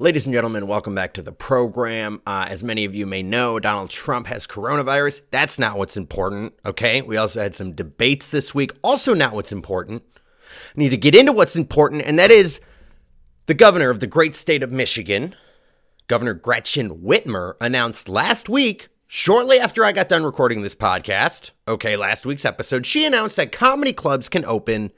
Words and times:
Ladies 0.00 0.26
and 0.26 0.32
gentlemen, 0.32 0.68
welcome 0.68 0.94
back 0.94 1.12
to 1.14 1.22
the 1.22 1.32
program. 1.32 2.22
Uh, 2.24 2.46
as 2.48 2.62
many 2.62 2.84
of 2.84 2.94
you 2.94 3.04
may 3.04 3.20
know, 3.20 3.58
Donald 3.58 3.90
Trump 3.90 4.28
has 4.28 4.46
coronavirus. 4.46 5.22
That's 5.32 5.58
not 5.58 5.76
what's 5.76 5.96
important, 5.96 6.52
okay? 6.64 7.02
We 7.02 7.16
also 7.16 7.42
had 7.42 7.52
some 7.52 7.72
debates 7.72 8.28
this 8.30 8.54
week. 8.54 8.70
Also, 8.84 9.12
not 9.12 9.32
what's 9.32 9.50
important. 9.50 10.04
I 10.16 10.72
need 10.76 10.90
to 10.90 10.96
get 10.96 11.16
into 11.16 11.32
what's 11.32 11.56
important, 11.56 12.02
and 12.02 12.16
that 12.16 12.30
is 12.30 12.60
the 13.46 13.54
governor 13.54 13.90
of 13.90 13.98
the 13.98 14.06
great 14.06 14.36
state 14.36 14.62
of 14.62 14.70
Michigan, 14.70 15.34
Governor 16.06 16.34
Gretchen 16.34 17.00
Whitmer, 17.00 17.54
announced 17.60 18.08
last 18.08 18.48
week, 18.48 18.90
shortly 19.08 19.58
after 19.58 19.84
I 19.84 19.90
got 19.90 20.08
done 20.08 20.22
recording 20.22 20.62
this 20.62 20.76
podcast, 20.76 21.50
okay, 21.66 21.96
last 21.96 22.24
week's 22.24 22.44
episode, 22.44 22.86
she 22.86 23.04
announced 23.04 23.34
that 23.34 23.50
comedy 23.50 23.92
clubs 23.92 24.28
can 24.28 24.44
open 24.44 24.92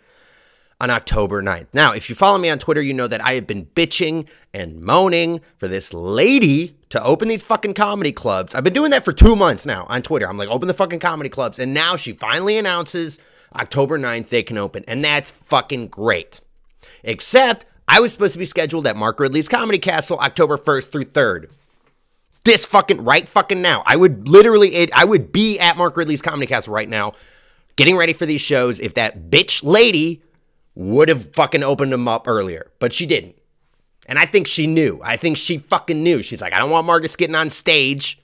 on 0.81 0.89
October 0.91 1.43
9th. 1.43 1.67
Now, 1.75 1.93
if 1.93 2.09
you 2.09 2.15
follow 2.15 2.39
me 2.39 2.49
on 2.49 2.59
Twitter, 2.59 2.81
you 2.81 2.95
know 2.95 3.07
that 3.07 3.25
I 3.25 3.35
have 3.35 3.47
been 3.47 3.67
bitching 3.67 4.27
and 4.55 4.81
moaning 4.81 5.41
for 5.59 5.69
this 5.69 5.93
lady 5.93 6.77
to 6.89 7.03
open 7.05 7.29
these 7.29 7.43
fucking 7.43 7.75
comedy 7.75 8.13
clubs. 8.13 8.55
I've 8.55 8.65
been 8.65 8.73
doing 8.73 8.91
that 8.93 9.05
for 9.05 9.13
two 9.13 9.37
months 9.37 9.67
now 9.67 9.87
on 9.89 10.03
Twitter. 10.03 10.29
I'm 10.29 10.39
like, 10.39 10.49
open 10.49 10.69
the 10.69 10.75
fucking 10.75 11.01
comedy 11.01 11.29
clubs. 11.29 11.59
And 11.59 11.75
now 11.75 11.97
she 11.97 12.13
finally 12.13 12.57
announces 12.57 13.19
October 13.55 13.99
9th 13.99 14.29
they 14.29 14.43
can 14.43 14.57
open. 14.57 14.85
And 14.89 15.05
that's 15.05 15.31
fucking 15.31 15.89
great. 15.89 16.41
Except 17.05 17.67
I 17.87 18.01
was 18.01 18.13
supposed 18.13 18.33
to 18.33 18.39
be 18.39 18.47
scheduled 18.47 18.87
at 18.87 18.97
Mark 18.97 19.21
Ridley's 19.21 19.49
Comedy 19.49 19.79
Castle 19.79 20.19
October 20.19 20.57
1st 20.57 20.91
through 20.91 21.05
3rd. 21.05 21.53
This 22.45 22.65
fucking 22.65 23.05
right 23.05 23.29
fucking 23.29 23.61
now. 23.61 23.83
I 23.85 23.97
would 23.97 24.27
literally, 24.29 24.91
I 24.93 25.05
would 25.05 25.31
be 25.31 25.59
at 25.59 25.77
Mark 25.77 25.97
Ridley's 25.97 26.23
Comedy 26.23 26.47
Castle 26.47 26.73
right 26.73 26.89
now, 26.89 27.13
getting 27.77 27.99
ready 27.99 28.15
for 28.15 28.25
these 28.25 28.41
shows 28.41 28.81
if 28.81 28.95
that 28.95 29.31
bitch 29.31 29.63
lady 29.63 30.23
would 30.75 31.09
have 31.09 31.33
fucking 31.35 31.63
opened 31.63 31.93
them 31.93 32.09
up 32.09 32.29
earlier, 32.29 32.71
but 32.79 32.93
she 32.93 33.07
didn't. 33.07 33.37
And 34.07 34.19
I 34.19 34.27
think 34.27 34.47
she 34.47 34.67
knew. 34.67 35.01
I 35.05 35.17
think 35.17 35.37
she 35.37 35.59
fucking 35.59 36.03
knew. 36.03 36.23
She's 36.23 36.41
like, 36.41 36.53
I 36.53 36.59
don't 36.59 36.71
want 36.71 36.87
Marcus 36.87 37.17
getting 37.17 37.37
on 37.37 37.51
stage. 37.51 38.21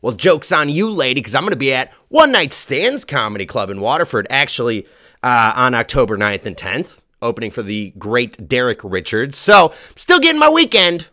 Well, 0.00 0.14
joke's 0.14 0.52
on 0.52 0.68
you, 0.68 0.90
lady, 0.90 1.20
because 1.20 1.34
I'm 1.34 1.42
going 1.42 1.52
to 1.52 1.56
be 1.56 1.72
at 1.72 1.92
One 2.08 2.32
Night 2.32 2.52
Stands 2.52 3.04
Comedy 3.04 3.46
Club 3.46 3.70
in 3.70 3.80
Waterford, 3.80 4.26
actually, 4.30 4.86
uh, 5.22 5.52
on 5.54 5.74
October 5.74 6.16
9th 6.16 6.46
and 6.46 6.56
10th, 6.56 7.02
opening 7.20 7.50
for 7.50 7.62
the 7.62 7.92
great 7.98 8.48
Derek 8.48 8.80
Richards. 8.82 9.36
So, 9.38 9.72
still 9.94 10.18
getting 10.18 10.40
my 10.40 10.48
weekend, 10.48 11.08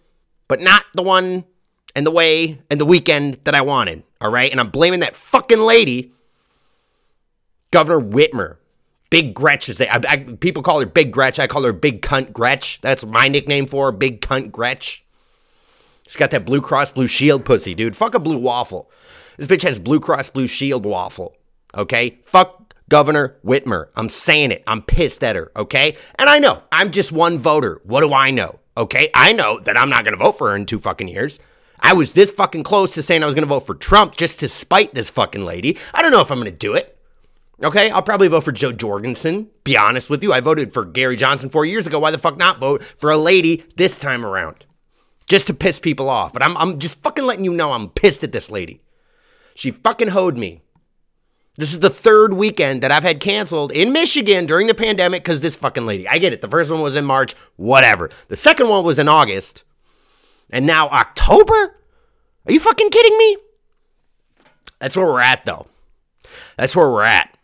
but 0.48 0.60
not 0.60 0.86
the 0.96 1.04
one 1.04 1.44
and 1.96 2.06
the 2.06 2.12
way 2.12 2.62
and 2.70 2.80
the 2.80 2.86
weekend 2.86 3.40
that 3.44 3.56
I 3.56 3.62
wanted. 3.62 4.04
All 4.22 4.32
right. 4.32 4.52
And 4.52 4.60
I'm 4.60 4.70
blaming 4.70 5.02
that 5.02 5.16
fucking 5.16 5.60
lady, 5.60 6.12
Governor 7.72 8.00
Whitmer. 8.00 8.58
Big 9.10 9.34
Gretch 9.34 9.70
is 9.70 9.78
they. 9.78 9.90
I, 9.90 10.00
I, 10.08 10.18
people 10.40 10.64
call 10.64 10.80
her 10.80 10.86
Big 10.86 11.12
Gretch. 11.12 11.40
I 11.40 11.48
call 11.48 11.64
her 11.64 11.74
Big 11.74 12.02
Cunt 12.02 12.32
Gretch. 12.32 12.80
That's 12.82 13.06
my 13.06 13.28
nickname 13.28 13.66
for 13.66 13.88
her, 13.88 13.92
Big 13.92 14.22
Cunt 14.22 14.52
Gretch. 14.52 15.04
She's 16.06 16.16
got 16.16 16.32
that 16.32 16.46
Blue 16.46 16.62
Cross 16.62 16.94
Blue 16.94 17.08
Shield 17.08 17.46
pussy, 17.46 17.76
dude. 17.76 17.96
Fuck 17.96 18.16
a 18.16 18.20
blue 18.20 18.38
waffle. 18.38 18.90
This 19.38 19.48
bitch 19.48 19.62
has 19.64 19.80
Blue 19.80 20.00
Cross 20.00 20.32
Blue 20.32 20.48
Shield 20.48 20.86
waffle. 20.86 21.36
Okay? 21.76 22.20
Fuck 22.24 22.74
Governor 22.90 23.38
Whitmer. 23.46 23.88
I'm 23.96 24.10
saying 24.10 24.52
it. 24.52 24.64
I'm 24.68 24.82
pissed 24.82 25.24
at 25.24 25.36
her. 25.36 25.52
Okay? 25.56 25.96
And 26.18 26.30
I 26.30 26.40
know 26.40 26.64
I'm 26.72 26.92
just 26.92 27.12
one 27.12 27.38
voter. 27.38 27.82
What 27.84 28.02
do 28.02 28.14
I 28.14 28.32
know? 28.32 28.60
Okay? 28.76 29.10
I 29.14 29.34
know 29.34 29.60
that 29.60 29.78
I'm 29.78 29.90
not 29.90 30.04
gonna 30.04 30.18
vote 30.18 30.38
for 30.38 30.50
her 30.50 30.56
in 30.56 30.66
two 30.66 30.80
fucking 30.80 31.08
years. 31.08 31.40
I 31.80 31.94
was 31.94 32.14
this 32.14 32.32
fucking 32.32 32.64
close 32.64 32.94
to 32.96 33.04
saying 33.04 33.24
I 33.24 33.28
was 33.28 33.36
gonna 33.36 33.48
vote 33.48 33.66
for 33.66 33.76
Trump 33.76 34.18
just 34.18 34.40
to 34.42 34.50
spite 34.50 34.94
this 34.94 35.10
fucking 35.10 35.46
lady. 35.46 35.78
I 35.94 36.02
don't 36.02 36.12
know 36.12 36.22
if 36.22 36.32
I'm 36.32 36.40
gonna 36.40 36.52
do 36.52 36.74
it. 36.74 36.99
Okay, 37.62 37.92
I'll 37.92 38.02
probably 38.02 38.30
vote 38.30 38.46
for 38.46 38.54
Jo 38.54 38.72
Jorgensen. 38.72 39.50
Be 39.66 39.78
honest 39.78 40.10
with 40.10 40.24
you, 40.24 40.32
I 40.32 40.40
voted 40.40 40.74
for 40.74 40.86
Gary 40.86 41.18
Johnson 41.18 41.50
four 41.50 41.66
years 41.66 41.88
ago. 41.88 42.00
Why 42.00 42.12
the 42.12 42.18
fuck 42.18 42.38
not 42.38 42.60
vote 42.60 42.84
for 42.84 43.12
a 43.12 43.18
lady 43.18 43.66
this 43.76 43.98
time 43.98 44.26
around? 44.26 44.66
Just 45.28 45.48
to 45.48 45.54
piss 45.54 45.80
people 45.80 46.10
off. 46.10 46.32
But 46.32 46.42
I'm, 46.42 46.56
I'm 46.56 46.80
just 46.80 47.02
fucking 47.02 47.26
letting 47.26 47.44
you 47.44 47.54
know 47.54 47.74
I'm 47.74 47.90
pissed 47.90 48.24
at 48.24 48.32
this 48.32 48.50
lady. 48.50 48.82
She 49.56 49.72
fucking 49.72 50.10
hoed 50.10 50.38
me. 50.38 50.62
This 51.56 51.74
is 51.74 51.82
the 51.82 51.90
third 51.90 52.34
weekend 52.34 52.82
that 52.82 52.92
I've 52.92 53.04
had 53.04 53.20
canceled 53.20 53.74
in 53.74 53.92
Michigan 53.92 54.46
during 54.46 54.68
the 54.68 54.74
pandemic 54.74 55.24
because 55.24 55.42
this 55.42 55.58
fucking 55.58 55.86
lady. 55.86 56.08
I 56.08 56.18
get 56.18 56.32
it. 56.32 56.40
The 56.40 56.48
first 56.48 56.72
one 56.72 56.82
was 56.82 56.96
in 56.96 57.04
March, 57.04 57.36
whatever. 57.58 58.10
The 58.30 58.38
second 58.38 58.70
one 58.70 58.86
was 58.86 59.00
in 59.00 59.10
August. 59.10 59.64
And 60.50 60.66
now 60.66 60.88
October? 60.88 61.76
Are 62.46 62.54
you 62.54 62.62
fucking 62.62 62.90
kidding 62.90 63.18
me? 63.18 63.38
That's 64.80 64.96
where 64.96 65.06
we're 65.06 65.20
at, 65.20 65.44
though. 65.46 65.68
That's 66.56 66.74
where 66.74 66.90
we're 66.90 67.04
at. 67.04 67.36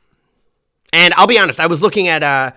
And 0.96 1.14
I'll 1.16 1.28
be 1.28 1.38
honest, 1.38 1.60
I 1.60 1.68
was 1.68 1.82
looking 1.82 2.08
at 2.08 2.24
uh 2.24 2.52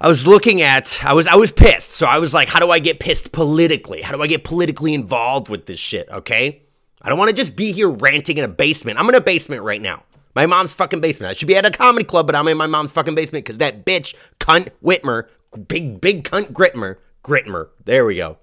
I 0.00 0.08
was 0.08 0.24
looking 0.24 0.62
at 0.62 1.04
I 1.04 1.14
was 1.14 1.26
I 1.26 1.34
was 1.34 1.50
pissed. 1.50 1.90
So 1.90 2.06
I 2.06 2.18
was 2.18 2.32
like, 2.32 2.46
how 2.48 2.60
do 2.60 2.70
I 2.70 2.78
get 2.78 3.00
pissed 3.00 3.32
politically? 3.32 4.02
How 4.02 4.14
do 4.14 4.22
I 4.22 4.28
get 4.28 4.44
politically 4.44 4.94
involved 4.94 5.48
with 5.48 5.66
this 5.66 5.80
shit, 5.80 6.08
okay? 6.08 6.62
I 7.02 7.08
don't 7.08 7.18
want 7.18 7.30
to 7.30 7.36
just 7.36 7.56
be 7.56 7.72
here 7.72 7.88
ranting 7.88 8.38
in 8.38 8.44
a 8.44 8.48
basement. 8.48 9.00
I'm 9.00 9.08
in 9.08 9.16
a 9.16 9.20
basement 9.20 9.62
right 9.62 9.82
now. 9.82 10.04
My 10.36 10.46
mom's 10.46 10.74
fucking 10.74 11.00
basement. 11.00 11.30
I 11.30 11.34
should 11.34 11.48
be 11.48 11.56
at 11.56 11.66
a 11.66 11.70
comedy 11.72 12.04
club, 12.04 12.26
but 12.26 12.36
I'm 12.36 12.46
in 12.46 12.56
my 12.56 12.68
mom's 12.68 12.92
fucking 12.92 13.16
basement 13.16 13.44
because 13.44 13.58
that 13.58 13.84
bitch, 13.84 14.14
cunt 14.38 14.68
Whitmer, 14.84 15.24
big, 15.66 16.00
big 16.00 16.22
cunt 16.22 16.52
Gritmer, 16.52 16.98
Gritmer. 17.24 17.70
There 17.84 18.04
we 18.04 18.16
go. 18.16 18.38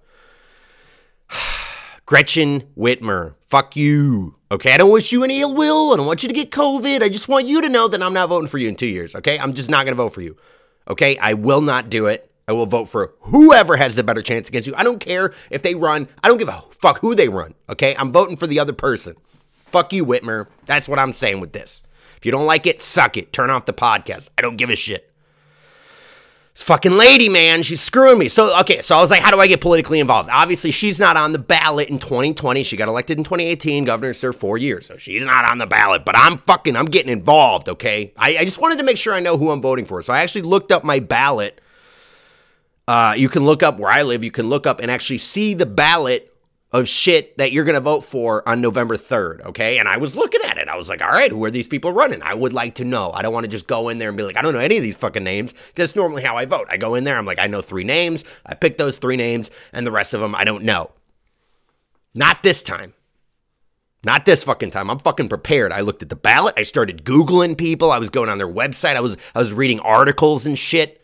Gretchen 2.06 2.64
Whitmer. 2.78 3.36
Fuck 3.46 3.78
you. 3.78 4.36
Okay, 4.54 4.72
I 4.72 4.78
don't 4.78 4.92
wish 4.92 5.12
you 5.12 5.24
any 5.24 5.42
ill 5.42 5.56
will. 5.56 5.94
I 5.94 5.98
don't 5.98 6.06
want 6.06 6.22
you 6.22 6.30
to 6.30 6.34
get 6.34 6.52
COVID. 6.52 7.02
I 7.02 7.10
just 7.10 7.28
want 7.28 7.48
you 7.48 7.60
to 7.60 7.70
know 7.70 7.88
that 7.88 8.04
I'm 8.04 8.14
not 8.14 8.30
voting 8.30 8.48
for 8.48 8.60
you 8.60 8.70
in 8.70 8.76
two 8.76 8.86
years. 8.86 9.16
Okay, 9.16 9.40
I'm 9.40 9.54
just 9.56 9.68
not 9.68 9.84
gonna 9.84 9.96
vote 9.96 10.10
for 10.10 10.22
you. 10.22 10.38
Okay, 10.88 11.18
I 11.18 11.34
will 11.34 11.62
not 11.62 11.90
do 11.90 12.06
it. 12.06 12.30
I 12.48 12.52
will 12.52 12.68
vote 12.68 12.86
for 12.86 13.16
whoever 13.22 13.78
has 13.78 13.96
the 13.96 14.04
better 14.04 14.22
chance 14.22 14.50
against 14.50 14.68
you. 14.68 14.76
I 14.78 14.84
don't 14.84 15.00
care 15.00 15.34
if 15.50 15.64
they 15.64 15.74
run. 15.74 16.08
I 16.24 16.28
don't 16.28 16.38
give 16.38 16.50
a 16.50 16.62
fuck 16.70 17.00
who 17.00 17.16
they 17.16 17.30
run. 17.30 17.56
Okay, 17.68 17.96
I'm 17.98 18.12
voting 18.12 18.38
for 18.38 18.46
the 18.46 18.60
other 18.60 18.74
person. 18.74 19.16
Fuck 19.50 19.92
you, 19.92 20.06
Whitmer. 20.06 20.46
That's 20.66 20.88
what 20.88 21.00
I'm 21.00 21.14
saying 21.14 21.40
with 21.40 21.54
this. 21.54 21.82
If 22.18 22.24
you 22.24 22.32
don't 22.32 22.46
like 22.46 22.68
it, 22.68 22.80
suck 22.80 23.18
it. 23.18 23.34
Turn 23.34 23.50
off 23.50 23.66
the 23.66 23.74
podcast. 23.74 24.30
I 24.38 24.44
don't 24.44 24.58
give 24.58 24.70
a 24.70 24.76
shit. 24.76 25.13
This 26.54 26.64
fucking 26.64 26.92
lady, 26.92 27.30
man, 27.30 27.64
she's 27.64 27.82
screwing 27.82 28.20
me. 28.20 28.28
So, 28.28 28.60
okay, 28.60 28.82
so 28.82 28.96
I 28.96 29.02
was 29.02 29.10
like, 29.10 29.24
how 29.24 29.32
do 29.32 29.40
I 29.40 29.48
get 29.48 29.60
politically 29.60 30.00
involved? 30.00 30.30
Obviously, 30.32 30.70
she's 30.70 31.00
not 31.00 31.18
on 31.18 31.32
the 31.32 31.40
ballot 31.40 31.90
in 31.90 31.98
2020. 31.98 32.62
She 32.62 32.78
got 32.78 32.88
elected 32.88 33.18
in 33.18 33.24
2018. 33.24 33.86
Governor 33.86 34.14
served 34.14 34.40
four 34.40 34.60
years, 34.60 34.86
so 34.86 34.98
she's 34.98 35.26
not 35.26 35.46
on 35.46 35.58
the 35.58 35.66
ballot. 35.66 36.06
But 36.06 36.16
I'm 36.16 36.38
fucking, 36.38 36.76
I'm 36.76 36.86
getting 36.86 37.12
involved, 37.12 37.70
okay? 37.70 38.14
I, 38.16 38.38
I 38.38 38.46
just 38.46 38.62
wanted 38.62 38.78
to 38.78 38.84
make 38.84 38.98
sure 38.98 39.16
I 39.16 39.20
know 39.20 39.36
who 39.36 39.50
I'm 39.50 39.62
voting 39.62 39.86
for. 39.86 40.02
So 40.04 40.14
I 40.14 40.20
actually 40.20 40.44
looked 40.44 40.72
up 40.72 40.84
my 40.84 41.00
ballot. 41.00 41.60
Uh, 42.88 43.16
you 43.18 43.30
can 43.30 43.46
look 43.46 43.64
up 43.64 43.80
where 43.80 43.92
I 43.92 44.04
live. 44.04 44.24
You 44.24 44.32
can 44.32 44.50
look 44.50 44.68
up 44.68 44.80
and 44.80 44.92
actually 44.92 45.18
see 45.20 45.56
the 45.56 45.66
ballot 45.66 46.33
of 46.74 46.90
shit 46.90 47.38
that 47.38 47.52
you're 47.52 47.66
going 47.66 47.76
to 47.76 47.80
vote 47.82 48.04
for 48.04 48.48
on 48.50 48.60
November 48.60 48.98
3rd, 48.98 49.46
okay? 49.46 49.78
And 49.78 49.88
I 49.88 49.98
was 49.98 50.16
looking 50.16 50.42
at 50.44 50.58
it. 50.58 50.68
I 50.68 50.76
was 50.76 50.90
like, 50.90 51.04
all 51.04 51.12
right, 51.12 51.30
who 51.30 51.44
are 51.46 51.52
these 51.52 51.68
people 51.68 51.94
running? 51.94 52.24
I 52.24 52.34
would 52.34 52.52
like 52.52 52.76
to 52.76 52.84
know. 52.84 53.12
I 53.12 53.22
don't 53.22 53.32
want 53.32 53.46
to 53.46 53.52
just 53.52 53.68
go 53.68 53.90
in 53.90 54.00
there 54.00 54.10
and 54.10 54.18
be 54.18 54.24
like, 54.24 54.38
I 54.38 54.42
don't 54.42 54.54
know 54.54 54.60
any 54.60 54.78
of 54.78 54.84
these 54.84 54.98
fucking 54.98 55.24
names. 55.24 55.54
That's 55.76 55.96
normally 55.96 56.24
how 56.24 56.36
I 56.36 56.46
vote. 56.46 56.66
I 56.70 56.78
go 56.78 56.96
in 56.96 57.04
there, 57.04 57.16
I'm 57.16 57.28
like, 57.28 57.38
I 57.38 57.46
know 57.46 57.62
three 57.62 57.84
names. 57.84 58.26
I 58.44 58.56
pick 58.56 58.78
those 58.78 58.98
three 58.98 59.18
names, 59.18 59.52
and 59.72 59.86
the 59.86 59.92
rest 59.92 60.16
of 60.16 60.22
them 60.22 60.34
I 60.34 60.44
don't 60.44 60.64
know. 60.64 60.90
Not 62.16 62.42
this 62.42 62.64
time. 62.64 62.94
Not 64.04 64.26
this 64.26 64.44
fucking 64.44 64.72
time. 64.72 64.90
I'm 64.90 65.00
fucking 65.00 65.30
prepared. 65.30 65.72
I 65.72 65.82
looked 65.82 66.04
at 66.04 66.10
the 66.10 66.16
ballot. 66.16 66.56
I 66.58 66.64
started 66.64 67.06
Googling 67.06 67.58
people. 67.58 67.92
I 67.92 68.00
was 68.00 68.10
going 68.10 68.30
on 68.30 68.38
their 68.38 68.48
website. 68.48 68.96
I 68.96 69.00
was 69.00 69.16
I 69.34 69.40
was 69.40 69.54
reading 69.54 69.80
articles 69.80 70.46
and 70.46 70.60
shit. 70.60 71.02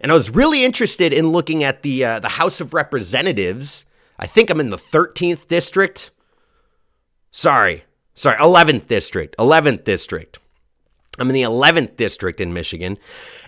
And 0.00 0.10
I 0.10 0.14
was 0.14 0.30
really 0.30 0.64
interested 0.64 1.12
in 1.12 1.30
looking 1.30 1.62
at 1.62 1.82
the 1.82 2.04
uh, 2.04 2.18
the 2.18 2.30
House 2.30 2.60
of 2.60 2.74
Representatives 2.74 3.84
I 4.22 4.26
think 4.26 4.50
I'm 4.50 4.60
in 4.60 4.70
the 4.70 4.78
13th 4.78 5.48
district. 5.48 6.12
Sorry, 7.32 7.82
sorry, 8.14 8.36
11th 8.36 8.86
district. 8.86 9.34
11th 9.36 9.82
district. 9.82 10.38
I'm 11.18 11.28
in 11.28 11.34
the 11.34 11.42
11th 11.42 11.96
district 11.96 12.40
in 12.40 12.52
Michigan. 12.52 12.98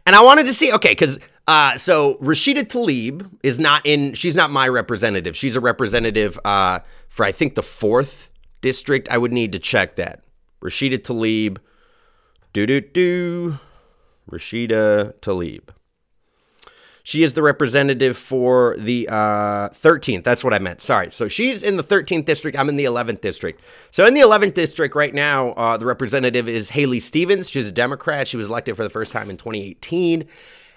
And 0.05 0.17
I 0.17 0.23
wanted 0.25 0.47
to 0.47 0.53
see, 0.53 0.73
okay, 0.73 0.89
because 0.89 1.21
uh, 1.47 1.77
so 1.77 2.17
Rashida 2.17 2.65
Tlaib 2.65 3.31
is 3.45 3.61
not 3.61 3.83
in, 3.87 4.15
she's 4.15 4.35
not 4.35 4.51
my 4.51 4.67
representative. 4.67 5.37
She's 5.37 5.55
a 5.55 5.61
representative 5.61 6.41
uh, 6.45 6.81
for, 7.09 7.25
I 7.25 7.31
think, 7.31 7.55
the 7.55 7.63
4th 7.63 8.31
district. 8.61 9.09
I 9.09 9.17
would 9.17 9.33
need 9.33 9.53
to 9.53 9.61
check 9.61 9.95
that. 9.95 10.25
Rashida 10.61 10.99
Tlaib, 10.99 11.59
do 12.53 12.67
do 12.67 12.81
do, 12.81 13.61
Rashida 14.29 15.15
Tlaib. 15.21 15.69
She 17.07 17.23
is 17.23 17.35
the 17.35 17.43
representative 17.43 18.17
for 18.17 18.77
the 18.79 19.07
uh, 19.11 19.69
13th. 19.69 20.25
That's 20.25 20.43
what 20.43 20.55
I 20.55 20.59
meant. 20.59 20.81
Sorry. 20.81 21.11
So 21.11 21.29
she's 21.29 21.63
in 21.63 21.77
the 21.77 21.85
13th 21.85 22.25
district. 22.25 22.59
I'm 22.59 22.71
in 22.71 22.77
the 22.77 22.87
11th 22.87 23.21
district. 23.21 23.63
So 23.91 24.07
in 24.07 24.15
the 24.15 24.23
11th 24.23 24.55
district 24.55 24.97
right 24.97 25.13
now, 25.13 25.51
uh, 25.51 25.77
the 25.77 25.85
representative 25.85 26.49
is 26.49 26.71
Haley 26.71 27.01
Stevens. 27.01 27.51
She's 27.51 27.69
a 27.69 27.73
Democrat. 27.73 28.27
She 28.27 28.39
was 28.39 28.49
elected 28.49 28.75
for 28.75 28.85
the 28.85 28.91
first 28.91 29.13
time 29.13 29.29
in 29.29 29.37
2018. 29.37 30.25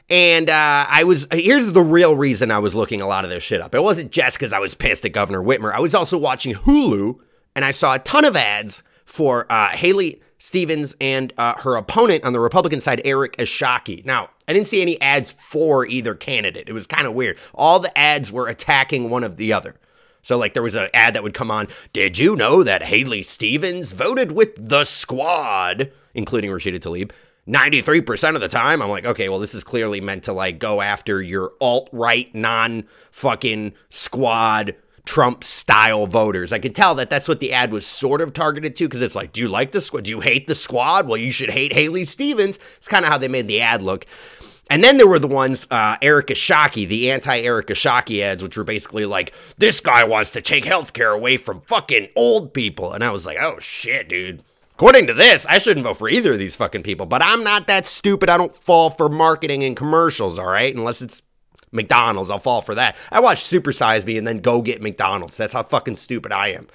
And 0.09 0.49
uh, 0.49 0.85
I 0.89 1.05
was, 1.05 1.27
here's 1.31 1.71
the 1.71 1.81
real 1.81 2.13
reason 2.13 2.51
I 2.51 2.59
was 2.59 2.75
looking 2.75 2.99
a 2.99 3.07
lot 3.07 3.23
of 3.23 3.29
this 3.29 3.41
shit 3.41 3.61
up. 3.61 3.73
It 3.73 3.81
wasn't 3.81 4.11
just 4.11 4.37
because 4.37 4.51
I 4.51 4.59
was 4.59 4.73
pissed 4.73 5.05
at 5.05 5.13
Governor 5.13 5.41
Whitmer. 5.41 5.73
I 5.73 5.79
was 5.79 5.95
also 5.95 6.17
watching 6.17 6.53
Hulu 6.53 7.19
and 7.55 7.63
I 7.63 7.71
saw 7.71 7.93
a 7.93 7.99
ton 7.99 8.25
of 8.25 8.35
ads 8.35 8.83
for 9.05 9.49
uh, 9.49 9.69
Haley 9.69 10.21
Stevens 10.37 10.95
and 11.01 11.33
uh, 11.37 11.55
her 11.55 11.75
opponent 11.75 12.23
on 12.23 12.33
the 12.33 12.39
Republican 12.39 12.79
side, 12.79 13.01
Eric 13.03 13.37
Esshaki. 13.37 14.05
Now, 14.05 14.29
I 14.47 14.53
didn't 14.53 14.67
see 14.67 14.81
any 14.81 14.99
ads 15.01 15.31
for 15.31 15.85
either 15.85 16.15
candidate. 16.15 16.69
It 16.69 16.73
was 16.73 16.87
kind 16.87 17.07
of 17.07 17.13
weird. 17.13 17.37
All 17.53 17.79
the 17.79 17.95
ads 17.97 18.31
were 18.31 18.47
attacking 18.47 19.09
one 19.09 19.23
of 19.23 19.37
the 19.37 19.51
other. 19.51 19.75
So, 20.21 20.37
like, 20.37 20.53
there 20.53 20.63
was 20.63 20.75
an 20.75 20.89
ad 20.93 21.13
that 21.13 21.23
would 21.23 21.33
come 21.33 21.49
on. 21.49 21.67
Did 21.93 22.19
you 22.19 22.35
know 22.35 22.61
that 22.61 22.83
Haley 22.83 23.23
Stevens 23.23 23.93
voted 23.93 24.33
with 24.33 24.49
the 24.57 24.83
squad, 24.83 25.91
including 26.13 26.51
Rashida 26.51 26.79
Tlaib, 26.79 27.11
93% 27.47 28.35
of 28.35 28.41
the 28.41 28.49
time? 28.49 28.81
I'm 28.81 28.89
like, 28.89 29.05
okay, 29.05 29.29
well, 29.29 29.39
this 29.39 29.55
is 29.55 29.63
clearly 29.63 30.01
meant 30.01 30.23
to, 30.23 30.33
like, 30.33 30.59
go 30.59 30.81
after 30.81 31.21
your 31.21 31.53
alt 31.61 31.89
right, 31.93 32.33
non 32.35 32.83
fucking 33.09 33.73
squad 33.89 34.75
Trump 35.07 35.43
style 35.43 36.05
voters. 36.05 36.53
I 36.53 36.59
could 36.59 36.75
tell 36.75 36.93
that 36.95 37.09
that's 37.09 37.27
what 37.27 37.39
the 37.39 37.53
ad 37.53 37.71
was 37.71 37.85
sort 37.85 38.21
of 38.21 38.33
targeted 38.33 38.75
to 38.75 38.87
because 38.87 39.01
it's 39.01 39.15
like, 39.15 39.31
do 39.31 39.41
you 39.41 39.47
like 39.47 39.71
the 39.71 39.81
squad? 39.81 40.03
Do 40.03 40.11
you 40.11 40.19
hate 40.19 40.45
the 40.45 40.53
squad? 40.53 41.07
Well, 41.07 41.17
you 41.17 41.31
should 41.31 41.49
hate 41.49 41.73
Haley 41.73 42.05
Stevens. 42.05 42.59
It's 42.77 42.87
kind 42.87 43.05
of 43.05 43.11
how 43.11 43.17
they 43.17 43.27
made 43.27 43.47
the 43.47 43.61
ad 43.61 43.81
look. 43.81 44.05
And 44.69 44.83
then 44.83 44.97
there 44.97 45.07
were 45.07 45.19
the 45.19 45.27
ones, 45.27 45.65
uh, 45.71 45.95
Eric 46.01 46.27
Esshaki, 46.27 46.87
the 46.87 47.09
anti 47.09 47.39
Eric 47.39 47.67
Esshaki 47.67 48.21
ads, 48.21 48.43
which 48.43 48.57
were 48.57 48.65
basically 48.65 49.05
like, 49.05 49.33
this 49.57 49.79
guy 49.79 50.03
wants 50.03 50.31
to 50.31 50.41
take 50.41 50.65
healthcare 50.65 51.15
away 51.15 51.37
from 51.37 51.61
fucking 51.61 52.09
old 52.15 52.53
people. 52.53 52.93
And 52.93 53.03
I 53.03 53.09
was 53.09 53.25
like, 53.25 53.37
oh 53.39 53.59
shit, 53.59 54.09
dude. 54.09 54.43
According 54.73 55.07
to 55.07 55.13
this, 55.13 55.45
I 55.47 55.57
shouldn't 55.57 55.85
vote 55.85 55.97
for 55.97 56.07
either 56.07 56.33
of 56.33 56.39
these 56.39 56.55
fucking 56.55 56.83
people, 56.83 57.07
but 57.07 57.23
I'm 57.23 57.43
not 57.43 57.65
that 57.65 57.87
stupid. 57.87 58.29
I 58.29 58.37
don't 58.37 58.55
fall 58.57 58.91
for 58.91 59.09
marketing 59.09 59.63
and 59.63 59.75
commercials, 59.75 60.37
all 60.37 60.45
right? 60.45 60.75
Unless 60.75 61.01
it's 61.01 61.23
McDonald's, 61.71 62.29
I'll 62.29 62.39
fall 62.39 62.61
for 62.61 62.75
that. 62.75 62.95
I 63.11 63.19
watch 63.19 63.43
Super 63.43 63.71
Size 63.71 64.05
Me 64.05 64.17
and 64.17 64.25
then 64.25 64.39
go 64.39 64.61
get 64.61 64.81
McDonald's. 64.81 65.37
That's 65.37 65.53
how 65.53 65.63
fucking 65.63 65.97
stupid 65.97 66.31
I 66.31 66.49
am. 66.49 66.67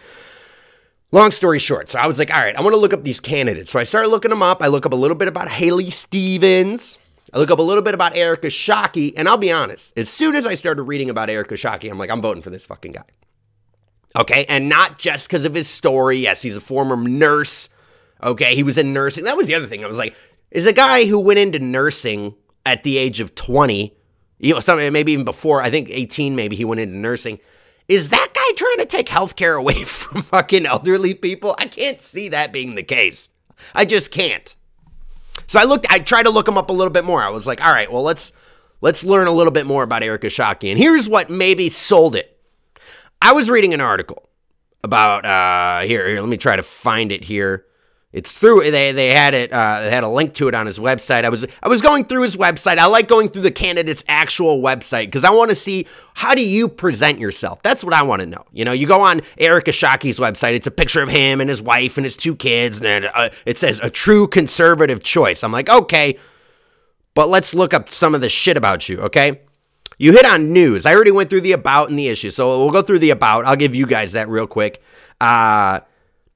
Long 1.11 1.31
story 1.31 1.59
short, 1.59 1.91
so 1.91 1.99
I 1.99 2.07
was 2.07 2.19
like, 2.19 2.31
all 2.31 2.41
right, 2.41 2.57
I 2.57 2.63
want 2.63 2.73
to 2.73 2.79
look 2.79 2.95
up 2.95 3.05
these 3.05 3.21
candidates. 3.21 3.71
So 3.71 3.79
I 3.79 3.83
started 3.83 4.09
looking 4.09 4.31
them 4.31 4.43
up. 4.43 4.63
I 4.63 4.69
look 4.69 4.87
up 4.87 4.95
a 4.95 4.97
little 4.97 5.17
bit 5.17 5.29
about 5.29 5.51
Haley 5.51 5.91
Stevens. 5.91 6.99
I 7.35 7.39
look 7.39 7.51
up 7.51 7.59
a 7.59 7.63
little 7.63 7.83
bit 7.83 7.93
about 7.93 8.17
Eric 8.17 8.43
Esshaki, 8.43 9.13
and 9.17 9.29
I'll 9.29 9.37
be 9.37 9.53
honest, 9.53 9.93
as 9.97 10.09
soon 10.09 10.35
as 10.35 10.47
I 10.47 10.55
started 10.55 10.83
reading 10.85 11.11
about 11.11 11.29
Eric 11.29 11.49
Esshaki, 11.49 11.91
I'm 11.91 11.99
like, 11.99 12.11
I'm 12.11 12.23
voting 12.23 12.43
for 12.43 12.51
this 12.51 12.65
fucking 12.67 12.93
guy. 12.93 13.05
Okay, 14.17 14.45
and 14.49 14.69
not 14.69 14.99
just 14.99 15.29
because 15.29 15.45
of 15.45 15.55
his 15.55 15.69
story. 15.69 16.19
Yes, 16.19 16.43
he's 16.43 16.57
a 16.57 16.61
former 16.61 16.97
nurse. 16.97 17.69
Okay, 18.23 18.55
he 18.55 18.63
was 18.63 18.79
in 18.79 18.93
nursing. 18.93 19.25
That 19.25 19.37
was 19.37 19.47
the 19.47 19.55
other 19.55 19.67
thing. 19.67 19.85
I 19.85 19.89
was 19.89 19.99
like, 19.99 20.15
is 20.51 20.67
a 20.67 20.73
guy 20.73 21.07
who 21.07 21.19
went 21.19 21.39
into 21.39 21.59
nursing 21.59 22.35
at 22.67 22.85
the 22.85 22.99
age 22.99 23.21
of 23.21 23.35
20 23.35 23.95
you 24.43 24.53
know, 24.53 24.61
something 24.61 24.93
maybe 24.93 25.13
even 25.13 25.25
before, 25.25 25.63
I 25.63 25.71
think 25.71 25.89
18, 25.89 26.35
maybe 26.37 26.57
he 26.57 26.65
went 26.65 26.81
into 26.81 26.99
nursing. 26.99 27.39
Is 27.89 28.11
that 28.11 28.33
guy 28.35 28.57
trying 28.57 28.79
to 28.79 28.87
take 28.87 29.07
healthcare 29.07 29.57
away 29.59 29.75
from 29.85 30.23
fucking 30.23 30.67
elderly 30.67 31.15
people? 31.15 31.55
I 31.59 31.67
can't 31.67 32.03
see 32.03 32.29
that 32.29 32.53
being 32.53 32.75
the 32.75 32.83
case. 32.83 33.29
I 33.75 33.85
just 33.85 34.11
can't. 34.11 34.55
So 35.47 35.61
I 35.61 35.65
looked, 35.65 35.87
I 35.91 36.01
tried 36.01 36.25
to 36.25 36.31
look 36.31 36.49
him 36.49 36.59
up 36.59 36.71
a 36.71 36.73
little 36.73 36.93
bit 36.93 37.05
more. 37.05 37.23
I 37.23 37.31
was 37.31 37.47
like, 37.47 37.65
all 37.65 37.73
right, 37.73 37.91
well, 37.91 38.03
let's 38.03 38.33
let's 38.81 39.05
learn 39.05 39.29
a 39.29 39.33
little 39.33 39.53
bit 39.53 39.65
more 39.65 39.85
about 39.85 40.03
Eric 40.03 40.23
Esshaki. 40.23 40.71
And 40.71 40.79
here's 40.79 41.09
what 41.09 41.31
maybe 41.31 41.71
sold 41.71 42.17
it. 42.17 42.37
I 43.23 43.33
was 43.33 43.49
reading 43.49 43.73
an 43.73 43.81
article 43.81 44.29
about 44.83 45.25
uh 45.25 45.87
here, 45.87 46.09
here, 46.09 46.21
let 46.21 46.29
me 46.29 46.37
try 46.37 46.57
to 46.57 46.63
find 46.65 47.13
it 47.13 47.25
here. 47.25 47.65
It's 48.13 48.37
through 48.37 48.71
they 48.71 48.93
they 48.93 49.15
had 49.15 49.33
it 49.33 49.53
uh, 49.53 49.81
they 49.81 49.91
had 49.91 50.05
a 50.05 50.09
link 50.09 50.35
to 50.35 50.47
it 50.49 50.55
on 50.55 50.67
his 50.67 50.79
website. 50.79 51.25
I 51.25 51.31
was 51.31 51.47
I 51.63 51.69
was 51.69 51.81
going 51.81 52.05
through 52.05 52.23
his 52.23 52.37
website. 52.37 52.77
I 52.77 52.85
like 52.85 53.09
going 53.09 53.31
through 53.31 53.43
the 53.43 53.51
candidate's 53.51 54.05
actual 54.07 54.61
website 54.61 55.07
because 55.07 55.25
I 55.25 55.31
want 55.31 55.49
to 55.49 55.55
see 55.55 55.87
how 56.13 56.35
do 56.35 56.47
you 56.47 56.69
present 56.69 57.21
yourself. 57.21 57.63
That's 57.63 57.83
what 57.83 57.95
I 57.95 58.03
want 58.03 58.21
to 58.21 58.27
know. 58.27 58.45
You 58.53 58.67
know, 58.67 58.73
you 58.73 58.87
go 58.87 59.01
on 59.01 59.23
Eric 59.39 59.65
Esshaki's 59.65 60.19
website. 60.19 60.53
It's 60.53 60.67
a 60.67 60.71
picture 60.71 61.03
of 61.03 61.09
him 61.09 61.41
and 61.41 61.49
his 61.49 61.63
wife 61.63 61.97
and 61.97 62.05
his 62.05 62.19
two 62.19 62.37
kids, 62.37 62.83
and 62.83 63.07
uh, 63.15 63.31
it 63.47 63.57
says 63.57 63.81
a 63.83 63.89
true 63.89 64.29
conservative 64.29 65.03
choice. 65.03 65.43
I'm 65.43 65.53
like, 65.53 65.71
okay, 65.71 66.19
but 67.15 67.31
let's 67.31 67.55
look 67.55 67.73
up 67.73 67.89
some 67.89 68.15
of 68.15 68.21
the 68.21 68.29
shit 68.29 68.59
about 68.59 68.91
you. 68.91 69.01
Okay, 69.01 69.41
you 69.97 70.13
hit 70.13 70.27
on 70.27 70.53
news. 70.53 70.85
I 70.85 70.95
already 70.95 71.13
went 71.13 71.31
through 71.31 71.41
the 71.41 71.53
about 71.53 71.89
and 71.89 71.99
the 71.99 72.09
issue, 72.09 72.31
so 72.31 72.63
we'll 72.63 72.73
go 72.73 72.83
through 72.83 72.99
the 72.99 73.11
about. 73.11 73.47
I'll 73.47 73.57
give 73.57 73.75
you 73.75 73.87
guys 73.87 74.13
that 74.13 74.29
real 74.29 74.47
quick. 74.47 74.83
Uh, 75.19 75.81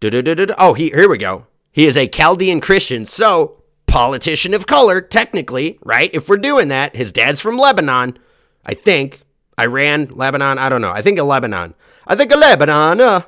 oh, 0.02 0.72
he, 0.72 0.88
here 0.88 1.10
we 1.10 1.18
go. 1.18 1.46
He 1.76 1.86
is 1.86 1.94
a 1.94 2.08
Chaldean 2.08 2.62
Christian, 2.62 3.04
so 3.04 3.62
politician 3.86 4.54
of 4.54 4.66
color, 4.66 5.02
technically, 5.02 5.78
right? 5.84 6.08
If 6.14 6.26
we're 6.26 6.38
doing 6.38 6.68
that, 6.68 6.96
his 6.96 7.12
dad's 7.12 7.38
from 7.38 7.58
Lebanon, 7.58 8.18
I 8.64 8.72
think. 8.72 9.20
Iran, 9.60 10.06
Lebanon, 10.06 10.56
I 10.56 10.70
don't 10.70 10.80
know. 10.80 10.90
I 10.90 11.02
think 11.02 11.18
of 11.18 11.26
Lebanon. 11.26 11.74
I 12.06 12.16
think 12.16 12.32
of 12.32 12.38
Lebanon. 12.40 12.98
Uh, 13.02 13.20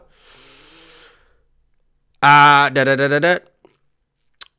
uh 2.23 2.71
da 2.71 2.85
da 2.85 2.97
da 2.97 3.09
da 3.09 3.19
da. 3.19 3.39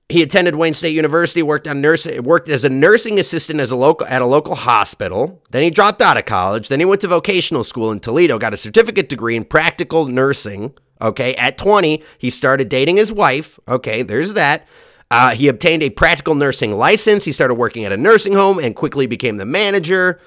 He 0.09 0.23
attended 0.23 0.55
Wayne 0.55 0.73
State 0.73 0.95
University, 0.95 1.43
worked 1.43 1.67
on 1.67 1.81
nursing, 1.81 2.23
worked 2.23 2.49
as 2.49 2.65
a 2.65 2.69
nursing 2.69 3.19
assistant 3.19 3.59
as 3.59 3.69
a 3.69 3.75
local 3.75 4.07
at 4.07 4.23
a 4.23 4.25
local 4.25 4.55
hospital. 4.55 5.43
Then 5.51 5.61
he 5.61 5.69
dropped 5.69 6.01
out 6.01 6.17
of 6.17 6.25
college. 6.25 6.67
Then 6.67 6.79
he 6.79 6.85
went 6.85 7.01
to 7.01 7.07
vocational 7.07 7.63
school 7.63 7.91
in 7.91 7.99
Toledo, 7.99 8.39
got 8.39 8.53
a 8.53 8.57
certificate 8.57 9.07
degree 9.07 9.35
in 9.35 9.45
practical 9.45 10.07
nursing. 10.07 10.73
Okay, 10.99 11.35
at 11.35 11.57
20, 11.57 12.03
he 12.17 12.29
started 12.31 12.69
dating 12.69 12.97
his 12.97 13.13
wife. 13.13 13.59
Okay, 13.67 14.01
there's 14.01 14.33
that. 14.33 14.67
Uh, 15.11 15.31
he 15.31 15.47
obtained 15.47 15.83
a 15.83 15.89
practical 15.91 16.35
nursing 16.35 16.75
license. 16.75 17.25
He 17.25 17.31
started 17.31 17.55
working 17.55 17.85
at 17.85 17.91
a 17.91 17.97
nursing 17.97 18.33
home 18.33 18.59
and 18.59 18.75
quickly 18.75 19.05
became 19.05 19.37
the 19.37 19.45
manager. 19.45 20.19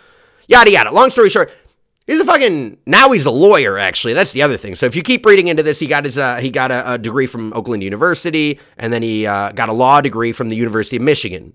Yada 0.49 0.71
yada. 0.71 0.93
Long 0.93 1.11
story 1.11 1.29
short, 1.29 1.53
he's 2.07 2.21
a 2.21 2.25
fucking 2.25 2.79
now 2.87 3.13
he's 3.13 3.27
a 3.27 3.31
lawyer. 3.31 3.79
Actually, 3.79 4.15
that's 4.15 4.33
the 4.33 4.43
other 4.43 4.57
thing. 4.57 4.75
So 4.75 4.87
if 4.87 4.97
you 4.97 5.03
keep 5.03 5.25
reading 5.25 5.49
into 5.49 5.63
this, 5.63 5.79
he 5.79 5.87
got 5.87 6.05
his 6.05 6.19
uh, 6.19 6.37
he 6.37 6.51
got 6.51 6.71
a, 6.71 6.95
a, 6.95 6.99
degree 6.99 7.27
from 7.27 7.53
Oakland 7.53 7.83
University, 7.83 8.59
and 8.77 8.93
then 8.93 9.03
he 9.03 9.27
uh, 9.27 9.53
got 9.53 9.69
a 9.69 9.73
law 9.73 10.01
degree 10.01 10.33
from 10.33 10.49
the 10.49 10.57
University 10.57 10.97
of 10.97 11.03
Michigan, 11.03 11.55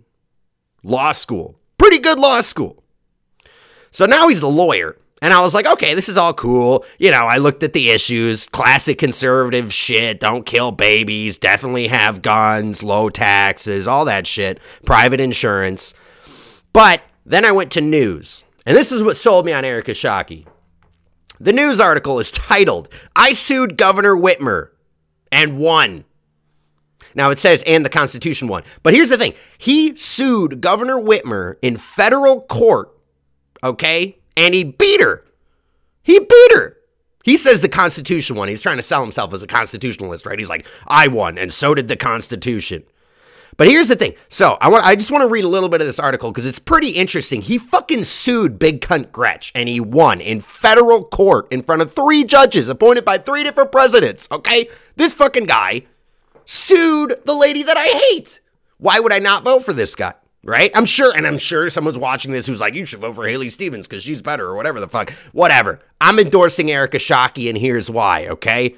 law 0.84 1.12
school. 1.12 1.60
Pretty 1.78 2.00
good 2.00 2.20
law 2.20 2.42
school. 2.42 2.84
So 3.92 4.06
now 4.06 4.28
he's 4.28 4.42
the 4.42 4.50
lawyer. 4.50 4.98
And 5.22 5.34
I 5.34 5.42
was 5.42 5.54
like, 5.54 5.66
okay, 5.66 5.96
this 5.96 6.10
is 6.10 6.18
all 6.18 6.34
cool. 6.34 6.86
You 7.00 7.10
know, 7.10 7.26
I 7.26 7.38
looked 7.38 7.64
at 7.64 7.74
the 7.74 7.90
issues, 7.90 8.46
classic 8.46 9.00
conservative 9.00 9.74
shit, 9.74 10.20
don't 10.20 10.46
kill 10.46 10.72
babies, 10.72 11.40
definitely 11.40 11.88
have 11.88 12.22
guns, 12.22 12.84
low 12.84 13.10
taxes, 13.10 13.88
all 13.88 14.06
that 14.06 14.28
shit, 14.28 14.60
private 14.86 15.20
insurance. 15.20 15.96
But 16.72 17.02
then 17.26 17.46
I 17.46 17.52
went 17.52 17.72
to 17.72 17.82
news. 17.82 18.44
And 18.68 18.78
this 18.78 18.92
is 18.92 19.02
what 19.02 19.18
sold 19.18 19.48
me 19.48 19.54
on 19.54 19.66
Eric 19.66 19.88
Esshaki. 19.88 20.46
The 21.40 21.54
news 21.54 21.80
article 21.80 22.20
is 22.20 22.32
titled, 22.32 22.90
I 23.16 23.34
sued 23.34 23.78
Governor 23.78 24.16
Whitmer 24.16 24.70
and 25.32 25.58
won. 25.58 26.04
Now 27.16 27.32
it 27.32 27.40
says, 27.40 27.64
and 27.66 27.84
the 27.84 27.90
Constitution 27.90 28.48
won. 28.48 28.64
But 28.84 28.94
here's 28.94 29.10
the 29.10 29.18
thing 29.18 29.34
he 29.58 29.96
sued 29.96 30.62
Governor 30.62 30.98
Whitmer 30.98 31.56
in 31.64 31.78
federal 31.78 32.42
court, 32.42 32.96
okay? 33.64 34.20
and 34.38 34.54
he 34.54 34.64
beat 34.64 35.02
her. 35.02 35.26
He 36.04 36.20
beat 36.20 36.52
her. 36.54 36.78
He 37.26 37.36
says 37.36 37.60
the 37.60 37.68
Constitution 37.68 38.38
won. 38.38 38.48
He's 38.48 38.62
trying 38.62 38.78
to 38.78 38.84
sell 38.84 39.02
himself 39.02 39.34
as 39.34 39.44
a 39.44 39.48
constitutionalist, 39.48 40.26
right? 40.26 40.40
He's 40.40 40.50
like, 40.50 40.66
I 40.86 41.10
won, 41.10 41.38
and 41.38 41.52
so 41.52 41.74
did 41.74 41.90
the 41.90 41.98
Constitution. 41.98 42.84
But 43.56 43.68
here's 43.68 43.88
the 43.88 43.96
thing. 43.96 44.14
So 44.30 44.58
I 44.60 44.68
want 44.68 44.86
I 44.86 44.96
just 44.96 45.12
want 45.12 45.22
to 45.22 45.28
read 45.28 45.44
a 45.44 45.48
little 45.48 45.70
bit 45.70 45.82
of 45.82 45.88
this 45.88 46.00
article 46.00 46.32
because 46.32 46.46
it's 46.46 46.60
pretty 46.60 46.90
interesting. 46.90 47.42
He 47.42 47.58
fucking 47.58 48.04
sued 48.04 48.60
Big 48.60 48.82
Cunt 48.82 49.12
Gretch 49.12 49.52
and 49.56 49.70
he 49.70 49.80
won 49.80 50.20
in 50.22 50.42
federal 50.42 51.04
court 51.04 51.48
in 51.52 51.64
front 51.64 51.82
of 51.82 51.94
three 51.94 52.24
judges 52.24 52.68
appointed 52.68 53.06
by 53.06 53.18
three 53.18 53.44
different 53.44 53.72
presidents. 53.72 54.28
Okay? 54.32 54.70
This 54.96 55.14
fucking 55.14 55.46
guy 55.46 55.84
sued 56.46 57.16
the 57.26 57.36
lady 57.36 57.64
that 57.64 57.78
I 57.78 57.88
hate. 58.12 58.42
Why 58.78 59.00
would 59.00 59.14
I 59.14 59.20
not 59.20 59.44
vote 59.44 59.64
for 59.64 59.74
this 59.74 59.96
guy? 59.96 60.14
right? 60.48 60.72
I'm 60.74 60.86
sure, 60.86 61.14
and 61.16 61.28
I'm 61.28 61.38
sure 61.38 61.70
someone's 61.70 61.98
watching 61.98 62.32
this 62.32 62.48
who's 62.48 62.62
like, 62.62 62.74
you 62.74 62.86
should 62.86 63.00
vote 63.00 63.16
for 63.16 63.28
Haley 63.28 63.50
Stevens 63.50 63.86
because 63.86 64.02
she's 64.02 64.22
better 64.22 64.46
or 64.46 64.56
whatever 64.56 64.80
the 64.80 64.88
fuck. 64.88 65.12
Whatever. 65.34 65.80
I'm 66.00 66.20
endorsing 66.20 66.72
Eric 66.72 66.94
Esshaki, 66.94 67.50
and 67.50 67.58
here's 67.58 67.92
why, 67.92 68.28
okay? 68.28 68.76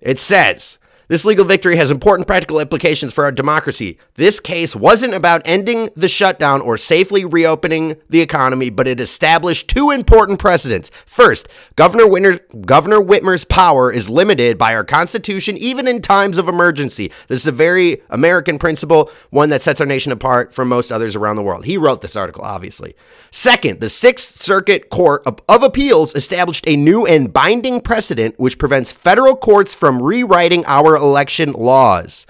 It 0.00 0.18
says 0.18 0.78
this 1.08 1.24
legal 1.24 1.44
victory 1.44 1.76
has 1.76 1.90
important 1.90 2.26
practical 2.26 2.58
implications 2.58 3.12
for 3.12 3.24
our 3.24 3.30
democracy. 3.30 3.98
This 4.14 4.40
case 4.40 4.74
wasn't 4.74 5.14
about 5.14 5.42
ending 5.44 5.90
the 5.94 6.08
shutdown 6.08 6.60
or 6.60 6.76
safely 6.76 7.24
reopening 7.24 7.96
the 8.10 8.20
economy, 8.20 8.70
but 8.70 8.88
it 8.88 9.00
established 9.00 9.68
two 9.68 9.90
important 9.92 10.40
precedents. 10.40 10.90
First, 11.04 11.48
Governor, 11.76 12.08
Winter, 12.08 12.40
Governor 12.62 13.00
Whitmer's 13.00 13.44
power 13.44 13.92
is 13.92 14.10
limited 14.10 14.58
by 14.58 14.74
our 14.74 14.82
Constitution 14.82 15.56
even 15.56 15.86
in 15.86 16.02
times 16.02 16.38
of 16.38 16.48
emergency. 16.48 17.12
This 17.28 17.40
is 17.40 17.46
a 17.46 17.52
very 17.52 18.02
American 18.10 18.58
principle, 18.58 19.10
one 19.30 19.50
that 19.50 19.62
sets 19.62 19.80
our 19.80 19.86
nation 19.86 20.10
apart 20.10 20.52
from 20.52 20.68
most 20.68 20.90
others 20.90 21.14
around 21.14 21.36
the 21.36 21.42
world. 21.42 21.66
He 21.66 21.78
wrote 21.78 22.00
this 22.00 22.16
article, 22.16 22.42
obviously. 22.42 22.96
Second, 23.30 23.80
the 23.80 23.88
Sixth 23.88 24.42
Circuit 24.42 24.90
Court 24.90 25.22
of, 25.24 25.38
of 25.48 25.62
Appeals 25.62 26.14
established 26.16 26.66
a 26.66 26.74
new 26.76 27.06
and 27.06 27.32
binding 27.32 27.80
precedent 27.80 28.34
which 28.38 28.58
prevents 28.58 28.92
federal 28.92 29.36
courts 29.36 29.74
from 29.74 30.02
rewriting 30.02 30.64
our 30.66 30.95
election 30.96 31.52
laws. 31.52 32.26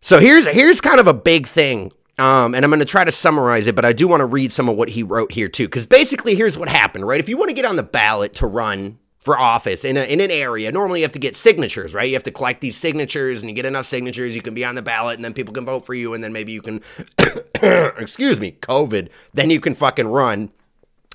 So 0.00 0.20
here's 0.20 0.46
here's 0.46 0.80
kind 0.80 1.00
of 1.00 1.06
a 1.06 1.14
big 1.14 1.46
thing. 1.46 1.92
Um, 2.18 2.54
and 2.54 2.64
I'm 2.64 2.70
going 2.70 2.80
to 2.80 2.84
try 2.84 3.04
to 3.04 3.12
summarize 3.12 3.66
it, 3.66 3.74
but 3.74 3.86
I 3.86 3.94
do 3.94 4.06
want 4.06 4.20
to 4.20 4.26
read 4.26 4.52
some 4.52 4.68
of 4.68 4.76
what 4.76 4.90
he 4.90 5.02
wrote 5.02 5.32
here 5.32 5.48
too. 5.48 5.64
Because 5.64 5.86
basically, 5.86 6.34
here's 6.34 6.58
what 6.58 6.68
happened, 6.68 7.06
right? 7.06 7.18
If 7.18 7.30
you 7.30 7.38
want 7.38 7.48
to 7.48 7.54
get 7.54 7.64
on 7.64 7.76
the 7.76 7.82
ballot 7.82 8.34
to 8.34 8.46
run 8.46 8.98
for 9.20 9.38
office 9.38 9.84
in, 9.84 9.96
a, 9.96 10.02
in 10.02 10.20
an 10.20 10.30
area, 10.30 10.70
normally 10.70 11.00
you 11.00 11.04
have 11.04 11.12
to 11.12 11.18
get 11.18 11.34
signatures, 11.36 11.94
right? 11.94 12.08
You 12.08 12.14
have 12.14 12.22
to 12.24 12.30
collect 12.30 12.60
these 12.60 12.76
signatures 12.76 13.42
and 13.42 13.48
you 13.48 13.54
get 13.54 13.66
enough 13.66 13.86
signatures, 13.86 14.34
you 14.34 14.42
can 14.42 14.54
be 14.54 14.64
on 14.64 14.74
the 14.74 14.82
ballot 14.82 15.16
and 15.16 15.24
then 15.24 15.34
people 15.34 15.54
can 15.54 15.64
vote 15.64 15.86
for 15.86 15.94
you 15.94 16.12
and 16.12 16.24
then 16.24 16.32
maybe 16.32 16.52
you 16.52 16.62
can, 16.62 16.82
excuse 17.98 18.40
me, 18.40 18.52
COVID, 18.60 19.08
then 19.32 19.50
you 19.50 19.60
can 19.60 19.74
fucking 19.74 20.08
run 20.08 20.50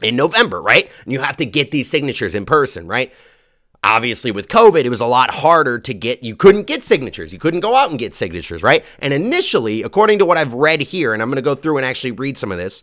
in 0.01 0.15
November, 0.15 0.61
right? 0.61 0.89
And 1.03 1.13
you 1.13 1.19
have 1.21 1.37
to 1.37 1.45
get 1.45 1.71
these 1.71 1.89
signatures 1.89 2.35
in 2.35 2.45
person, 2.45 2.87
right? 2.87 3.11
Obviously, 3.85 4.31
with 4.31 4.47
COVID, 4.47 4.83
it 4.83 4.89
was 4.89 4.99
a 4.99 5.05
lot 5.05 5.29
harder 5.29 5.77
to 5.77 5.93
get, 5.93 6.23
you 6.23 6.35
couldn't 6.35 6.63
get 6.63 6.81
signatures. 6.81 7.31
You 7.31 7.37
couldn't 7.37 7.59
go 7.59 7.75
out 7.75 7.91
and 7.91 7.99
get 7.99 8.15
signatures, 8.15 8.63
right? 8.63 8.83
And 8.97 9.13
initially, 9.13 9.83
according 9.83 10.17
to 10.19 10.25
what 10.25 10.39
I've 10.39 10.53
read 10.53 10.81
here, 10.81 11.13
and 11.13 11.21
I'm 11.21 11.29
going 11.29 11.35
to 11.35 11.43
go 11.43 11.53
through 11.53 11.77
and 11.77 11.85
actually 11.85 12.11
read 12.11 12.35
some 12.35 12.51
of 12.51 12.57
this, 12.57 12.81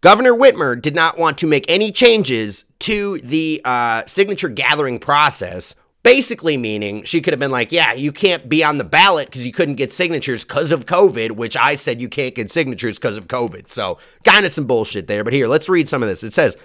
Governor 0.00 0.32
Whitmer 0.32 0.82
did 0.82 0.96
not 0.96 1.16
want 1.16 1.38
to 1.38 1.46
make 1.46 1.64
any 1.68 1.92
changes 1.92 2.64
to 2.80 3.18
the 3.18 3.62
uh, 3.64 4.02
signature 4.06 4.48
gathering 4.48 4.98
process. 4.98 5.76
Basically, 6.02 6.56
meaning 6.56 7.04
she 7.04 7.22
could 7.22 7.32
have 7.32 7.40
been 7.40 7.52
like, 7.52 7.70
Yeah, 7.70 7.92
you 7.94 8.10
can't 8.10 8.48
be 8.48 8.62
on 8.62 8.76
the 8.78 8.84
ballot 8.84 9.28
because 9.28 9.46
you 9.46 9.52
couldn't 9.52 9.76
get 9.76 9.92
signatures 9.92 10.44
because 10.44 10.72
of 10.72 10.86
COVID, 10.86 11.32
which 11.32 11.56
I 11.56 11.76
said 11.76 12.02
you 12.02 12.10
can't 12.10 12.34
get 12.34 12.50
signatures 12.50 12.98
because 12.98 13.16
of 13.16 13.28
COVID. 13.28 13.68
So, 13.68 13.98
kind 14.24 14.44
of 14.44 14.52
some 14.52 14.66
bullshit 14.66 15.06
there. 15.06 15.24
But 15.24 15.32
here, 15.32 15.46
let's 15.46 15.70
read 15.70 15.88
some 15.88 16.02
of 16.02 16.08
this. 16.08 16.22
It 16.22 16.34
says, 16.34 16.58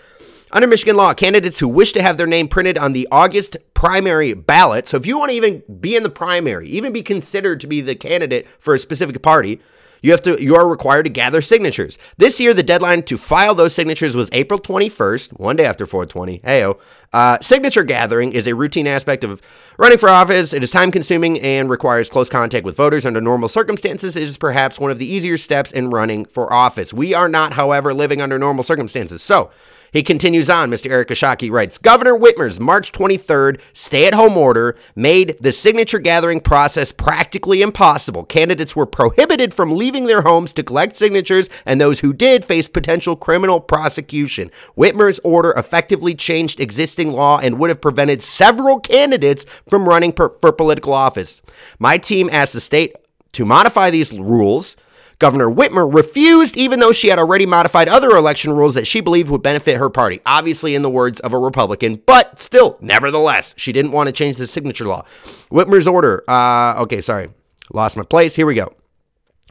under 0.51 0.68
Michigan 0.68 0.96
law, 0.96 1.13
candidates 1.13 1.60
who 1.60 1.68
wish 1.68 1.94
to 1.94 2.01
have 2.01 2.18
their 2.18 2.27
name 2.27 2.48
printed 2.48 2.77
on 2.77 2.94
the 2.94 3.08
August 3.12 3.58
primary 3.74 4.34
ballot, 4.34 4.88
so 4.88 4.98
if 4.98 5.06
you 5.06 5.18
want 5.18 5.29
to 5.29 5.36
even 5.36 5.63
be 5.79 5.96
in 5.96 6.03
the 6.03 6.10
primary, 6.10 6.68
even 6.70 6.91
be 6.91 7.03
considered 7.03 7.60
to 7.60 7.68
be 7.68 7.82
the 7.82 7.96
candidate 7.96 8.48
for 8.60 8.74
a 8.74 8.79
specific 8.79 9.22
party, 9.22 9.62
you 10.01 10.12
have 10.12 10.22
to 10.24 10.41
you 10.41 10.56
are 10.56 10.68
required 10.68 11.03
to 11.03 11.10
gather 11.10 11.41
signatures. 11.41 11.98
This 12.18 12.39
year, 12.39 12.53
the 12.53 12.63
deadline 12.63 13.03
to 13.03 13.18
file 13.18 13.56
those 13.56 13.74
signatures 13.74 14.15
was 14.15 14.29
April 14.32 14.60
21st, 14.60 15.39
one 15.39 15.56
day 15.56 15.65
after 15.65 15.86
420. 15.86 16.39
Heyo. 16.39 16.79
Uh, 17.12 17.39
signature 17.41 17.84
gathering 17.84 18.32
is 18.34 18.48
a 18.48 18.53
routine 18.53 18.86
aspect 18.86 19.24
of 19.24 19.41
running 19.77 19.98
for 19.98 20.10
office. 20.10 20.53
It 20.53 20.62
is 20.62 20.70
time 20.70 20.91
consuming 20.91 21.39
and 21.39 21.70
requires 21.70 22.10
close 22.10 22.29
contact 22.29 22.65
with 22.65 22.75
voters 22.75 23.06
under 23.06 23.20
normal 23.20 23.50
circumstances. 23.50 24.15
It 24.15 24.24
is 24.24 24.38
perhaps 24.38 24.79
one 24.79 24.91
of 24.91 25.00
the 25.00 25.08
easier 25.08 25.36
steps 25.36 25.72
in 25.72 25.89
running 25.89 26.25
for 26.25 26.53
office. 26.53 26.94
We 26.94 27.13
are 27.13 27.27
not, 27.27 27.53
however, 27.53 27.94
living 27.94 28.22
under 28.22 28.38
normal 28.38 28.63
circumstances. 28.63 29.24
So, 29.24 29.50
he 29.91 30.03
continues 30.03 30.50
on, 30.50 30.69
Mr. 30.69 30.89
Eric 30.89 31.10
Esshaki 31.10 31.51
writes 31.51 31.77
Governor 31.77 32.17
Whitmer's 32.17 32.60
March 32.60 32.91
23rd 32.91 33.60
stay 33.74 34.05
at 34.05 34.13
home 34.13 34.38
order 34.38 34.75
made 34.96 35.38
the 35.39 35.51
signature 35.51 36.00
gathering 36.00 36.39
process 36.39 36.91
practically 36.91 37.62
impossible. 37.62 38.24
Candidates 38.24 38.75
were 38.75 38.86
prohibited 38.86 39.53
from 39.53 39.75
leaving 39.75 40.05
their 40.05 40.22
homes 40.22 40.53
to 40.53 40.63
collect 40.63 40.96
signatures, 40.96 41.50
and 41.65 41.79
those 41.79 42.00
who 42.00 42.13
did 42.13 42.46
faced 42.46 42.74
potential 42.74 43.15
criminal 43.15 43.60
prosecution. 43.60 44.51
Whitmer's 44.75 45.19
order 45.24 45.51
effectively 45.51 46.15
changed 46.15 46.60
existing 46.60 47.12
law 47.12 47.39
and 47.39 47.58
would 47.60 47.69
have 47.69 47.81
prevented 47.81 48.22
several 48.22 48.79
candidates 48.79 49.46
from 49.67 49.88
running 49.88 50.12
per- 50.12 50.34
for 50.41 50.51
political 50.51 50.93
office. 50.93 51.41
My 51.79 51.98
team 51.98 52.29
asked 52.31 52.53
the 52.53 52.62
state 52.62 52.93
to 53.34 53.46
modify 53.46 53.89
these 53.89 54.13
rules 54.13 54.75
Governor 55.19 55.49
Whitmer 55.49 55.93
refused, 55.93 56.55
even 56.55 56.79
though 56.79 56.93
she 56.93 57.09
had 57.09 57.19
already 57.19 57.45
modified 57.45 57.89
other 57.89 58.09
election 58.11 58.53
rules 58.53 58.73
that 58.75 58.88
she 58.88 59.01
believed 59.01 59.29
would 59.29 59.43
benefit 59.43 59.77
her 59.77 59.89
party. 59.89 60.21
Obviously, 60.25 60.75
in 60.75 60.81
the 60.81 60.89
words 60.89 61.19
of 61.19 61.33
a 61.33 61.38
Republican, 61.38 62.01
but 62.05 62.39
still, 62.39 62.77
nevertheless, 62.79 63.53
she 63.57 63.73
didn't 63.73 63.91
want 63.91 64.07
to 64.07 64.13
change 64.13 64.38
the 64.38 64.47
signature 64.47 64.85
law. 64.85 65.03
Whitmer's 65.51 65.88
order, 65.88 66.23
uh, 66.29 66.75
okay, 66.83 67.01
sorry, 67.01 67.29
lost 67.73 67.97
my 67.97 68.03
place. 68.03 68.35
Here 68.35 68.45
we 68.45 68.55
go. 68.55 68.73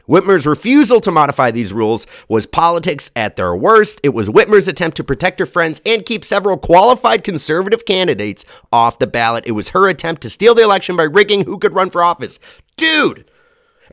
Whitmer's 0.07 0.47
refusal 0.47 0.99
to 1.01 1.11
modify 1.11 1.51
these 1.51 1.71
rules 1.71 2.07
was 2.27 2.47
politics 2.47 3.11
at 3.15 3.35
their 3.35 3.55
worst. 3.55 3.99
It 4.01 4.09
was 4.09 4.27
Whitmer's 4.27 4.67
attempt 4.67 4.97
to 4.97 5.03
protect 5.03 5.37
her 5.37 5.45
friends 5.45 5.83
and 5.85 6.03
keep 6.03 6.25
several 6.25 6.57
qualified 6.57 7.23
conservative 7.23 7.85
candidates 7.85 8.43
off 8.71 8.97
the 8.97 9.05
ballot. 9.05 9.43
It 9.45 9.51
was 9.51 9.69
her 9.69 9.87
attempt 9.87 10.23
to 10.23 10.31
steal 10.31 10.55
the 10.55 10.63
election 10.63 10.95
by 10.95 11.03
rigging 11.03 11.45
who 11.45 11.59
could 11.59 11.75
run 11.75 11.91
for 11.91 12.03
office. 12.03 12.39
Dude! 12.75 13.29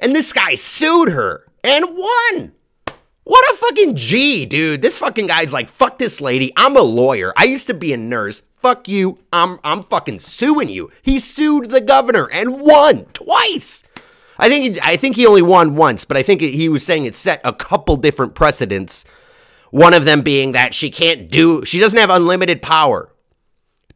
And 0.00 0.16
this 0.16 0.32
guy 0.32 0.54
sued 0.54 1.10
her 1.10 1.46
and 1.66 1.96
won. 1.96 2.52
What 3.24 3.52
a 3.52 3.56
fucking 3.56 3.96
G, 3.96 4.46
dude. 4.46 4.82
This 4.82 4.98
fucking 4.98 5.26
guy's 5.26 5.52
like, 5.52 5.68
fuck 5.68 5.98
this 5.98 6.20
lady. 6.20 6.52
I'm 6.56 6.76
a 6.76 6.82
lawyer. 6.82 7.32
I 7.36 7.44
used 7.44 7.66
to 7.66 7.74
be 7.74 7.92
a 7.92 7.96
nurse. 7.96 8.42
Fuck 8.56 8.86
you. 8.86 9.18
I'm 9.32 9.58
I'm 9.64 9.82
fucking 9.82 10.20
suing 10.20 10.68
you. 10.68 10.90
He 11.02 11.18
sued 11.18 11.70
the 11.70 11.80
governor 11.80 12.30
and 12.30 12.60
won 12.60 13.06
twice. 13.12 13.82
I 14.38 14.48
think 14.48 14.78
I 14.80 14.96
think 14.96 15.16
he 15.16 15.26
only 15.26 15.42
won 15.42 15.74
once, 15.74 16.04
but 16.04 16.16
I 16.16 16.22
think 16.22 16.40
he 16.40 16.68
was 16.68 16.84
saying 16.84 17.04
it 17.04 17.16
set 17.16 17.40
a 17.42 17.52
couple 17.52 17.96
different 17.96 18.34
precedents. 18.34 19.04
One 19.70 19.92
of 19.92 20.04
them 20.04 20.22
being 20.22 20.52
that 20.52 20.72
she 20.72 20.90
can't 20.90 21.28
do 21.28 21.64
she 21.64 21.80
doesn't 21.80 21.98
have 21.98 22.10
unlimited 22.10 22.62
power 22.62 23.10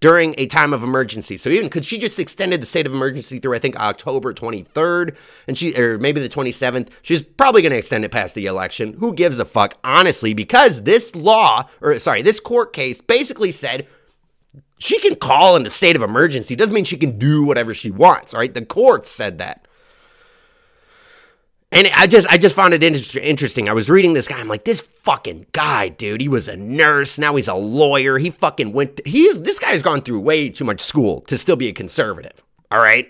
during 0.01 0.35
a 0.39 0.47
time 0.47 0.73
of 0.73 0.83
emergency. 0.83 1.37
So 1.37 1.51
even 1.51 1.67
because 1.67 1.87
she 1.87 1.99
just 1.99 2.19
extended 2.19 2.61
the 2.61 2.67
state 2.67 2.87
of 2.87 2.95
emergency 2.95 3.39
through 3.39 3.55
I 3.55 3.59
think 3.59 3.77
October 3.77 4.33
23rd 4.33 5.17
and 5.47 5.57
she 5.57 5.77
or 5.77 5.99
maybe 5.99 6.21
the 6.21 6.29
27th, 6.29 6.89
she's 7.03 7.23
probably 7.23 7.63
going 7.63 7.73
to 7.73 7.79
extend 7.79 8.05
it 8.05 8.11
past 8.11 8.35
the 8.35 8.47
election. 8.47 8.95
Who 8.95 9.13
gives 9.15 9.39
a 9.39 9.45
fuck 9.45 9.79
honestly 9.85 10.35
because 10.35 10.83
this 10.83 11.15
law 11.15 11.69
or 11.81 11.99
sorry, 11.99 12.23
this 12.23 12.41
court 12.41 12.73
case 12.73 13.01
basically 13.01 13.53
said 13.53 13.87
she 14.79 14.99
can 14.99 15.15
call 15.15 15.57
in 15.57 15.67
a 15.67 15.71
state 15.71 15.97
of 15.97 16.03
emergency. 16.03 16.57
Doesn't 16.57 16.75
mean 16.75 16.85
she 16.85 16.97
can 16.97 17.19
do 17.19 17.45
whatever 17.45 17.75
she 17.75 17.91
wants, 17.91 18.33
all 18.33 18.41
right? 18.41 18.53
The 18.53 18.65
courts 18.65 19.11
said 19.11 19.39
that. 19.39 19.67
And 21.73 21.89
I 21.95 22.09
just 22.09 22.27
I 22.29 22.37
just 22.37 22.57
found 22.57 22.75
it 22.75 22.83
interesting. 22.83 23.69
I 23.69 23.73
was 23.73 23.89
reading 23.89 24.13
this 24.13 24.27
guy. 24.27 24.39
I'm 24.39 24.49
like, 24.49 24.65
this 24.65 24.81
fucking 24.81 25.47
guy, 25.53 25.89
dude. 25.89 26.21
He 26.21 26.29
was 26.29 26.49
a 26.49 26.57
nurse. 26.57 27.17
Now 27.17 27.37
he's 27.37 27.47
a 27.47 27.55
lawyer. 27.55 28.19
He 28.19 28.31
fucking 28.31 28.73
went. 28.73 28.97
To, 28.97 29.03
he's 29.09 29.41
this 29.43 29.61
guy's 29.61 29.83
gone 29.83 30.03
through 30.03 30.21
way 30.21 30.49
too 30.49 30.65
much 30.65 30.81
school 30.81 31.21
to 31.23 31.39
still 31.39 31.57
be 31.57 31.69
a 31.69 31.73
conservative. 31.73 32.43
All 32.73 32.83
right. 32.83 33.09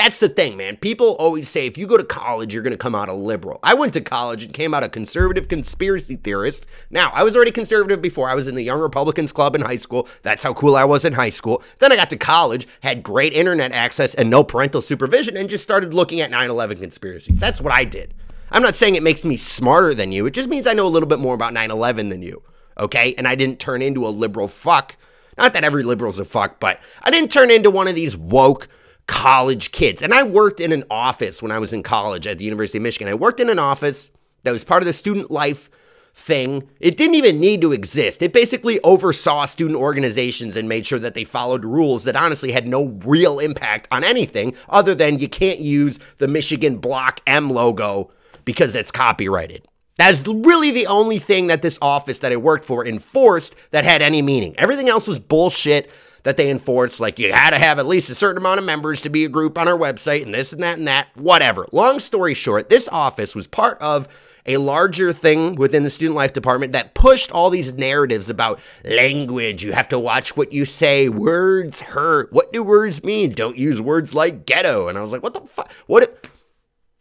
That's 0.00 0.18
the 0.18 0.30
thing, 0.30 0.56
man. 0.56 0.78
People 0.78 1.08
always 1.18 1.46
say 1.46 1.66
if 1.66 1.76
you 1.76 1.86
go 1.86 1.98
to 1.98 2.04
college, 2.04 2.54
you're 2.54 2.62
going 2.62 2.72
to 2.72 2.78
come 2.78 2.94
out 2.94 3.10
a 3.10 3.12
liberal. 3.12 3.60
I 3.62 3.74
went 3.74 3.92
to 3.92 4.00
college 4.00 4.44
and 4.44 4.54
came 4.54 4.72
out 4.72 4.82
a 4.82 4.88
conservative 4.88 5.48
conspiracy 5.48 6.16
theorist. 6.16 6.66
Now, 6.88 7.10
I 7.10 7.22
was 7.22 7.36
already 7.36 7.50
conservative 7.50 8.00
before. 8.00 8.30
I 8.30 8.34
was 8.34 8.48
in 8.48 8.54
the 8.54 8.62
Young 8.62 8.80
Republicans 8.80 9.30
Club 9.30 9.54
in 9.54 9.60
high 9.60 9.76
school. 9.76 10.08
That's 10.22 10.42
how 10.42 10.54
cool 10.54 10.74
I 10.74 10.84
was 10.84 11.04
in 11.04 11.12
high 11.12 11.28
school. 11.28 11.62
Then 11.80 11.92
I 11.92 11.96
got 11.96 12.08
to 12.08 12.16
college, 12.16 12.66
had 12.82 13.02
great 13.02 13.34
internet 13.34 13.72
access 13.72 14.14
and 14.14 14.30
no 14.30 14.42
parental 14.42 14.80
supervision, 14.80 15.36
and 15.36 15.50
just 15.50 15.64
started 15.64 15.92
looking 15.92 16.22
at 16.22 16.30
9 16.30 16.48
11 16.48 16.78
conspiracies. 16.78 17.38
That's 17.38 17.60
what 17.60 17.74
I 17.74 17.84
did. 17.84 18.14
I'm 18.50 18.62
not 18.62 18.76
saying 18.76 18.94
it 18.94 19.02
makes 19.02 19.26
me 19.26 19.36
smarter 19.36 19.92
than 19.92 20.12
you. 20.12 20.24
It 20.24 20.32
just 20.32 20.48
means 20.48 20.66
I 20.66 20.72
know 20.72 20.86
a 20.86 20.88
little 20.88 21.10
bit 21.10 21.18
more 21.18 21.34
about 21.34 21.52
9 21.52 21.70
11 21.70 22.08
than 22.08 22.22
you. 22.22 22.42
Okay? 22.78 23.14
And 23.18 23.28
I 23.28 23.34
didn't 23.34 23.58
turn 23.58 23.82
into 23.82 24.06
a 24.06 24.08
liberal 24.08 24.48
fuck. 24.48 24.96
Not 25.36 25.52
that 25.52 25.64
every 25.64 25.82
liberal's 25.82 26.18
a 26.18 26.24
fuck, 26.24 26.58
but 26.58 26.80
I 27.02 27.10
didn't 27.10 27.30
turn 27.30 27.50
into 27.50 27.70
one 27.70 27.86
of 27.86 27.94
these 27.94 28.16
woke 28.16 28.66
college 29.10 29.72
kids. 29.72 30.02
And 30.02 30.14
I 30.14 30.22
worked 30.22 30.60
in 30.60 30.70
an 30.70 30.84
office 30.88 31.42
when 31.42 31.50
I 31.50 31.58
was 31.58 31.72
in 31.72 31.82
college 31.82 32.28
at 32.28 32.38
the 32.38 32.44
University 32.44 32.78
of 32.78 32.82
Michigan. 32.82 33.08
I 33.08 33.14
worked 33.14 33.40
in 33.40 33.50
an 33.50 33.58
office 33.58 34.12
that 34.44 34.52
was 34.52 34.62
part 34.62 34.82
of 34.82 34.86
the 34.86 34.92
student 34.92 35.32
life 35.32 35.68
thing. 36.14 36.68
It 36.78 36.96
didn't 36.96 37.16
even 37.16 37.40
need 37.40 37.60
to 37.62 37.72
exist. 37.72 38.22
It 38.22 38.32
basically 38.32 38.78
oversaw 38.82 39.46
student 39.46 39.80
organizations 39.80 40.56
and 40.56 40.68
made 40.68 40.86
sure 40.86 41.00
that 41.00 41.14
they 41.14 41.24
followed 41.24 41.64
rules 41.64 42.04
that 42.04 42.14
honestly 42.14 42.52
had 42.52 42.68
no 42.68 43.00
real 43.04 43.40
impact 43.40 43.88
on 43.90 44.04
anything 44.04 44.54
other 44.68 44.94
than 44.94 45.18
you 45.18 45.28
can't 45.28 45.58
use 45.58 45.98
the 46.18 46.28
Michigan 46.28 46.76
Block 46.76 47.20
M 47.26 47.50
logo 47.50 48.12
because 48.44 48.76
it's 48.76 48.92
copyrighted. 48.92 49.66
That's 49.96 50.26
really 50.26 50.70
the 50.70 50.86
only 50.86 51.18
thing 51.18 51.48
that 51.48 51.62
this 51.62 51.80
office 51.82 52.20
that 52.20 52.32
I 52.32 52.36
worked 52.36 52.64
for 52.64 52.86
enforced 52.86 53.56
that 53.72 53.84
had 53.84 54.02
any 54.02 54.22
meaning. 54.22 54.54
Everything 54.56 54.88
else 54.88 55.08
was 55.08 55.18
bullshit 55.18 55.90
that 56.22 56.36
they 56.36 56.50
enforce. 56.50 57.00
Like 57.00 57.18
you 57.18 57.32
had 57.32 57.50
to 57.50 57.58
have 57.58 57.78
at 57.78 57.86
least 57.86 58.10
a 58.10 58.14
certain 58.14 58.38
amount 58.38 58.58
of 58.58 58.64
members 58.64 59.00
to 59.02 59.10
be 59.10 59.24
a 59.24 59.28
group 59.28 59.58
on 59.58 59.68
our 59.68 59.78
website 59.78 60.24
and 60.24 60.34
this 60.34 60.52
and 60.52 60.62
that 60.62 60.78
and 60.78 60.88
that, 60.88 61.08
whatever. 61.14 61.66
Long 61.72 62.00
story 62.00 62.34
short, 62.34 62.70
this 62.70 62.88
office 62.90 63.34
was 63.34 63.46
part 63.46 63.78
of 63.80 64.08
a 64.46 64.56
larger 64.56 65.12
thing 65.12 65.54
within 65.54 65.82
the 65.82 65.90
student 65.90 66.16
life 66.16 66.32
department 66.32 66.72
that 66.72 66.94
pushed 66.94 67.30
all 67.30 67.50
these 67.50 67.72
narratives 67.74 68.30
about 68.30 68.58
language. 68.84 69.64
You 69.64 69.72
have 69.72 69.88
to 69.90 69.98
watch 69.98 70.36
what 70.36 70.52
you 70.52 70.64
say. 70.64 71.08
Words 71.08 71.80
hurt. 71.80 72.32
What 72.32 72.52
do 72.52 72.62
words 72.62 73.04
mean? 73.04 73.32
Don't 73.32 73.56
use 73.56 73.80
words 73.80 74.14
like 74.14 74.46
ghetto. 74.46 74.88
And 74.88 74.96
I 74.96 75.00
was 75.00 75.12
like, 75.12 75.22
what 75.22 75.34
the 75.34 75.42
fuck? 75.42 75.70
What? 75.86 76.26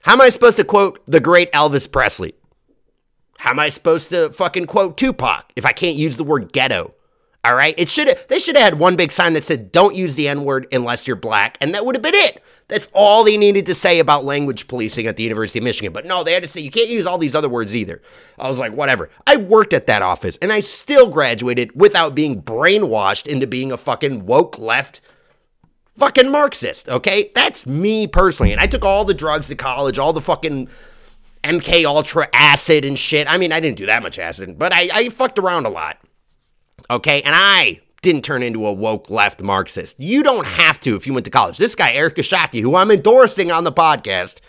How 0.02 0.14
am 0.14 0.22
I 0.22 0.30
supposed 0.30 0.58
to 0.58 0.64
quote 0.64 1.02
the 1.08 1.20
great 1.20 1.52
Elvis 1.52 1.92
Presley? 1.92 2.36
How 3.38 3.52
am 3.52 3.60
I 3.60 3.70
supposed 3.70 4.10
to 4.10 4.30
fucking 4.32 4.66
quote 4.66 4.98
Tupac 4.98 5.52
if 5.56 5.66
I 5.66 5.72
can't 5.72 5.96
use 5.96 6.18
the 6.18 6.26
word 6.26 6.52
ghetto? 6.52 6.94
All 7.44 7.56
right. 7.56 7.74
It 7.78 7.90
should 7.90 8.10
they 8.28 8.40
should 8.40 8.58
have 8.58 8.72
had 8.72 8.80
one 8.80 8.98
big 8.98 9.12
sign 9.12 9.34
that 9.34 9.46
said 9.46 9.72
don't 9.72 9.96
use 9.96 10.16
the 10.16 10.28
N-word 10.28 10.68
unless 10.72 11.08
you're 11.08 11.16
black. 11.16 11.58
And 11.62 11.74
that 11.74 11.86
would 11.86 11.96
have 11.96 12.04
been 12.04 12.16
it. 12.16 12.44
That's 12.68 12.90
all 12.94 13.24
they 13.24 13.38
needed 13.38 13.66
to 13.68 13.76
say 13.76 14.00
about 14.00 14.26
language 14.26 14.68
policing 14.68 15.08
at 15.08 15.16
the 15.16 15.24
University 15.24 15.60
of 15.60 15.64
Michigan. 15.64 15.94
But 15.94 16.06
no, 16.06 16.24
they 16.24 16.34
had 16.34 16.44
to 16.44 16.48
say 16.48 16.62
you 16.62 16.70
can't 16.70 16.90
use 16.90 17.06
all 17.06 17.18
these 17.18 17.36
other 17.36 17.50
words 17.50 17.76
either. 17.76 18.02
I 18.38 18.48
was 18.48 18.60
like, 18.60 18.74
whatever. 18.74 19.10
I 19.26 19.38
worked 19.38 19.74
at 19.74 19.88
that 19.88 20.02
office 20.02 20.38
and 20.42 20.52
I 20.52 20.60
still 20.60 21.10
graduated 21.10 21.80
without 21.80 22.14
being 22.14 22.42
brainwashed 22.42 23.26
into 23.26 23.48
being 23.48 23.72
a 23.72 23.78
fucking 23.78 24.26
woke 24.26 24.60
left 24.60 25.02
fucking 25.96 26.30
Marxist. 26.30 26.90
Okay? 26.90 27.32
That's 27.36 27.66
me 27.66 28.06
personally. 28.08 28.52
And 28.52 28.62
I 28.62 28.68
took 28.68 28.84
all 28.84 29.06
the 29.06 29.14
drugs 29.14 29.48
to 29.48 29.56
college, 29.56 29.98
all 29.98 30.14
the 30.14 30.22
fucking 30.22 30.70
MK 31.44 31.86
Ultra 31.86 32.30
acid 32.34 32.86
and 32.86 32.98
shit. 32.98 33.30
I 33.30 33.38
mean, 33.38 33.52
I 33.52 33.60
didn't 33.60 33.78
do 33.78 33.86
that 33.86 34.04
much 34.04 34.20
acid, 34.20 34.58
but 34.58 34.74
I, 34.74 34.90
I 34.94 35.10
fucked 35.10 35.40
around 35.40 35.66
a 35.66 35.70
lot. 35.70 35.98
Okay, 36.92 37.22
and 37.22 37.36
I 37.38 37.82
didn't 38.02 38.24
turn 38.24 38.42
into 38.42 38.66
a 38.66 38.74
woke 38.74 39.12
left 39.12 39.42
Marxist. 39.42 40.00
You 40.00 40.24
don't 40.24 40.48
have 40.48 40.80
to 40.82 40.96
if 40.96 41.06
you 41.06 41.14
went 41.14 41.26
to 41.26 41.32
college. 41.32 41.58
This 41.58 41.76
guy, 41.76 41.92
Eric 41.92 42.16
Esshaki, 42.16 42.62
who 42.62 42.76
I'm 42.76 42.90
endorsing 42.90 43.52
on 43.52 43.64
the 43.64 43.72
podcast, 43.72 44.40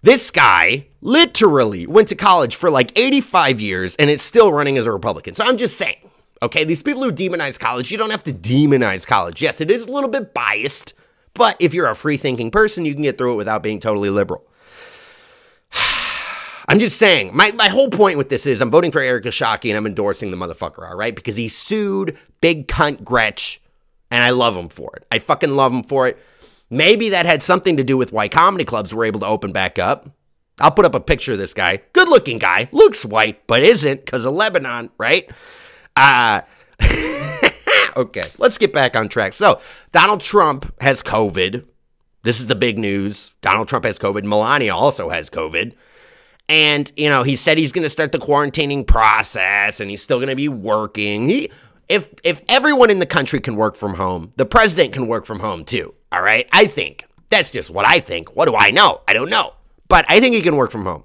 this 0.00 0.30
guy 0.30 0.86
literally 1.02 1.86
went 1.86 2.08
to 2.08 2.14
college 2.14 2.56
for 2.56 2.70
like 2.70 2.96
85 2.98 3.60
years 3.60 3.96
and 3.96 4.08
is 4.08 4.22
still 4.22 4.50
running 4.50 4.78
as 4.78 4.86
a 4.86 4.92
Republican. 4.92 5.34
So 5.34 5.44
I'm 5.44 5.58
just 5.58 5.76
saying, 5.76 6.08
okay, 6.40 6.64
these 6.64 6.82
people 6.82 7.02
who 7.02 7.12
demonize 7.12 7.58
college, 7.58 7.90
you 7.90 7.98
don't 7.98 8.10
have 8.10 8.24
to 8.24 8.32
demonize 8.32 9.06
college. 9.06 9.42
Yes, 9.42 9.60
it 9.60 9.70
is 9.70 9.86
a 9.86 9.90
little 9.90 10.08
bit 10.08 10.32
biased, 10.32 10.94
but 11.34 11.56
if 11.60 11.74
you're 11.74 11.88
a 11.88 11.96
free 11.96 12.16
thinking 12.16 12.50
person, 12.50 12.86
you 12.86 12.94
can 12.94 13.02
get 13.02 13.18
through 13.18 13.34
it 13.34 13.36
without 13.36 13.62
being 13.62 13.80
totally 13.80 14.08
liberal. 14.08 14.45
I'm 16.68 16.78
just 16.80 16.98
saying, 16.98 17.30
my, 17.34 17.52
my 17.52 17.68
whole 17.68 17.90
point 17.90 18.18
with 18.18 18.28
this 18.28 18.46
is 18.46 18.60
I'm 18.60 18.70
voting 18.70 18.90
for 18.90 19.00
Eric 19.00 19.24
Esshaki 19.24 19.70
and 19.70 19.76
I'm 19.76 19.86
endorsing 19.86 20.30
the 20.30 20.36
motherfucker, 20.36 20.88
all 20.88 20.96
right? 20.96 21.14
Because 21.14 21.36
he 21.36 21.48
sued 21.48 22.16
big 22.40 22.66
cunt 22.66 23.04
Gretch 23.04 23.60
and 24.10 24.22
I 24.22 24.30
love 24.30 24.56
him 24.56 24.68
for 24.68 24.94
it. 24.96 25.06
I 25.10 25.18
fucking 25.20 25.54
love 25.54 25.72
him 25.72 25.84
for 25.84 26.08
it. 26.08 26.18
Maybe 26.68 27.10
that 27.10 27.26
had 27.26 27.42
something 27.42 27.76
to 27.76 27.84
do 27.84 27.96
with 27.96 28.12
why 28.12 28.28
comedy 28.28 28.64
clubs 28.64 28.92
were 28.92 29.04
able 29.04 29.20
to 29.20 29.26
open 29.26 29.52
back 29.52 29.78
up. 29.78 30.10
I'll 30.58 30.72
put 30.72 30.84
up 30.84 30.94
a 30.94 31.00
picture 31.00 31.32
of 31.32 31.38
this 31.38 31.54
guy. 31.54 31.82
Good 31.92 32.08
looking 32.08 32.38
guy. 32.38 32.68
Looks 32.72 33.04
white, 33.04 33.46
but 33.46 33.62
isn't 33.62 34.04
because 34.04 34.24
of 34.24 34.34
Lebanon, 34.34 34.90
right? 34.98 35.30
Uh, 35.94 36.40
okay, 37.96 38.24
let's 38.38 38.58
get 38.58 38.72
back 38.72 38.96
on 38.96 39.08
track. 39.08 39.34
So, 39.34 39.60
Donald 39.92 40.22
Trump 40.22 40.74
has 40.80 41.02
COVID. 41.02 41.64
This 42.22 42.40
is 42.40 42.46
the 42.46 42.54
big 42.54 42.78
news. 42.78 43.34
Donald 43.42 43.68
Trump 43.68 43.84
has 43.84 43.98
COVID. 43.98 44.24
Melania 44.24 44.74
also 44.74 45.10
has 45.10 45.30
COVID. 45.30 45.74
And, 46.48 46.90
you 46.96 47.08
know, 47.08 47.22
he 47.22 47.34
said 47.34 47.58
he's 47.58 47.72
going 47.72 47.82
to 47.82 47.88
start 47.88 48.12
the 48.12 48.18
quarantining 48.18 48.86
process 48.86 49.80
and 49.80 49.90
he's 49.90 50.00
still 50.02 50.18
going 50.18 50.28
to 50.28 50.36
be 50.36 50.48
working. 50.48 51.28
He 51.28 51.50
if 51.88 52.12
if 52.24 52.42
everyone 52.48 52.90
in 52.90 52.98
the 52.98 53.06
country 53.06 53.40
can 53.40 53.56
work 53.56 53.76
from 53.76 53.94
home, 53.94 54.32
the 54.36 54.46
president 54.46 54.92
can 54.92 55.06
work 55.06 55.24
from 55.24 55.40
home 55.40 55.64
too. 55.64 55.94
All 56.12 56.22
right? 56.22 56.48
I 56.52 56.66
think. 56.66 57.04
That's 57.28 57.50
just 57.50 57.70
what 57.70 57.86
I 57.86 58.00
think. 58.00 58.36
What 58.36 58.46
do 58.46 58.54
I 58.54 58.70
know? 58.70 59.02
I 59.08 59.12
don't 59.12 59.30
know. 59.30 59.54
But 59.88 60.04
I 60.08 60.20
think 60.20 60.34
he 60.34 60.42
can 60.42 60.56
work 60.56 60.70
from 60.70 60.84
home. 60.84 61.04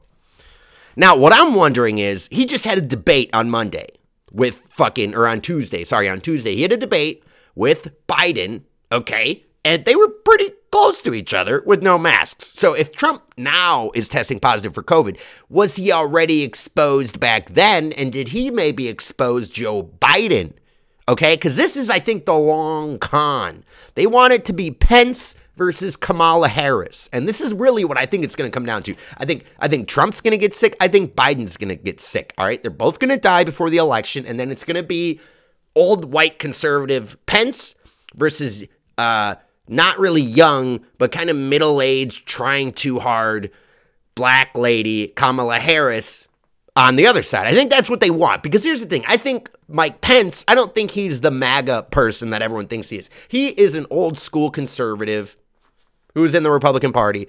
Now, 0.96 1.16
what 1.16 1.34
I'm 1.34 1.56
wondering 1.56 1.98
is 1.98 2.28
he 2.32 2.46
just 2.46 2.66
had 2.66 2.78
a 2.78 2.82
debate 2.82 3.30
on 3.34 3.50
Monday 3.50 3.88
with 4.32 4.58
fucking 4.72 5.16
or 5.16 5.28
on 5.28 5.42
Tuesday, 5.42 5.84
sorry, 5.84 6.10
on 6.10 6.22
Tuesday. 6.22 6.56
He 6.56 6.62
had 6.62 6.72
a 6.72 6.78
debate 6.78 7.24
with 7.56 7.90
Biden, 8.08 8.62
okay? 8.92 9.46
And 9.64 9.86
they 9.86 9.96
were 9.96 10.10
pretty 10.10 10.52
close 10.72 11.02
to 11.04 11.14
each 11.14 11.34
other 11.34 11.62
with 11.66 11.84
no 11.84 11.98
masks. 11.98 12.48
So 12.48 12.74
if 12.74 12.92
Trump 12.92 13.22
now 13.38 13.92
is 13.94 14.10
testing 14.10 14.40
positive 14.40 14.74
for 14.74 14.84
COVID, 14.84 15.20
was 15.50 15.76
he 15.76 15.92
already 15.92 16.42
exposed 16.42 17.20
back 17.20 17.52
then? 17.52 17.92
And 17.94 18.12
did 18.12 18.30
he 18.30 18.50
maybe 18.50 18.88
expose 18.88 19.50
Joe 19.50 19.84
Biden? 19.84 20.54
Okay, 21.08 21.36
because 21.36 21.58
this 21.58 21.76
is, 21.76 21.90
I 21.90 22.00
think, 22.00 22.26
the 22.26 22.34
long 22.34 22.98
con. 22.98 23.64
They 23.96 24.08
want 24.08 24.34
it 24.34 24.46
to 24.46 24.54
be 24.54 24.72
Pence 24.72 25.36
versus 25.58 25.98
Kamala 25.98 26.48
Harris, 26.48 27.10
and 27.12 27.28
this 27.28 27.42
is 27.42 27.54
really 27.54 27.84
what 27.84 27.98
I 27.98 28.06
think 28.06 28.24
it's 28.24 28.36
going 28.36 28.50
to 28.50 28.54
come 28.54 28.66
down 28.66 28.82
to. 28.84 28.96
I 29.18 29.26
think 29.26 29.46
I 29.60 29.68
think 29.68 29.88
Trump's 29.88 30.22
going 30.22 30.32
to 30.32 30.38
get 30.38 30.54
sick. 30.54 30.78
I 30.80 30.88
think 30.88 31.14
Biden's 31.16 31.58
going 31.58 31.70
to 31.70 31.76
get 31.76 32.00
sick. 32.00 32.34
All 32.38 32.46
right, 32.46 32.62
they're 32.62 32.72
both 32.72 33.00
going 33.00 33.10
to 33.10 33.18
die 33.18 33.44
before 33.44 33.70
the 33.70 33.78
election, 33.78 34.26
and 34.26 34.40
then 34.40 34.52
it's 34.52 34.64
going 34.64 34.76
to 34.76 34.84
be 34.84 35.20
old 35.76 36.06
white 36.06 36.40
conservative 36.40 37.18
Pence 37.26 37.76
versus 38.16 38.64
uh, 38.98 39.36
not 39.72 39.98
really 39.98 40.22
young 40.22 40.82
but 40.98 41.12
kind 41.12 41.30
of 41.30 41.36
middle 41.36 41.82
aged, 41.82 42.28
trying 42.28 42.74
too 42.74 43.00
hard 43.00 43.50
black 44.14 44.56
lady 44.56 45.08
Kamala 45.08 45.58
Harris 45.58 46.28
on 46.76 46.96
the 46.96 47.08
other 47.08 47.22
side. 47.22 47.48
I 47.48 47.54
think 47.54 47.72
that's 47.72 47.90
what 47.90 48.00
they 48.00 48.12
want 48.12 48.44
because 48.44 48.64
here's 48.64 48.82
the 48.82 48.88
thing. 48.88 49.04
I 49.08 49.18
think 49.18 49.50
Mike 49.68 50.02
Pence, 50.02 50.46
I 50.48 50.56
don't 50.56 50.76
think 50.76 50.92
he's 50.92 51.22
the 51.22 51.32
MAGA 51.32 51.88
person 51.92 52.30
that 52.32 52.42
everyone 52.42 52.68
thinks 52.68 52.90
he 52.90 52.98
is. 52.98 53.10
He 53.28 53.50
is 53.50 53.76
an 53.76 53.88
old 53.90 54.18
school 54.18 54.52
conservative 54.52 55.38
who's 56.14 56.36
in 56.36 56.44
the 56.44 56.52
Republican 56.52 56.92
Party. 56.92 57.28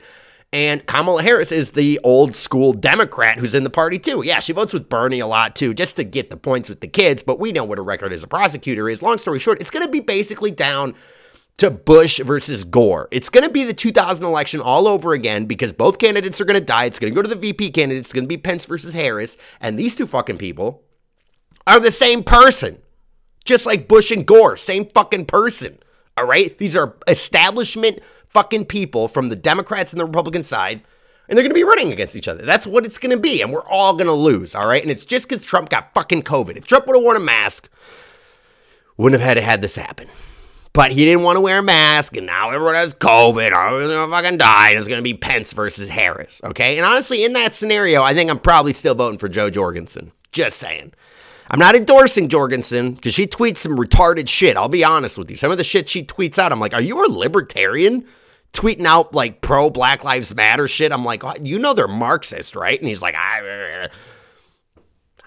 And 0.52 0.84
Kamala 0.86 1.22
Harris 1.22 1.50
is 1.50 1.70
the 1.70 1.98
old 2.04 2.34
school 2.34 2.74
Democrat 2.74 3.38
who's 3.38 3.54
in 3.54 3.64
the 3.64 3.70
party 3.70 3.98
too. 3.98 4.22
Yeah, 4.24 4.40
she 4.40 4.52
votes 4.52 4.74
with 4.74 4.88
Bernie 4.88 5.20
a 5.20 5.26
lot 5.26 5.56
too, 5.56 5.72
just 5.72 5.96
to 5.96 6.04
get 6.04 6.28
the 6.28 6.36
points 6.36 6.68
with 6.68 6.80
the 6.80 6.88
kids. 6.88 7.22
But 7.22 7.38
we 7.40 7.52
know 7.52 7.64
what 7.64 7.78
her 7.78 7.84
record 7.84 8.12
as 8.12 8.22
a 8.22 8.28
prosecutor 8.28 8.88
is. 8.88 9.00
Long 9.00 9.16
story 9.16 9.38
short, 9.38 9.60
it's 9.60 9.70
going 9.70 9.84
to 9.86 9.90
be 9.90 10.00
basically 10.00 10.50
down 10.50 10.94
to 11.58 11.70
Bush 11.70 12.18
versus 12.20 12.64
Gore. 12.64 13.08
It's 13.10 13.28
going 13.28 13.44
to 13.44 13.50
be 13.50 13.64
the 13.64 13.72
2000 13.72 14.24
election 14.24 14.60
all 14.60 14.88
over 14.88 15.12
again 15.12 15.46
because 15.46 15.72
both 15.72 15.98
candidates 15.98 16.40
are 16.40 16.44
going 16.44 16.58
to 16.58 16.64
die. 16.64 16.84
It's 16.84 16.98
going 16.98 17.12
to 17.12 17.14
go 17.14 17.22
to 17.22 17.28
the 17.28 17.36
VP 17.36 17.70
candidates. 17.70 18.08
It's 18.08 18.12
going 18.12 18.24
to 18.24 18.28
be 18.28 18.36
Pence 18.36 18.64
versus 18.64 18.94
Harris. 18.94 19.36
And 19.60 19.78
these 19.78 19.94
two 19.94 20.06
fucking 20.06 20.38
people 20.38 20.82
are 21.66 21.80
the 21.80 21.90
same 21.90 22.24
person. 22.24 22.78
Just 23.44 23.66
like 23.66 23.88
Bush 23.88 24.10
and 24.10 24.26
Gore, 24.26 24.56
same 24.56 24.86
fucking 24.86 25.26
person. 25.26 25.78
All 26.16 26.26
right? 26.26 26.56
These 26.58 26.76
are 26.76 26.96
establishment 27.08 28.00
fucking 28.28 28.66
people 28.66 29.08
from 29.08 29.28
the 29.28 29.36
Democrats 29.36 29.92
and 29.92 30.00
the 30.00 30.04
Republican 30.04 30.42
side. 30.42 30.82
And 31.28 31.36
they're 31.36 31.44
going 31.44 31.50
to 31.50 31.54
be 31.54 31.64
running 31.64 31.92
against 31.92 32.16
each 32.16 32.28
other. 32.28 32.44
That's 32.44 32.66
what 32.66 32.84
it's 32.84 32.98
going 32.98 33.10
to 33.10 33.16
be. 33.16 33.40
And 33.40 33.52
we're 33.52 33.66
all 33.66 33.94
going 33.94 34.06
to 34.06 34.12
lose. 34.12 34.54
All 34.54 34.66
right? 34.66 34.82
And 34.82 34.90
it's 34.90 35.06
just 35.06 35.28
because 35.28 35.44
Trump 35.44 35.70
got 35.70 35.94
fucking 35.94 36.22
COVID. 36.22 36.56
If 36.56 36.66
Trump 36.66 36.86
would 36.86 36.96
have 36.96 37.02
worn 37.02 37.16
a 37.16 37.20
mask, 37.20 37.68
wouldn't 38.96 39.20
have 39.20 39.36
had 39.36 39.42
had 39.42 39.62
this 39.62 39.76
happen. 39.76 40.08
But 40.74 40.92
he 40.92 41.04
didn't 41.04 41.22
want 41.22 41.36
to 41.36 41.40
wear 41.40 41.58
a 41.58 41.62
mask, 41.62 42.16
and 42.16 42.26
now 42.26 42.50
everyone 42.50 42.74
has 42.74 42.94
COVID. 42.94 43.52
I'm 43.52 43.80
gonna 43.80 44.08
fucking 44.08 44.38
die. 44.38 44.70
And 44.70 44.78
it's 44.78 44.88
gonna 44.88 45.02
be 45.02 45.14
Pence 45.14 45.52
versus 45.52 45.90
Harris. 45.90 46.40
Okay. 46.42 46.78
And 46.78 46.86
honestly, 46.86 47.24
in 47.24 47.34
that 47.34 47.54
scenario, 47.54 48.02
I 48.02 48.14
think 48.14 48.30
I'm 48.30 48.38
probably 48.38 48.72
still 48.72 48.94
voting 48.94 49.18
for 49.18 49.28
Jo 49.28 49.50
Jorgensen. 49.50 50.12
Just 50.32 50.56
saying. 50.56 50.92
I'm 51.50 51.58
not 51.58 51.74
endorsing 51.74 52.28
Jorgensen 52.28 52.94
because 52.94 53.12
she 53.12 53.26
tweets 53.26 53.58
some 53.58 53.76
retarded 53.76 54.26
shit. 54.28 54.56
I'll 54.56 54.70
be 54.70 54.84
honest 54.84 55.18
with 55.18 55.30
you. 55.30 55.36
Some 55.36 55.50
of 55.50 55.58
the 55.58 55.64
shit 55.64 55.90
she 55.90 56.02
tweets 56.02 56.38
out, 56.38 56.50
I'm 56.50 56.60
like, 56.60 56.72
are 56.72 56.80
you 56.80 57.04
a 57.04 57.08
libertarian? 57.08 58.06
Tweeting 58.54 58.86
out 58.86 59.14
like 59.14 59.42
pro 59.42 59.68
Black 59.68 60.04
Lives 60.04 60.34
Matter 60.34 60.66
shit. 60.66 60.92
I'm 60.92 61.04
like, 61.04 61.22
you 61.42 61.58
know 61.58 61.74
they're 61.74 61.88
Marxist, 61.88 62.56
right? 62.56 62.78
And 62.78 62.88
he's 62.88 63.02
like, 63.02 63.14
I. 63.14 63.90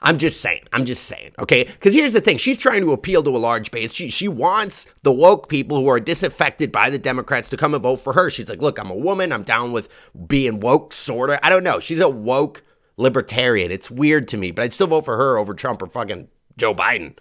I'm 0.05 0.19
just 0.19 0.39
saying. 0.39 0.61
I'm 0.71 0.85
just 0.85 1.03
saying. 1.03 1.31
Okay. 1.39 1.63
Because 1.63 1.95
here's 1.95 2.13
the 2.13 2.21
thing 2.21 2.37
she's 2.37 2.59
trying 2.59 2.81
to 2.81 2.91
appeal 2.91 3.23
to 3.23 3.31
a 3.31 3.37
large 3.39 3.71
base. 3.71 3.91
She, 3.91 4.09
she 4.09 4.27
wants 4.27 4.87
the 5.01 5.11
woke 5.11 5.49
people 5.49 5.77
who 5.77 5.87
are 5.87 5.99
disaffected 5.99 6.71
by 6.71 6.91
the 6.91 6.99
Democrats 6.99 7.49
to 7.49 7.57
come 7.57 7.73
and 7.73 7.81
vote 7.81 7.97
for 7.97 8.13
her. 8.13 8.29
She's 8.29 8.47
like, 8.47 8.61
look, 8.61 8.77
I'm 8.77 8.91
a 8.91 8.95
woman. 8.95 9.31
I'm 9.31 9.43
down 9.43 9.71
with 9.71 9.89
being 10.27 10.59
woke, 10.59 10.93
sort 10.93 11.31
of. 11.31 11.39
I 11.41 11.49
don't 11.49 11.63
know. 11.63 11.79
She's 11.79 11.99
a 11.99 12.07
woke 12.07 12.63
libertarian. 12.97 13.71
It's 13.71 13.89
weird 13.89 14.27
to 14.29 14.37
me, 14.37 14.51
but 14.51 14.63
I'd 14.63 14.73
still 14.73 14.87
vote 14.87 15.05
for 15.05 15.17
her 15.17 15.37
over 15.37 15.55
Trump 15.55 15.81
or 15.81 15.87
fucking 15.87 16.27
Joe 16.55 16.75
Biden. 16.75 17.17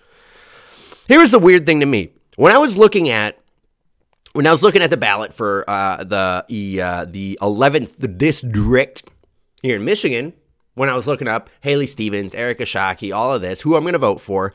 Here's 1.08 1.30
the 1.30 1.38
weird 1.38 1.64
thing 1.64 1.80
to 1.80 1.86
me. 1.86 2.10
When 2.36 2.52
I 2.52 2.58
was 2.58 2.76
looking 2.76 3.08
at 3.08 3.38
when 4.34 4.46
I 4.46 4.50
was 4.50 4.62
looking 4.62 4.82
at 4.82 4.90
the 4.90 4.96
ballot 4.96 5.32
for 5.32 5.68
uh, 5.70 6.04
the 6.04 6.82
uh, 6.82 7.04
the 7.06 7.38
11th 7.40 8.18
district 8.18 9.04
here 9.62 9.76
in 9.76 9.84
Michigan, 9.84 10.34
when 10.74 10.88
I 10.88 10.94
was 10.94 11.06
looking 11.06 11.28
up 11.28 11.50
Haley 11.60 11.87
Stevens, 11.87 12.34
Eric 12.34 12.58
Esshaki, 12.58 13.14
all 13.14 13.32
of 13.32 13.42
this, 13.42 13.60
who 13.60 13.76
I'm 13.76 13.82
going 13.82 13.94
to 13.94 13.98
vote 13.98 14.20
for, 14.20 14.54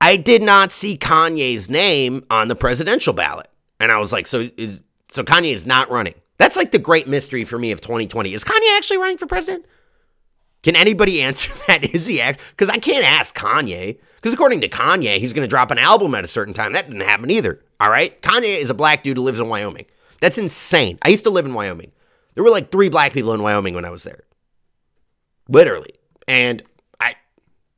I 0.00 0.16
did 0.16 0.42
not 0.42 0.72
see 0.72 0.98
Kanye's 0.98 1.70
name 1.70 2.24
on 2.30 2.48
the 2.48 2.56
presidential 2.56 3.12
ballot. 3.12 3.48
And 3.80 3.90
I 3.90 3.98
was 3.98 4.12
like, 4.12 4.26
so 4.26 4.48
is 4.56 4.80
so 5.10 5.22
Kanye 5.22 5.52
is 5.52 5.66
not 5.66 5.90
running. 5.90 6.14
That's 6.38 6.56
like 6.56 6.70
the 6.70 6.78
great 6.78 7.08
mystery 7.08 7.44
for 7.44 7.58
me 7.58 7.72
of 7.72 7.80
2020. 7.80 8.34
Is 8.34 8.44
Kanye 8.44 8.76
actually 8.76 8.98
running 8.98 9.18
for 9.18 9.26
president? 9.26 9.64
Can 10.62 10.76
anybody 10.76 11.22
answer 11.22 11.52
that? 11.66 11.94
Is 11.94 12.06
he 12.06 12.20
act? 12.20 12.40
Because 12.50 12.68
I 12.68 12.78
can't 12.78 13.04
ask 13.04 13.34
Kanye. 13.36 13.98
Because 14.16 14.34
according 14.34 14.60
to 14.62 14.68
Kanye, 14.68 15.18
he's 15.18 15.32
going 15.32 15.44
to 15.44 15.48
drop 15.48 15.70
an 15.70 15.78
album 15.78 16.14
at 16.14 16.24
a 16.24 16.28
certain 16.28 16.54
time. 16.54 16.72
That 16.72 16.88
didn't 16.88 17.02
happen 17.02 17.30
either. 17.30 17.62
All 17.80 17.90
right. 17.90 18.20
Kanye 18.22 18.58
is 18.58 18.70
a 18.70 18.74
black 18.74 19.02
dude 19.02 19.16
who 19.16 19.22
lives 19.22 19.40
in 19.40 19.48
Wyoming. 19.48 19.86
That's 20.20 20.38
insane. 20.38 20.98
I 21.02 21.08
used 21.08 21.24
to 21.24 21.30
live 21.30 21.46
in 21.46 21.54
Wyoming. 21.54 21.92
There 22.34 22.42
were 22.44 22.50
like 22.50 22.70
three 22.70 22.88
black 22.88 23.12
people 23.12 23.32
in 23.32 23.42
Wyoming 23.42 23.74
when 23.74 23.84
I 23.84 23.90
was 23.90 24.02
there. 24.02 24.24
Literally. 25.48 25.94
And 26.28 26.62
I 27.00 27.14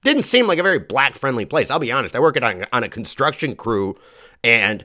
didn't 0.05 0.23
seem 0.23 0.47
like 0.47 0.59
a 0.59 0.63
very 0.63 0.79
black 0.79 1.15
friendly 1.15 1.45
place. 1.45 1.71
I'll 1.71 1.79
be 1.79 1.93
honest. 1.93 2.17
I 2.17 2.21
work 2.21 2.41
on, 2.41 2.65
on 2.73 2.85
a 2.85 2.89
construction 2.89 3.55
crew 3.55 3.97
and 4.43 4.85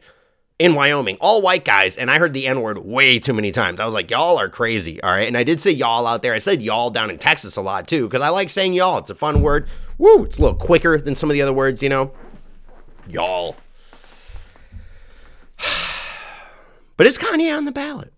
in 0.60 0.76
Wyoming, 0.76 1.18
all 1.20 1.42
white 1.42 1.66
guys, 1.66 1.98
and 1.98 2.12
I 2.12 2.20
heard 2.20 2.34
the 2.34 2.48
N 2.48 2.62
word 2.62 2.78
way 2.78 3.20
too 3.20 3.34
many 3.34 3.52
times. 3.52 3.80
I 3.80 3.86
was 3.86 3.94
like, 3.94 4.12
y'all 4.12 4.38
are 4.38 4.48
crazy, 4.48 5.02
all 5.02 5.12
right? 5.12 5.28
And 5.28 5.36
I 5.36 5.44
did 5.44 5.60
say 5.60 5.72
y'all 5.72 6.06
out 6.06 6.22
there. 6.22 6.34
I 6.34 6.38
said 6.38 6.62
y'all 6.62 6.90
down 6.90 7.10
in 7.10 7.18
Texas 7.18 7.58
a 7.58 7.62
lot 7.62 7.88
too, 7.88 8.08
because 8.08 8.22
I 8.22 8.30
like 8.30 8.50
saying 8.50 8.74
y'all. 8.74 9.00
It's 9.00 9.10
a 9.10 9.16
fun 9.16 9.42
word. 9.42 9.68
Woo, 9.98 10.24
it's 10.24 10.38
a 10.38 10.42
little 10.42 10.58
quicker 10.58 10.98
than 11.00 11.16
some 11.16 11.30
of 11.30 11.34
the 11.34 11.42
other 11.42 11.54
words, 11.54 11.82
you 11.84 11.90
know? 11.90 12.14
Y'all. 13.08 13.58
but 16.98 17.08
is 17.08 17.18
Kanye 17.18 17.56
on 17.56 17.66
the 17.66 17.72
ballot? 17.72 18.13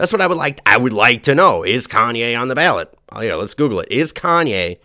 That's 0.00 0.14
what 0.14 0.22
I 0.22 0.26
would 0.26 0.38
like. 0.38 0.62
I 0.64 0.78
would 0.78 0.94
like 0.94 1.24
to 1.24 1.34
know. 1.34 1.62
Is 1.62 1.86
Kanye 1.86 2.34
on 2.40 2.48
the 2.48 2.54
ballot? 2.54 2.90
Oh 3.12 3.20
yeah, 3.20 3.34
let's 3.34 3.52
Google 3.52 3.80
it. 3.80 3.92
Is 3.92 4.14
Kanye 4.14 4.78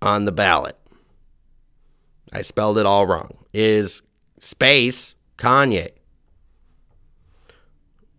on 0.00 0.24
the 0.24 0.32
ballot? 0.32 0.78
I 2.32 2.40
spelled 2.40 2.78
it 2.78 2.86
all 2.86 3.06
wrong. 3.06 3.36
Is 3.52 4.00
space 4.40 5.14
Kanye? 5.36 5.90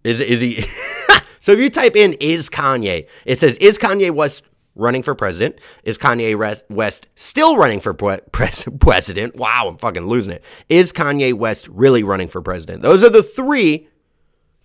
Is 0.03 0.21
is 0.21 0.41
he? 0.41 0.61
so 1.39 1.51
if 1.51 1.57
you 1.57 1.71
type 1.71 1.95
in 1.95 2.13
"is 2.19 2.47
Kanye," 2.51 3.07
it 3.25 3.39
says 3.39 3.57
"is 3.57 3.79
Kanye 3.79 4.11
West 4.11 4.43
running 4.75 5.01
for 5.01 5.15
president? 5.15 5.57
Is 5.81 5.97
Kanye 5.97 6.61
West 6.69 7.07
still 7.15 7.57
running 7.57 7.79
for 7.79 7.95
pre- 7.95 8.19
president? 8.79 9.35
Wow, 9.35 9.67
I'm 9.67 9.79
fucking 9.79 10.05
losing 10.05 10.33
it. 10.33 10.43
Is 10.69 10.93
Kanye 10.93 11.33
West 11.33 11.67
really 11.69 12.03
running 12.03 12.27
for 12.27 12.39
president? 12.39 12.83
Those 12.83 13.03
are 13.03 13.09
the 13.09 13.23
three 13.23 13.87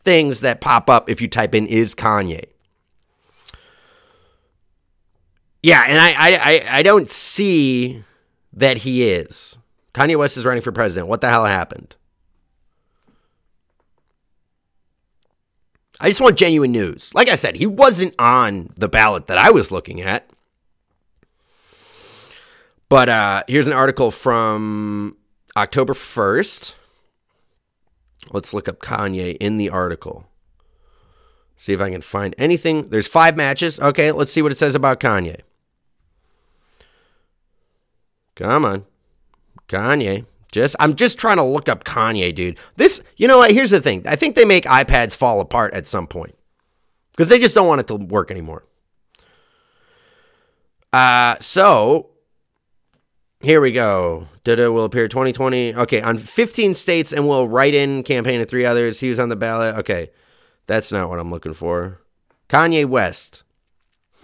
things 0.04 0.40
that 0.40 0.60
pop 0.60 0.90
up 0.90 1.08
if 1.08 1.20
you 1.20 1.28
type 1.28 1.54
in 1.54 1.66
is 1.66 1.94
Kanye. 1.94 2.46
Yeah, 5.62 5.84
and 5.86 6.00
I 6.00 6.12
I 6.18 6.78
I, 6.78 6.82
don't 6.82 7.08
see 7.08 8.02
that 8.52 8.78
he 8.78 9.08
is. 9.08 9.56
Kanye 9.94 10.16
West 10.16 10.36
is 10.36 10.44
running 10.44 10.62
for 10.62 10.72
president. 10.72 11.06
What 11.06 11.20
the 11.20 11.28
hell 11.28 11.44
happened? 11.44 11.94
I 16.00 16.08
just 16.08 16.20
want 16.20 16.36
genuine 16.36 16.72
news. 16.72 17.14
Like 17.14 17.28
I 17.28 17.36
said, 17.36 17.54
he 17.54 17.66
wasn't 17.66 18.14
on 18.18 18.70
the 18.76 18.88
ballot 18.88 19.28
that 19.28 19.38
I 19.38 19.50
was 19.50 19.70
looking 19.70 20.00
at. 20.00 20.28
But 22.88 23.08
uh, 23.08 23.44
here's 23.46 23.68
an 23.68 23.72
article 23.72 24.10
from 24.10 25.16
October 25.56 25.94
1st. 25.94 26.74
Let's 28.30 28.54
look 28.54 28.68
up 28.68 28.78
Kanye 28.78 29.36
in 29.38 29.56
the 29.56 29.70
article. 29.70 30.26
See 31.56 31.72
if 31.72 31.80
I 31.80 31.90
can 31.90 32.02
find 32.02 32.34
anything. 32.38 32.88
There's 32.88 33.08
five 33.08 33.36
matches. 33.36 33.78
Okay, 33.78 34.12
let's 34.12 34.32
see 34.32 34.42
what 34.42 34.52
it 34.52 34.58
says 34.58 34.74
about 34.74 35.00
Kanye. 35.00 35.40
Come 38.34 38.64
on. 38.64 38.84
Kanye. 39.68 40.26
Just 40.50 40.76
I'm 40.78 40.96
just 40.96 41.18
trying 41.18 41.36
to 41.38 41.42
look 41.42 41.68
up 41.68 41.84
Kanye, 41.84 42.34
dude. 42.34 42.58
This, 42.76 43.02
you 43.16 43.26
know 43.26 43.38
what? 43.38 43.52
Here's 43.52 43.70
the 43.70 43.80
thing. 43.80 44.06
I 44.06 44.16
think 44.16 44.36
they 44.36 44.44
make 44.44 44.64
iPads 44.64 45.16
fall 45.16 45.40
apart 45.40 45.72
at 45.72 45.86
some 45.86 46.06
point 46.06 46.34
because 47.12 47.28
they 47.28 47.38
just 47.38 47.54
don't 47.54 47.66
want 47.66 47.80
it 47.80 47.86
to 47.88 47.94
work 47.94 48.30
anymore. 48.30 48.64
Uh, 50.92 51.36
so 51.40 52.10
here 53.42 53.60
we 53.60 53.72
go. 53.72 54.26
Dada 54.44 54.70
will 54.70 54.84
appear 54.84 55.08
2020. 55.08 55.74
Okay, 55.74 56.00
on 56.00 56.18
15 56.18 56.74
states 56.74 57.12
and 57.12 57.26
will 57.26 57.48
write 57.48 57.74
in 57.74 58.02
campaign 58.02 58.40
to 58.40 58.46
three 58.46 58.64
others. 58.64 59.00
He 59.00 59.08
was 59.08 59.18
on 59.18 59.28
the 59.28 59.36
ballot. 59.36 59.76
Okay, 59.76 60.10
that's 60.66 60.92
not 60.92 61.08
what 61.08 61.18
I'm 61.18 61.30
looking 61.30 61.54
for. 61.54 62.00
Kanye 62.48 62.86
West. 62.86 63.42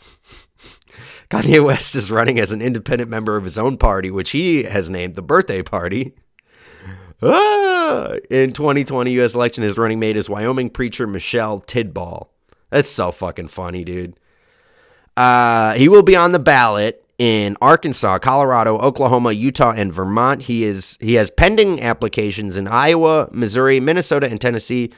Kanye 1.31 1.65
West 1.65 1.95
is 1.95 2.11
running 2.11 2.39
as 2.39 2.53
an 2.53 2.63
independent 2.63 3.11
member 3.11 3.37
of 3.37 3.45
his 3.45 3.59
own 3.59 3.77
party, 3.77 4.11
which 4.11 4.31
he 4.31 4.65
has 4.65 4.89
named 4.89 5.15
the 5.15 5.23
Birthday 5.23 5.63
Party. 5.63 6.15
Ah! 7.21 8.13
In 8.31 8.53
2020 8.53 9.13
U.S. 9.13 9.35
election, 9.35 9.65
his 9.65 9.77
running 9.77 9.99
mate 9.99 10.17
is 10.17 10.31
Wyoming 10.31 10.71
preacher 10.71 11.07
Michelle 11.07 11.61
Tidball. 11.61 12.29
That's 12.71 12.91
so 12.91 13.11
fucking 13.11 13.49
funny, 13.49 13.83
dude. 13.83 14.15
Uh, 15.17 15.73
he 15.75 15.89
will 15.89 16.03
be 16.03 16.15
on 16.15 16.31
the 16.31 16.39
ballot 16.39 17.05
in 17.19 17.57
Arkansas, 17.61 18.19
Colorado, 18.19 18.79
Oklahoma, 18.79 19.33
Utah, 19.33 19.73
and 19.73 19.93
Vermont. 19.93 20.43
He 20.43 20.65
is 20.65 20.97
he 21.01 21.15
has 21.15 21.31
pending 21.31 21.83
applications 21.83 22.57
in 22.57 22.69
Iowa, 22.69 23.29
Missouri, 23.33 23.81
Minnesota, 23.81 24.29
and 24.31 24.41
Tennessee 24.41 24.93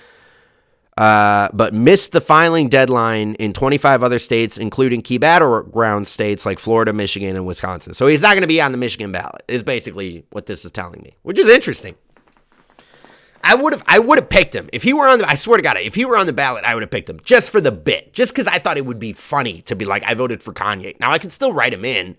uh, 1.00 1.48
but 1.54 1.72
missed 1.72 2.12
the 2.12 2.20
filing 2.20 2.68
deadline 2.68 3.33
in 3.37 3.54
25 3.54 4.02
other 4.02 4.18
states, 4.18 4.59
including 4.59 5.00
key 5.00 5.16
battleground 5.16 6.06
states 6.06 6.44
like 6.44 6.59
Florida, 6.59 6.92
Michigan, 6.92 7.37
and 7.37 7.46
Wisconsin. 7.46 7.94
So 7.94 8.06
he's 8.06 8.20
not 8.20 8.33
going 8.33 8.42
to 8.42 8.48
be 8.48 8.61
on 8.61 8.70
the 8.72 8.78
Michigan 8.78 9.11
ballot. 9.11 9.42
Is 9.48 9.62
basically 9.62 10.26
what 10.30 10.44
this 10.44 10.62
is 10.62 10.70
telling 10.70 11.00
me, 11.00 11.16
which 11.22 11.38
is 11.38 11.46
interesting. 11.46 11.94
I 13.42 13.55
would 13.55 13.72
have 13.72 13.83
I 13.87 13.98
would 13.98 14.18
have 14.18 14.29
picked 14.29 14.55
him 14.55 14.68
if 14.72 14.83
he 14.83 14.92
were 14.92 15.09
on 15.09 15.18
the. 15.18 15.29
I 15.29 15.35
swear 15.35 15.57
to 15.57 15.62
God, 15.62 15.76
if 15.79 15.94
he 15.94 16.05
were 16.05 16.16
on 16.16 16.26
the 16.26 16.33
ballot, 16.33 16.64
I 16.64 16.74
would 16.74 16.83
have 16.83 16.90
picked 16.90 17.09
him 17.09 17.20
just 17.24 17.50
for 17.50 17.61
the 17.61 17.72
bit, 17.72 18.12
just 18.12 18.33
because 18.33 18.46
I 18.46 18.59
thought 18.59 18.76
it 18.76 18.87
would 18.87 18.98
be 18.98 19.12
funny 19.12 19.62
to 19.62 19.74
be 19.74 19.85
like, 19.85 20.03
I 20.05 20.14
voted 20.14 20.42
for 20.42 20.53
Kanye. 20.53 20.98
Now 21.00 21.12
I 21.12 21.18
can 21.18 21.31
still 21.31 21.53
write 21.53 21.72
him 21.72 21.85
in, 21.85 22.16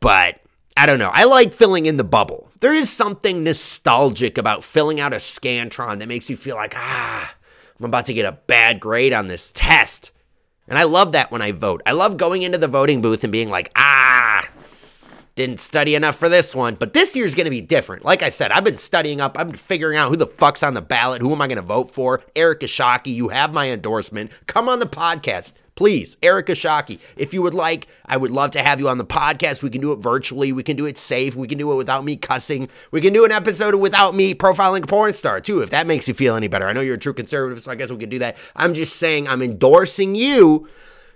but 0.00 0.40
I 0.76 0.86
don't 0.86 0.98
know. 0.98 1.10
I 1.12 1.24
like 1.24 1.54
filling 1.54 1.86
in 1.86 1.96
the 1.96 2.04
bubble. 2.04 2.50
There 2.60 2.74
is 2.74 2.90
something 2.90 3.44
nostalgic 3.44 4.36
about 4.36 4.64
filling 4.64 5.00
out 5.00 5.12
a 5.12 5.16
scantron 5.16 5.98
that 5.98 6.08
makes 6.08 6.28
you 6.28 6.36
feel 6.36 6.56
like 6.56 6.74
ah 6.76 7.34
I'm 7.80 7.86
about 7.86 8.06
to 8.06 8.14
get 8.14 8.26
a 8.26 8.38
bad 8.46 8.78
grade 8.78 9.14
on 9.14 9.28
this 9.28 9.50
test. 9.54 10.12
And 10.68 10.78
I 10.78 10.84
love 10.84 11.12
that 11.12 11.32
when 11.32 11.42
I 11.42 11.52
vote. 11.52 11.82
I 11.86 11.92
love 11.92 12.16
going 12.16 12.42
into 12.42 12.58
the 12.58 12.68
voting 12.68 13.00
booth 13.00 13.24
and 13.24 13.32
being 13.32 13.48
like, 13.48 13.72
ah, 13.74 14.29
didn't 15.40 15.60
study 15.60 15.94
enough 15.94 16.16
for 16.16 16.28
this 16.28 16.54
one. 16.54 16.74
But 16.74 16.92
this 16.92 17.16
year's 17.16 17.34
going 17.34 17.46
to 17.46 17.50
be 17.50 17.60
different. 17.60 18.04
Like 18.04 18.22
I 18.22 18.30
said, 18.30 18.52
I've 18.52 18.64
been 18.64 18.76
studying 18.76 19.20
up. 19.20 19.38
I've 19.38 19.48
been 19.48 19.56
figuring 19.56 19.96
out 19.96 20.08
who 20.08 20.16
the 20.16 20.26
fuck's 20.26 20.62
on 20.62 20.74
the 20.74 20.82
ballot. 20.82 21.22
Who 21.22 21.32
am 21.32 21.40
I 21.40 21.46
going 21.46 21.56
to 21.56 21.62
vote 21.62 21.90
for? 21.90 22.22
Eric 22.36 22.60
Esshaki, 22.60 23.14
you 23.14 23.28
have 23.28 23.52
my 23.52 23.70
endorsement. 23.70 24.30
Come 24.46 24.68
on 24.68 24.78
the 24.78 24.86
podcast. 24.86 25.54
Please, 25.76 26.18
Eric 26.22 26.48
Esshaki, 26.48 26.98
if 27.16 27.32
you 27.32 27.40
would 27.40 27.54
like, 27.54 27.86
I 28.04 28.18
would 28.18 28.30
love 28.30 28.50
to 28.50 28.62
have 28.62 28.80
you 28.80 28.88
on 28.90 28.98
the 28.98 29.04
podcast. 29.04 29.62
We 29.62 29.70
can 29.70 29.80
do 29.80 29.92
it 29.92 30.00
virtually. 30.00 30.52
We 30.52 30.62
can 30.62 30.76
do 30.76 30.84
it 30.84 30.98
safe. 30.98 31.34
We 31.34 31.48
can 31.48 31.56
do 31.56 31.72
it 31.72 31.76
without 31.76 32.04
me 32.04 32.16
cussing. 32.16 32.68
We 32.90 33.00
can 33.00 33.14
do 33.14 33.24
an 33.24 33.32
episode 33.32 33.74
without 33.76 34.14
me 34.14 34.34
profiling 34.34 34.82
a 34.82 34.86
porn 34.86 35.14
star, 35.14 35.40
too, 35.40 35.62
if 35.62 35.70
that 35.70 35.86
makes 35.86 36.06
you 36.06 36.12
feel 36.12 36.36
any 36.36 36.48
better. 36.48 36.66
I 36.66 36.74
know 36.74 36.82
you're 36.82 36.96
a 36.96 36.98
true 36.98 37.14
conservative, 37.14 37.62
so 37.62 37.72
I 37.72 37.76
guess 37.76 37.90
we 37.90 37.96
can 37.96 38.10
do 38.10 38.18
that. 38.18 38.36
I'm 38.54 38.74
just 38.74 38.96
saying 38.96 39.26
I'm 39.26 39.40
endorsing 39.40 40.14
you 40.14 40.68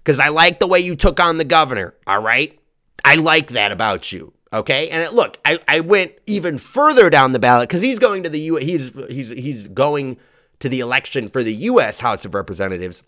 because 0.03 0.19
I 0.19 0.29
like 0.29 0.61
the 0.61 0.67
way 0.67 0.79
you 0.79 0.97
took 0.97 1.21
on 1.21 1.37
the 1.37 1.45
governor, 1.45 1.95
all 2.07 2.23
right? 2.23 2.59
I 3.05 3.17
like 3.17 3.49
that 3.49 3.73
about 3.73 4.13
you. 4.13 4.33
Okay, 4.53 4.89
and 4.89 5.03
it, 5.03 5.13
look, 5.13 5.39
I, 5.45 5.59
I 5.67 5.81
went 5.81 6.13
even 6.27 6.59
further 6.59 7.11
down 7.11 7.33
the 7.33 7.41
ballot 7.41 7.69
because 7.69 7.83
he's 7.83 7.99
going 7.99 8.23
to 8.23 8.29
the 8.29 8.41
U. 8.41 8.57
He's 8.57 8.93
he's 9.09 9.31
he's 9.31 9.69
going 9.69 10.19
to 10.61 10.69
the 10.69 10.81
election 10.81 11.29
for 11.29 11.43
the 11.43 11.55
U.S. 11.55 12.01
House 12.01 12.25
of 12.25 12.35
Representatives 12.35 13.03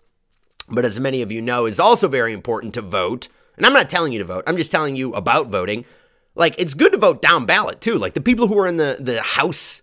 but 0.69 0.85
as 0.85 0.99
many 0.99 1.23
of 1.23 1.31
you 1.33 1.43
know, 1.43 1.67
is 1.67 1.81
also 1.81 2.09
very 2.09 2.33
important 2.33 2.75
to 2.75 2.83
vote. 2.83 3.29
And 3.57 3.65
I'm 3.65 3.73
not 3.73 3.89
telling 3.89 4.13
you 4.13 4.19
to 4.19 4.25
vote, 4.25 4.45
I'm 4.47 4.57
just 4.57 4.71
telling 4.71 4.97
you 4.97 5.13
about 5.13 5.49
voting. 5.49 5.85
Like, 6.35 6.55
it's 6.59 6.75
good 6.75 6.93
to 6.93 6.99
vote 6.99 7.23
down 7.23 7.47
ballot 7.47 7.81
too. 7.81 7.99
Like, 7.99 8.15
the 8.15 8.21
people 8.21 8.49
who 8.49 8.59
are 8.59 8.67
in 8.67 8.77
the, 8.77 8.97
the 9.01 9.23
House 9.23 9.81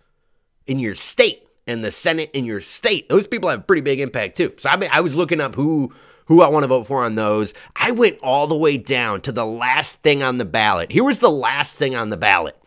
in 0.67 0.79
your 0.79 0.95
state 0.95 1.47
and 1.65 1.83
the 1.83 1.91
Senate 1.91 2.29
in 2.33 2.45
your 2.45 2.61
state, 2.61 3.09
those 3.09 3.27
people 3.27 3.49
have 3.49 3.65
pretty 3.65 3.81
big 3.81 3.99
impact 3.99 4.37
too. 4.37 4.53
So 4.57 4.69
I, 4.69 4.77
mean, 4.77 4.89
I 4.91 5.01
was 5.01 5.15
looking 5.15 5.41
up 5.41 5.55
who 5.55 5.93
who 6.25 6.41
I 6.41 6.49
want 6.49 6.63
to 6.63 6.67
vote 6.67 6.87
for 6.87 7.03
on 7.03 7.15
those. 7.15 7.53
I 7.75 7.91
went 7.91 8.17
all 8.21 8.47
the 8.47 8.57
way 8.57 8.77
down 8.77 9.21
to 9.21 9.31
the 9.31 9.45
last 9.45 9.97
thing 9.97 10.23
on 10.23 10.37
the 10.37 10.45
ballot. 10.45 10.91
Here 10.91 11.03
was 11.03 11.19
the 11.19 11.29
last 11.29 11.77
thing 11.77 11.95
on 11.95 12.09
the 12.09 12.17
ballot. 12.17 12.57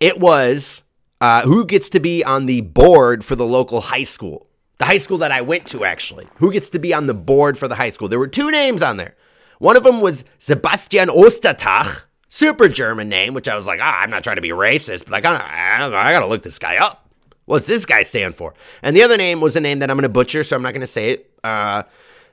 It 0.00 0.18
was 0.18 0.82
uh, 1.20 1.42
who 1.42 1.64
gets 1.64 1.88
to 1.90 2.00
be 2.00 2.24
on 2.24 2.46
the 2.46 2.60
board 2.62 3.24
for 3.24 3.36
the 3.36 3.46
local 3.46 3.80
high 3.80 4.02
school 4.02 4.48
the 4.82 4.86
high 4.86 4.96
school 4.96 5.18
that 5.18 5.30
I 5.30 5.42
went 5.42 5.66
to, 5.68 5.84
actually. 5.84 6.26
Who 6.38 6.52
gets 6.52 6.68
to 6.70 6.80
be 6.80 6.92
on 6.92 7.06
the 7.06 7.14
board 7.14 7.56
for 7.56 7.68
the 7.68 7.76
high 7.76 7.90
school? 7.90 8.08
There 8.08 8.18
were 8.18 8.26
two 8.26 8.50
names 8.50 8.82
on 8.82 8.96
there. 8.96 9.14
One 9.60 9.76
of 9.76 9.84
them 9.84 10.00
was 10.00 10.24
Sebastian 10.38 11.08
Ostertag, 11.08 12.02
super 12.28 12.68
German 12.68 13.08
name, 13.08 13.32
which 13.32 13.46
I 13.46 13.54
was 13.54 13.68
like, 13.68 13.78
ah, 13.80 14.00
I'm 14.00 14.10
not 14.10 14.24
trying 14.24 14.36
to 14.36 14.42
be 14.42 14.48
racist, 14.48 15.04
but 15.04 15.14
I 15.14 15.20
gotta, 15.20 15.44
I 15.44 16.12
gotta 16.12 16.26
look 16.26 16.42
this 16.42 16.58
guy 16.58 16.78
up. 16.78 17.01
What's 17.44 17.66
this 17.66 17.84
guy 17.84 18.02
stand 18.02 18.34
for? 18.34 18.54
And 18.82 18.94
the 18.96 19.02
other 19.02 19.16
name 19.16 19.40
was 19.40 19.56
a 19.56 19.60
name 19.60 19.80
that 19.80 19.90
I'm 19.90 19.96
gonna 19.96 20.08
butcher, 20.08 20.44
so 20.44 20.56
I'm 20.56 20.62
not 20.62 20.74
gonna 20.74 20.86
say 20.86 21.10
it. 21.10 21.30
Uh, 21.42 21.82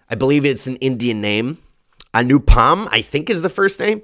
I 0.09 0.15
believe 0.15 0.45
it's 0.45 0.67
an 0.67 0.75
Indian 0.77 1.21
name. 1.21 1.59
Anupam, 2.13 2.87
I 2.91 3.01
think 3.01 3.29
is 3.29 3.41
the 3.41 3.49
first 3.49 3.79
name. 3.79 4.01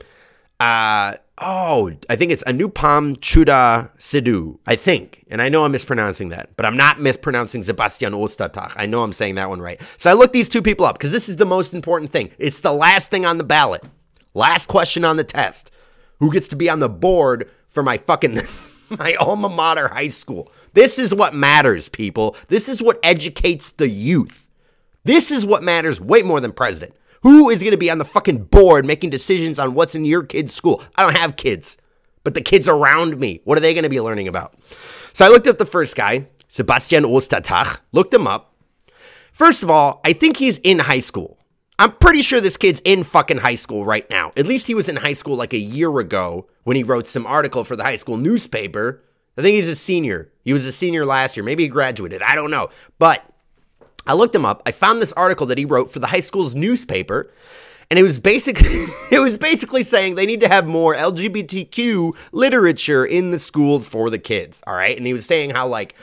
Uh, 0.59 1.13
oh, 1.39 1.91
I 2.09 2.15
think 2.15 2.31
it's 2.31 2.43
Anupam 2.43 3.17
Chuda 3.17 3.89
Sidhu, 3.97 4.59
I 4.65 4.75
think. 4.75 5.25
And 5.29 5.41
I 5.41 5.49
know 5.49 5.65
I'm 5.65 5.71
mispronouncing 5.71 6.29
that, 6.29 6.55
but 6.55 6.65
I'm 6.65 6.77
not 6.77 6.99
mispronouncing 6.99 7.63
Sebastian 7.63 8.13
Ostertag. 8.13 8.73
I 8.75 8.85
know 8.85 9.03
I'm 9.03 9.13
saying 9.13 9.35
that 9.35 9.49
one 9.49 9.61
right. 9.61 9.81
So 9.97 10.09
I 10.09 10.13
looked 10.13 10.33
these 10.33 10.49
two 10.49 10.61
people 10.61 10.85
up 10.85 10.97
because 10.97 11.11
this 11.11 11.27
is 11.27 11.37
the 11.37 11.45
most 11.45 11.73
important 11.73 12.11
thing. 12.11 12.31
It's 12.37 12.61
the 12.61 12.73
last 12.73 13.11
thing 13.11 13.25
on 13.25 13.37
the 13.37 13.43
ballot. 13.43 13.83
Last 14.33 14.67
question 14.67 15.03
on 15.03 15.17
the 15.17 15.23
test. 15.23 15.71
Who 16.19 16.31
gets 16.31 16.47
to 16.49 16.55
be 16.55 16.69
on 16.69 16.79
the 16.79 16.89
board 16.89 17.49
for 17.69 17.83
my 17.83 17.97
fucking 17.97 18.37
my 18.89 19.15
alma 19.15 19.49
mater 19.49 19.89
high 19.89 20.07
school? 20.09 20.51
This 20.75 20.99
is 20.99 21.15
what 21.15 21.33
matters, 21.33 21.87
people. 21.87 22.35
This 22.49 22.69
is 22.69 22.81
what 22.81 22.99
educates 23.01 23.71
the 23.71 23.89
youth. 23.89 24.47
This 25.05 25.31
is 25.31 25.45
what 25.45 25.63
matters 25.63 26.01
way 26.01 26.21
more 26.21 26.41
than 26.41 26.51
president. 26.51 26.93
Who 27.23 27.49
is 27.49 27.61
going 27.61 27.71
to 27.71 27.77
be 27.77 27.89
on 27.89 27.97
the 27.97 28.05
fucking 28.05 28.43
board 28.43 28.85
making 28.85 29.09
decisions 29.09 29.57
on 29.57 29.73
what's 29.73 29.95
in 29.95 30.03
your 30.03 30.23
kid's 30.23 30.53
school? 30.53 30.83
I 30.97 31.03
don't 31.03 31.17
have 31.17 31.37
kids, 31.37 31.77
but 32.23 32.33
the 32.33 32.41
kids 32.41 32.67
around 32.67 33.17
me, 33.17 33.41
what 33.45 33.57
are 33.57 33.61
they 33.61 33.73
going 33.73 33.83
to 33.85 33.89
be 33.89 34.01
learning 34.01 34.27
about? 34.27 34.53
So 35.13 35.25
I 35.25 35.29
looked 35.29 35.47
up 35.47 35.57
the 35.57 35.65
first 35.65 35.95
guy, 35.95 36.27
Sebastian 36.49 37.05
Ostertag, 37.05 37.79
looked 37.93 38.13
him 38.13 38.27
up. 38.27 38.53
First 39.31 39.63
of 39.63 39.71
all, 39.71 40.01
I 40.03 40.11
think 40.11 40.37
he's 40.37 40.57
in 40.57 40.79
high 40.79 40.99
school. 40.99 41.37
I'm 41.79 41.93
pretty 41.93 42.21
sure 42.21 42.41
this 42.41 42.57
kid's 42.57 42.81
in 42.83 43.03
fucking 43.03 43.37
high 43.37 43.55
school 43.55 43.85
right 43.85 44.09
now. 44.09 44.33
At 44.35 44.45
least 44.45 44.67
he 44.67 44.75
was 44.75 44.89
in 44.89 44.97
high 44.97 45.13
school 45.13 45.37
like 45.37 45.53
a 45.53 45.57
year 45.57 45.99
ago 45.99 46.47
when 46.63 46.75
he 46.75 46.83
wrote 46.83 47.07
some 47.07 47.25
article 47.25 47.63
for 47.63 47.77
the 47.77 47.83
high 47.83 47.95
school 47.95 48.17
newspaper. 48.17 49.01
I 49.37 49.41
think 49.41 49.55
he's 49.55 49.67
a 49.67 49.75
senior. 49.75 50.31
He 50.43 50.53
was 50.53 50.65
a 50.65 50.71
senior 50.71 51.05
last 51.05 51.35
year. 51.35 51.43
Maybe 51.43 51.63
he 51.63 51.69
graduated. 51.69 52.21
I 52.21 52.35
don't 52.35 52.51
know. 52.51 52.69
But 52.99 53.23
I 54.07 54.13
looked 54.13 54.35
him 54.35 54.45
up. 54.45 54.61
I 54.65 54.71
found 54.71 55.01
this 55.01 55.13
article 55.13 55.47
that 55.47 55.57
he 55.57 55.65
wrote 55.65 55.91
for 55.91 55.99
the 55.99 56.07
high 56.07 56.19
school's 56.19 56.55
newspaper, 56.55 57.31
and 57.89 57.99
it 57.99 58.03
was 58.03 58.19
basically 58.19 58.69
it 59.11 59.19
was 59.19 59.37
basically 59.37 59.83
saying 59.83 60.15
they 60.15 60.25
need 60.25 60.41
to 60.41 60.47
have 60.47 60.65
more 60.65 60.95
LGBTQ 60.95 62.15
literature 62.31 63.05
in 63.05 63.31
the 63.31 63.39
schools 63.39 63.87
for 63.87 64.09
the 64.09 64.19
kids. 64.19 64.63
All 64.67 64.75
right, 64.75 64.95
and 64.95 65.07
he 65.07 65.13
was 65.13 65.25
saying 65.25 65.49
how 65.51 65.67
like 65.67 65.95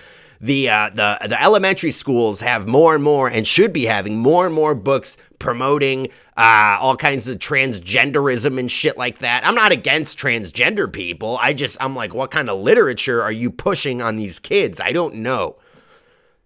the 0.43 0.69
uh, 0.69 0.91
the 0.91 1.19
the 1.29 1.41
elementary 1.41 1.93
schools 1.93 2.41
have 2.41 2.67
more 2.67 2.95
and 2.95 3.03
more 3.03 3.29
and 3.29 3.47
should 3.47 3.73
be 3.73 3.87
having 3.87 4.19
more 4.19 4.45
and 4.45 4.55
more 4.55 4.75
books 4.75 5.17
promoting 5.39 6.09
uh, 6.37 6.77
all 6.81 6.97
kinds 6.97 7.29
of 7.29 7.39
transgenderism 7.39 8.59
and 8.59 8.71
shit 8.71 8.99
like 8.99 9.19
that. 9.19 9.47
I'm 9.47 9.55
not 9.55 9.71
against 9.71 10.19
transgender 10.19 10.93
people. 10.93 11.39
I 11.41 11.53
just 11.53 11.77
I'm 11.81 11.95
like, 11.95 12.13
what 12.13 12.33
kind 12.33 12.51
of 12.51 12.59
literature 12.61 13.23
are 13.23 13.33
you 13.33 13.51
pushing 13.51 14.03
on 14.03 14.17
these 14.17 14.41
kids? 14.41 14.81
I 14.81 14.91
don't 14.93 15.17
know. 15.17 15.57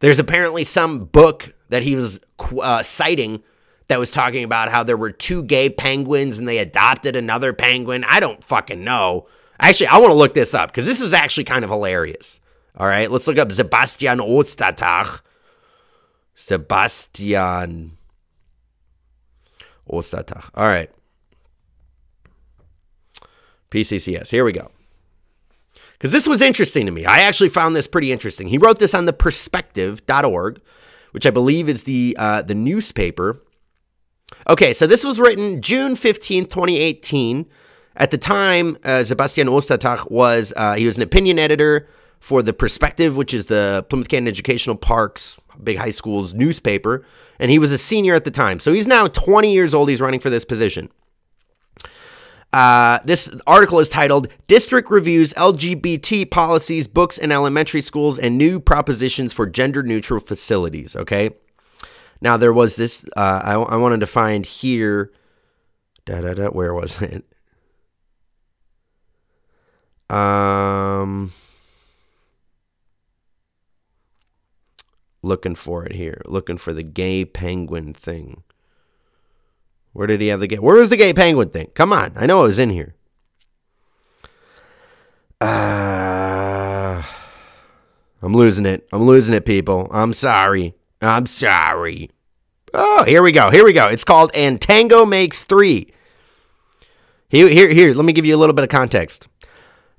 There's 0.01 0.19
apparently 0.19 0.65
some 0.65 1.07
book 1.07 1.55
that 1.71 1.83
he 1.83 1.97
was 1.97 2.21
uh, 2.61 2.83
citing 2.83 3.43
that 3.89 3.99
was 3.99 4.13
talking 4.13 4.45
about 4.45 4.69
how 4.69 4.83
there 4.83 4.97
were 4.97 5.11
two 5.11 5.43
gay 5.43 5.71
penguins 5.71 6.39
and 6.39 6.47
they 6.47 6.59
adopted 6.59 7.17
another 7.17 7.55
penguin. 7.55 8.05
I 8.07 8.21
don't 8.21 8.45
fucking 8.45 8.85
know. 8.85 9.27
Actually, 9.59 9.87
I 9.87 9.97
want 9.99 10.11
to 10.11 10.19
look 10.19 10.35
this 10.35 10.53
up 10.53 10.71
because 10.71 10.85
this 10.85 11.01
is 11.01 11.15
actually 11.15 11.45
kind 11.45 11.65
of 11.65 11.71
hilarious. 11.71 12.41
All 12.77 12.87
right, 12.87 13.11
let's 13.11 13.27
look 13.27 13.39
up 13.39 13.51
Sebastian 13.51 14.19
Ostertag. 14.19 15.23
Sebastian 16.35 17.97
Ostertag. 19.91 20.51
All 20.55 20.67
right. 20.67 20.91
PCCS. 23.71 24.31
Here 24.31 24.45
we 24.45 24.53
go. 24.53 24.71
Because 25.93 26.13
this 26.13 26.29
was 26.29 26.43
interesting 26.43 26.85
to 26.85 26.93
me. 26.93 27.07
I 27.07 27.21
actually 27.21 27.49
found 27.49 27.75
this 27.75 27.87
pretty 27.87 28.13
interesting. 28.13 28.49
He 28.49 28.59
wrote 28.59 28.79
this 28.79 28.93
on 28.93 29.07
the 29.07 29.15
perspective.org, 29.15 30.61
which 31.13 31.25
I 31.25 31.31
believe 31.31 31.71
is 31.71 31.85
the 31.85 32.15
uh, 32.19 32.43
the 32.43 32.55
newspaper. 32.55 33.41
Okay, 34.49 34.75
so 34.75 34.87
this 34.87 35.05
was 35.05 35.19
written 35.19 35.63
June 35.63 35.95
15th, 35.95 36.51
2018. 36.51 37.47
At 37.97 38.11
the 38.11 38.19
time, 38.19 38.77
uh, 38.85 39.05
Sebastian 39.05 39.49
Ostertag 39.49 40.11
was 40.11 40.53
uh, 40.55 40.75
he 40.75 40.85
was 40.85 40.99
an 40.99 41.03
opinion 41.03 41.39
editor 41.39 41.89
for 42.27 42.43
the 42.43 42.53
Perspective, 42.53 43.17
which 43.17 43.33
is 43.33 43.47
the 43.47 43.87
Plymouth 43.89 44.09
Canton 44.09 44.27
Educational 44.27 44.75
Parks 44.75 45.39
big 45.63 45.79
high 45.79 45.91
school's 45.91 46.35
newspaper, 46.35 47.07
and 47.39 47.53
he 47.53 47.59
was 47.61 47.71
a 47.71 47.79
senior 47.79 48.17
at 48.17 48.25
the 48.25 48.33
time. 48.33 48.59
So 48.59 48.73
he's 48.73 48.89
now 48.89 49.07
20 49.07 49.53
years 49.53 49.73
old. 49.73 49.89
He's 49.89 50.01
running 50.01 50.19
for 50.19 50.29
this 50.29 50.45
position. 50.45 50.91
Uh, 52.53 52.99
this 53.05 53.31
article 53.47 53.79
is 53.79 53.89
titled 53.89 54.27
District 54.49 54.91
Reviews 54.91 55.35
LGBT 55.35 56.29
Policies, 56.29 56.89
Books 56.89 57.17
in 57.17 57.31
Elementary 57.31 57.81
Schools, 57.81 58.19
and 58.19 58.37
New 58.37 58.59
Propositions 58.59 59.33
for 59.33 59.47
Gender 59.47 59.85
Neutral 59.85 60.19
Facilities. 60.19 60.97
Okay. 60.97 61.31
Now, 62.21 62.37
there 62.37 62.53
was 62.53 62.75
this, 62.75 63.05
uh, 63.17 63.41
I, 63.45 63.53
I 63.53 63.77
wanted 63.77 64.01
to 64.01 64.07
find 64.07 64.45
here. 64.45 65.13
Da, 66.07 66.23
da, 66.23 66.35
da, 66.35 66.49
where 66.49 66.75
was 66.75 67.01
it? 67.01 67.25
Um, 70.11 71.31
looking 75.27 75.55
for 75.55 75.85
it 75.85 75.93
here, 75.93 76.23
looking 76.25 76.57
for 76.57 76.73
the 76.73 76.83
gay 76.83 77.25
penguin 77.25 77.93
thing. 77.93 78.43
Where 79.93 80.07
did 80.07 80.21
he 80.21 80.29
have 80.29 80.41
the 80.41 80.47
gay? 80.47 80.59
Where 80.59 80.77
was 80.77 80.89
the 80.89 80.97
gay 80.97 81.13
penguin 81.13 81.51
thing? 81.51 81.71
Come 81.75 81.93
on, 81.93 82.13
I 82.17 82.27
know 82.27 82.45
it 82.45 82.49
was 82.49 82.59
in 82.59 82.71
here. 82.71 82.95
Uh, 85.41 87.03
I'm 88.23 88.35
losing 88.35 88.67
it. 88.67 88.89
I'm 88.93 89.07
losing 89.07 89.35
it, 89.35 89.45
people. 89.45 89.89
I'm 89.91 90.13
sorry. 90.13 90.75
I'm 91.03 91.27
sorry. 91.27 92.11
Oh, 92.73 93.05
here 93.05 93.23
we 93.23 93.33
go. 93.33 93.51
Here 93.51 93.65
we 93.65 93.73
go. 93.73 93.87
It's 93.87 94.05
called 94.05 94.31
And 94.35 94.61
Tango 94.61 95.05
Makes 95.05 95.45
Three. 95.45 95.93
Here, 97.29 97.49
here, 97.49 97.71
here. 97.71 97.93
Let 97.93 98.05
me 98.05 98.13
give 98.13 98.25
you 98.25 98.37
a 98.37 98.39
little 98.39 98.55
bit 98.55 98.65
of 98.65 98.71
context. 98.71 99.29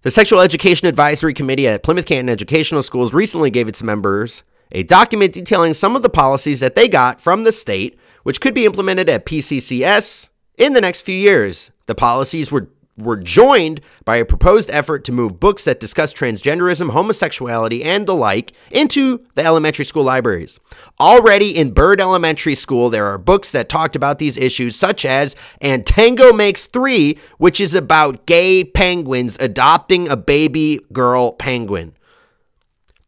The 0.04 0.12
Sexual 0.12 0.42
Education 0.42 0.88
Advisory 0.88 1.34
Committee 1.34 1.68
at 1.68 1.84
Plymouth 1.84 2.06
Canton 2.06 2.30
Educational 2.30 2.84
Schools 2.84 3.13
recently 3.13 3.50
gave 3.50 3.68
its 3.68 3.84
members 3.84 4.44
a 4.72 4.84
document 4.84 5.34
detailing 5.34 5.74
some 5.74 5.96
of 5.96 6.02
the 6.02 6.10
policies 6.10 6.60
that 6.60 6.76
they 6.76 6.88
got 6.88 7.22
from 7.22 7.44
the 7.44 7.52
state, 7.52 7.98
which 8.24 8.42
could 8.42 8.54
be 8.54 8.66
implemented 8.66 9.10
at 9.10 9.26
PCCS 9.26 10.30
in 10.58 10.74
the 10.74 10.82
next 10.82 11.02
few 11.02 11.16
years. 11.16 11.72
The 11.86 11.96
policies 11.96 12.52
were 12.52 12.70
were 12.98 13.18
joined 13.18 13.80
by 14.06 14.18
a 14.18 14.26
proposed 14.26 14.72
effort 14.72 15.04
to 15.06 15.12
move 15.12 15.40
books 15.40 15.64
that 15.64 15.80
discuss 15.80 16.12
transgenderism, 16.12 16.90
homosexuality, 16.90 17.84
and 17.84 18.08
the 18.08 18.16
like 18.16 18.54
into 18.72 19.24
the 19.36 19.46
elementary 19.46 19.86
school 19.86 20.04
libraries. 20.04 20.60
Already 21.00 21.56
in 21.56 21.72
Bird 21.72 22.02
Elementary 22.02 22.56
School, 22.56 22.90
there 22.90 23.06
are 23.06 23.18
books 23.18 23.52
that 23.52 23.70
talked 23.70 23.96
about 23.96 24.20
these 24.20 24.38
issues, 24.38 24.76
such 24.76 25.06
as 25.06 25.36
And 25.62 25.86
Tango 25.86 26.34
Makes 26.34 26.66
Three, 26.66 27.18
which 27.38 27.62
is 27.62 27.76
about 27.76 28.26
gay 28.26 28.64
penguins 28.64 29.38
adopting 29.40 30.10
a 30.10 30.18
baby 30.18 30.80
girl 30.92 31.32
penguin. 31.34 31.94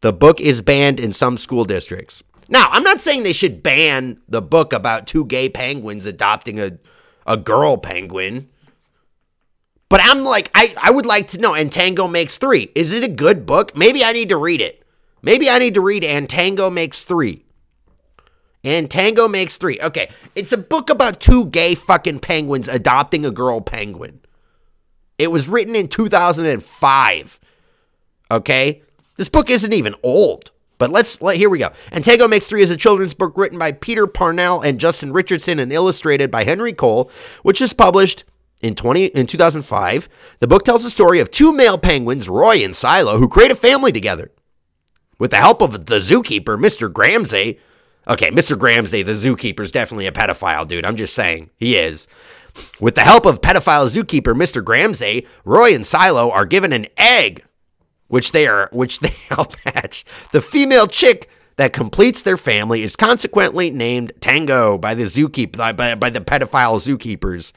The 0.00 0.12
book 0.12 0.40
is 0.40 0.62
banned 0.62 0.98
in 0.98 1.12
some 1.12 1.36
school 1.36 1.64
districts. 1.64 2.22
Now, 2.48 2.66
I'm 2.70 2.82
not 2.82 3.00
saying 3.00 3.22
they 3.22 3.32
should 3.32 3.62
ban 3.62 4.20
the 4.28 4.42
book 4.42 4.72
about 4.72 5.06
two 5.06 5.24
gay 5.24 5.48
penguins 5.48 6.06
adopting 6.06 6.58
a, 6.58 6.78
a 7.26 7.36
girl 7.36 7.76
penguin. 7.76 8.48
But 9.88 10.00
I'm 10.02 10.24
like, 10.24 10.50
I, 10.54 10.74
I 10.80 10.90
would 10.90 11.06
like 11.06 11.28
to 11.28 11.38
know. 11.38 11.54
And 11.54 11.70
Tango 11.70 12.08
Makes 12.08 12.38
Three. 12.38 12.72
Is 12.74 12.92
it 12.92 13.04
a 13.04 13.08
good 13.08 13.46
book? 13.46 13.76
Maybe 13.76 14.02
I 14.02 14.12
need 14.12 14.30
to 14.30 14.36
read 14.36 14.60
it. 14.60 14.84
Maybe 15.22 15.50
I 15.50 15.58
need 15.58 15.74
to 15.74 15.80
read 15.80 16.02
And 16.02 16.28
Tango 16.28 16.70
Makes 16.70 17.04
Three. 17.04 17.44
And 18.64 18.90
Tango 18.90 19.28
Makes 19.28 19.58
Three. 19.58 19.80
Okay. 19.80 20.10
It's 20.34 20.52
a 20.52 20.58
book 20.58 20.90
about 20.90 21.20
two 21.20 21.46
gay 21.46 21.74
fucking 21.74 22.20
penguins 22.20 22.68
adopting 22.68 23.24
a 23.24 23.30
girl 23.30 23.60
penguin. 23.60 24.20
It 25.18 25.30
was 25.30 25.48
written 25.48 25.76
in 25.76 25.88
2005. 25.88 27.40
Okay. 28.30 28.82
This 29.20 29.28
book 29.28 29.50
isn't 29.50 29.74
even 29.74 29.94
old. 30.02 30.50
But 30.78 30.88
let's 30.88 31.20
let 31.20 31.36
here 31.36 31.50
we 31.50 31.58
go. 31.58 31.72
And 31.92 32.02
Tango 32.02 32.26
Makes 32.26 32.48
Three 32.48 32.62
is 32.62 32.70
a 32.70 32.76
children's 32.78 33.12
book 33.12 33.36
written 33.36 33.58
by 33.58 33.70
Peter 33.70 34.06
Parnell 34.06 34.62
and 34.62 34.80
Justin 34.80 35.12
Richardson 35.12 35.58
and 35.58 35.70
illustrated 35.70 36.30
by 36.30 36.44
Henry 36.44 36.72
Cole, 36.72 37.10
which 37.42 37.60
is 37.60 37.74
published 37.74 38.24
in 38.62 38.74
20 38.74 39.04
in 39.08 39.26
2005, 39.26 40.08
the 40.38 40.46
book 40.46 40.64
tells 40.64 40.84
the 40.84 40.88
story 40.88 41.20
of 41.20 41.30
two 41.30 41.52
male 41.52 41.76
penguins, 41.76 42.30
Roy 42.30 42.64
and 42.64 42.74
Silo, 42.74 43.18
who 43.18 43.28
create 43.28 43.52
a 43.52 43.56
family 43.56 43.92
together. 43.92 44.30
With 45.18 45.32
the 45.32 45.36
help 45.36 45.60
of 45.60 45.84
the 45.84 45.96
zookeeper, 45.96 46.58
Mr. 46.58 46.90
Gramzay. 46.90 47.58
Okay, 48.08 48.30
Mr. 48.30 48.56
Gramzay, 48.56 49.04
the 49.04 49.12
zookeeper, 49.12 49.60
is 49.60 49.70
definitely 49.70 50.06
a 50.06 50.12
pedophile, 50.12 50.66
dude. 50.66 50.86
I'm 50.86 50.96
just 50.96 51.12
saying. 51.12 51.50
He 51.58 51.76
is. 51.76 52.08
With 52.80 52.94
the 52.94 53.02
help 53.02 53.26
of 53.26 53.42
pedophile 53.42 53.86
zookeeper 53.86 54.34
Mr. 54.34 54.62
Gramzay, 54.64 55.26
Roy 55.44 55.74
and 55.74 55.86
Silo 55.86 56.30
are 56.30 56.46
given 56.46 56.72
an 56.72 56.86
egg, 56.96 57.44
which 58.10 58.32
they 58.32 58.46
are 58.46 58.68
which 58.72 59.00
they 59.00 59.14
hatch. 59.64 60.04
The 60.32 60.42
female 60.42 60.86
chick 60.86 61.30
that 61.56 61.72
completes 61.72 62.22
their 62.22 62.36
family 62.36 62.82
is 62.82 62.96
consequently 62.96 63.70
named 63.70 64.12
Tango 64.20 64.76
by 64.76 64.94
the 64.94 65.04
zookeeper 65.04 65.76
by, 65.76 65.94
by 65.94 66.10
the 66.10 66.20
pedophile 66.20 66.78
zookeepers. 66.78 67.52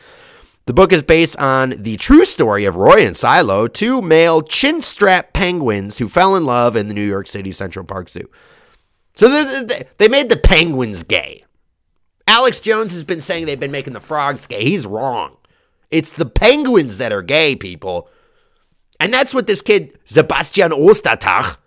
The 0.66 0.74
book 0.74 0.94
is 0.94 1.04
based 1.04 1.36
on 1.38 1.74
the 1.78 1.98
true 1.98 2.24
story 2.24 2.64
of 2.64 2.78
Roy 2.78 3.06
and 3.06 3.18
Silo, 3.18 3.68
two 3.68 4.02
male 4.02 4.42
chin 4.42 4.82
strap 4.82 5.34
penguins 5.34 5.98
who 5.98 6.08
fell 6.08 6.38
in 6.38 6.46
love 6.46 6.78
in 6.78 6.88
the 6.88 6.94
New 6.94 7.06
York 7.06 7.28
City 7.28 7.52
Central 7.52 7.84
Park 7.84 8.08
Zoo. 8.08 8.30
So 9.16 9.28
they 9.98 10.08
made 10.08 10.30
the 10.30 10.40
penguins 10.42 11.04
gay. 11.04 11.44
Alex 12.28 12.62
Jones 12.62 12.94
has 12.94 13.04
been 13.04 13.22
saying 13.22 13.46
they've 13.46 13.60
been 13.60 13.72
making 13.72 13.94
the 13.94 14.00
frogs 14.00 14.48
gay. 14.48 14.64
He's 14.64 14.88
wrong. 14.88 15.38
It's 15.92 16.12
the 16.12 16.26
penguins 16.26 16.98
that 16.98 17.12
are 17.12 17.22
gay, 17.22 17.56
people. 17.56 18.10
And 19.04 19.14
that's 19.14 19.34
what 19.34 19.48
this 19.48 19.62
kid, 19.62 20.00
Sebastian 20.06 20.72
Ostertag, 20.72 21.58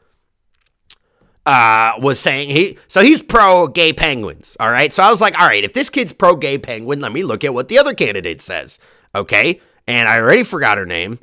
uh, 1.44 1.92
was 2.00 2.18
saying. 2.18 2.48
He 2.48 2.78
so 2.88 3.02
he's 3.02 3.20
pro 3.20 3.66
gay 3.66 3.92
penguins. 3.92 4.56
All 4.58 4.70
right. 4.70 4.90
So 4.90 5.02
I 5.02 5.10
was 5.10 5.20
like, 5.20 5.38
all 5.38 5.46
right, 5.46 5.62
if 5.62 5.74
this 5.74 5.90
kid's 5.90 6.14
pro 6.14 6.34
gay 6.34 6.56
penguin, 6.56 7.00
let 7.00 7.12
me 7.12 7.22
look 7.22 7.44
at 7.44 7.52
what 7.52 7.68
the 7.68 7.78
other 7.78 7.92
candidate 7.92 8.40
says. 8.40 8.78
Okay. 9.14 9.60
And 9.86 10.08
I 10.08 10.18
already 10.18 10.44
forgot 10.44 10.78
her 10.78 10.86
name. 10.86 11.18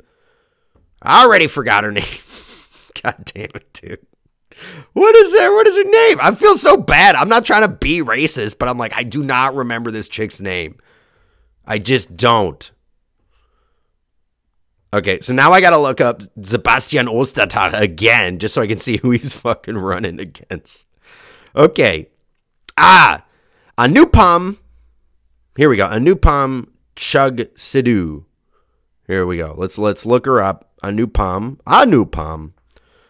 I 1.02 1.24
already 1.24 1.48
forgot 1.48 1.82
her 1.82 1.90
name. 1.92 2.04
God 3.02 3.24
damn 3.34 3.50
it, 3.52 3.72
dude. 3.72 4.06
What 4.92 5.16
is 5.16 5.32
there? 5.32 5.52
What 5.52 5.66
is 5.66 5.76
her 5.76 5.82
name? 5.82 6.18
I 6.22 6.32
feel 6.32 6.56
so 6.56 6.76
bad. 6.76 7.16
I'm 7.16 7.28
not 7.28 7.44
trying 7.44 7.62
to 7.62 7.68
be 7.74 8.02
racist, 8.02 8.60
but 8.60 8.68
I'm 8.68 8.78
like, 8.78 8.94
I 8.94 9.02
do 9.02 9.24
not 9.24 9.56
remember 9.56 9.90
this 9.90 10.08
chick's 10.08 10.40
name. 10.40 10.78
I 11.66 11.80
just 11.80 12.16
don't. 12.16 12.70
Okay, 14.94 15.18
so 15.20 15.34
now 15.34 15.50
I 15.50 15.60
gotta 15.60 15.76
look 15.76 16.00
up 16.00 16.22
Sebastian 16.44 17.06
Ostertag 17.06 17.76
again 17.76 18.38
just 18.38 18.54
so 18.54 18.62
I 18.62 18.68
can 18.68 18.78
see 18.78 18.98
who 18.98 19.10
he's 19.10 19.34
fucking 19.34 19.76
running 19.76 20.20
against. 20.20 20.86
Okay. 21.56 22.10
Ah, 22.78 23.24
Anupam. 23.76 24.58
Here 25.56 25.68
we 25.68 25.76
go. 25.76 25.88
Anupam 25.88 26.68
Chugh 26.94 27.50
Sidhu. 27.56 28.24
Here 29.08 29.26
we 29.26 29.38
go. 29.38 29.52
Let's 29.58 29.78
let's 29.78 30.06
look 30.06 30.26
her 30.26 30.40
up. 30.40 30.70
Anupam. 30.84 31.56
Anupam. 31.66 32.52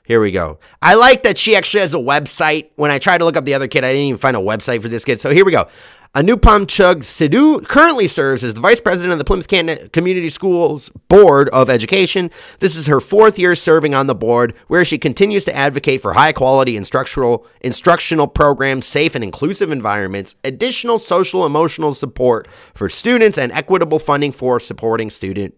Here 0.06 0.22
we 0.22 0.30
go. 0.30 0.58
I 0.80 0.94
like 0.94 1.22
that 1.24 1.36
she 1.36 1.54
actually 1.54 1.80
has 1.80 1.92
a 1.92 1.98
website. 1.98 2.70
When 2.76 2.90
I 2.90 2.98
tried 2.98 3.18
to 3.18 3.26
look 3.26 3.36
up 3.36 3.44
the 3.44 3.52
other 3.52 3.68
kid, 3.68 3.84
I 3.84 3.92
didn't 3.92 4.06
even 4.06 4.18
find 4.18 4.38
a 4.38 4.40
website 4.40 4.80
for 4.80 4.88
this 4.88 5.04
kid. 5.04 5.20
So 5.20 5.30
here 5.30 5.44
we 5.44 5.52
go. 5.52 5.68
Anupam 6.14 6.64
Chugh 6.66 6.98
Sidhu 6.98 7.66
currently 7.66 8.06
serves 8.06 8.44
as 8.44 8.54
the 8.54 8.60
vice 8.60 8.80
president 8.80 9.12
of 9.12 9.18
the 9.18 9.24
Plymouth 9.24 9.48
Canton 9.48 9.88
Community 9.88 10.28
Schools 10.28 10.90
Board 11.08 11.48
of 11.48 11.68
Education. 11.68 12.30
This 12.60 12.76
is 12.76 12.86
her 12.86 13.00
fourth 13.00 13.36
year 13.36 13.56
serving 13.56 13.96
on 13.96 14.06
the 14.06 14.14
board, 14.14 14.54
where 14.68 14.84
she 14.84 14.96
continues 14.96 15.44
to 15.46 15.56
advocate 15.56 16.00
for 16.00 16.12
high 16.12 16.30
quality 16.30 16.76
instructional 16.76 17.44
instructional 17.62 18.28
programs, 18.28 18.86
safe 18.86 19.16
and 19.16 19.24
inclusive 19.24 19.72
environments, 19.72 20.36
additional 20.44 21.00
social 21.00 21.44
emotional 21.44 21.92
support 21.92 22.46
for 22.74 22.88
students, 22.88 23.36
and 23.36 23.50
equitable 23.50 23.98
funding 23.98 24.30
for 24.30 24.60
supporting 24.60 25.10
student 25.10 25.56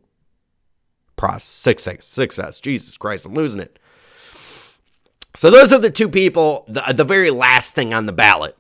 success. 1.38 2.06
Success. 2.06 2.60
Jesus 2.60 2.96
Christ, 2.96 3.26
I'm 3.26 3.34
losing 3.34 3.60
it. 3.60 3.78
So 5.34 5.50
those 5.50 5.70
are 5.74 5.78
the 5.78 5.90
two 5.90 6.08
people. 6.08 6.64
The, 6.66 6.94
the 6.94 7.04
very 7.04 7.30
last 7.30 7.74
thing 7.74 7.92
on 7.92 8.06
the 8.06 8.14
ballot 8.14 8.56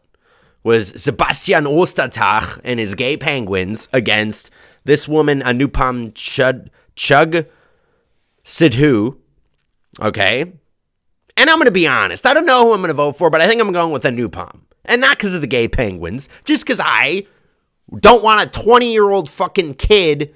was 0.66 1.00
Sebastian 1.00 1.64
Ostertag 1.64 2.60
and 2.64 2.80
his 2.80 2.96
gay 2.96 3.16
penguins 3.16 3.88
against 3.92 4.50
this 4.82 5.06
woman, 5.06 5.40
Anupam 5.40 6.12
Chud, 6.14 6.70
Chugh 6.96 7.46
Sidhu. 8.44 9.16
Okay. 10.00 10.42
And 11.36 11.48
I'm 11.48 11.56
going 11.58 11.66
to 11.66 11.70
be 11.70 11.86
honest. 11.86 12.26
I 12.26 12.34
don't 12.34 12.46
know 12.46 12.66
who 12.66 12.72
I'm 12.72 12.80
going 12.80 12.88
to 12.88 12.94
vote 12.94 13.12
for, 13.12 13.30
but 13.30 13.40
I 13.40 13.46
think 13.46 13.60
I'm 13.60 13.70
going 13.70 13.92
with 13.92 14.02
Anupam. 14.02 14.62
And 14.84 15.00
not 15.00 15.16
because 15.16 15.34
of 15.34 15.40
the 15.40 15.46
gay 15.46 15.68
penguins, 15.68 16.28
just 16.44 16.64
because 16.64 16.80
I 16.82 17.28
don't 18.00 18.24
want 18.24 18.44
a 18.44 18.60
20 18.60 18.92
year 18.92 19.08
old 19.08 19.30
fucking 19.30 19.74
kid 19.74 20.34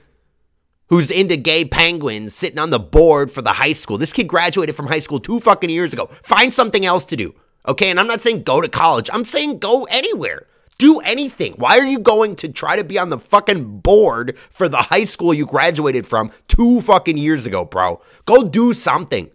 who's 0.91 1.11
into 1.11 1.37
gay 1.37 1.65
penguins 1.65 2.37
sitting 2.37 2.61
on 2.61 2.71
the 2.71 2.79
board 2.79 3.33
for 3.33 3.43
the 3.43 3.55
high 3.55 3.73
school. 3.73 3.99
This 3.99 4.13
kid 4.13 4.29
graduated 4.29 4.77
from 4.77 4.87
high 4.87 5.01
school 5.01 5.19
two 5.19 5.41
fucking 5.41 5.71
years 5.71 5.93
ago. 5.93 6.07
Find 6.23 6.55
something 6.55 6.87
else 6.87 7.05
to 7.07 7.17
do. 7.17 7.35
Okay, 7.69 7.91
and 7.91 8.01
I'm 8.01 8.07
not 8.07 8.21
saying 8.21 8.43
go 8.43 8.61
to 8.61 8.69
college. 8.69 9.11
I'm 9.13 9.25
saying 9.25 9.59
go 9.59 9.85
anywhere. 9.91 10.47
Do 10.79 11.01
anything. 11.01 11.53
Why 11.59 11.79
are 11.79 11.85
you 11.85 11.99
going 11.99 12.37
to 12.37 12.49
try 12.49 12.77
to 12.77 12.85
be 12.85 12.99
on 12.99 13.11
the 13.11 13.19
fucking 13.19 13.81
board 13.81 14.39
for 14.39 14.67
the 14.67 14.79
high 14.79 15.05
school 15.05 15.35
you 15.35 15.45
graduated 15.45 16.07
from 16.07 16.31
two 16.49 16.81
fucking 16.81 17.19
years 17.19 17.47
ago, 17.47 17.67
bro? 17.67 18.01
Go 18.25 18.49
do 18.49 18.73
something. 18.73 19.31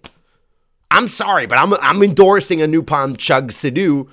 I'm 0.90 1.08
sorry, 1.08 1.46
but 1.46 1.58
I'm 1.58 1.74
I'm 1.76 2.02
endorsing 2.02 2.62
a 2.62 2.68
Anupam 2.68 3.16
Chugh 3.18 3.50
Sidhu, 3.50 4.10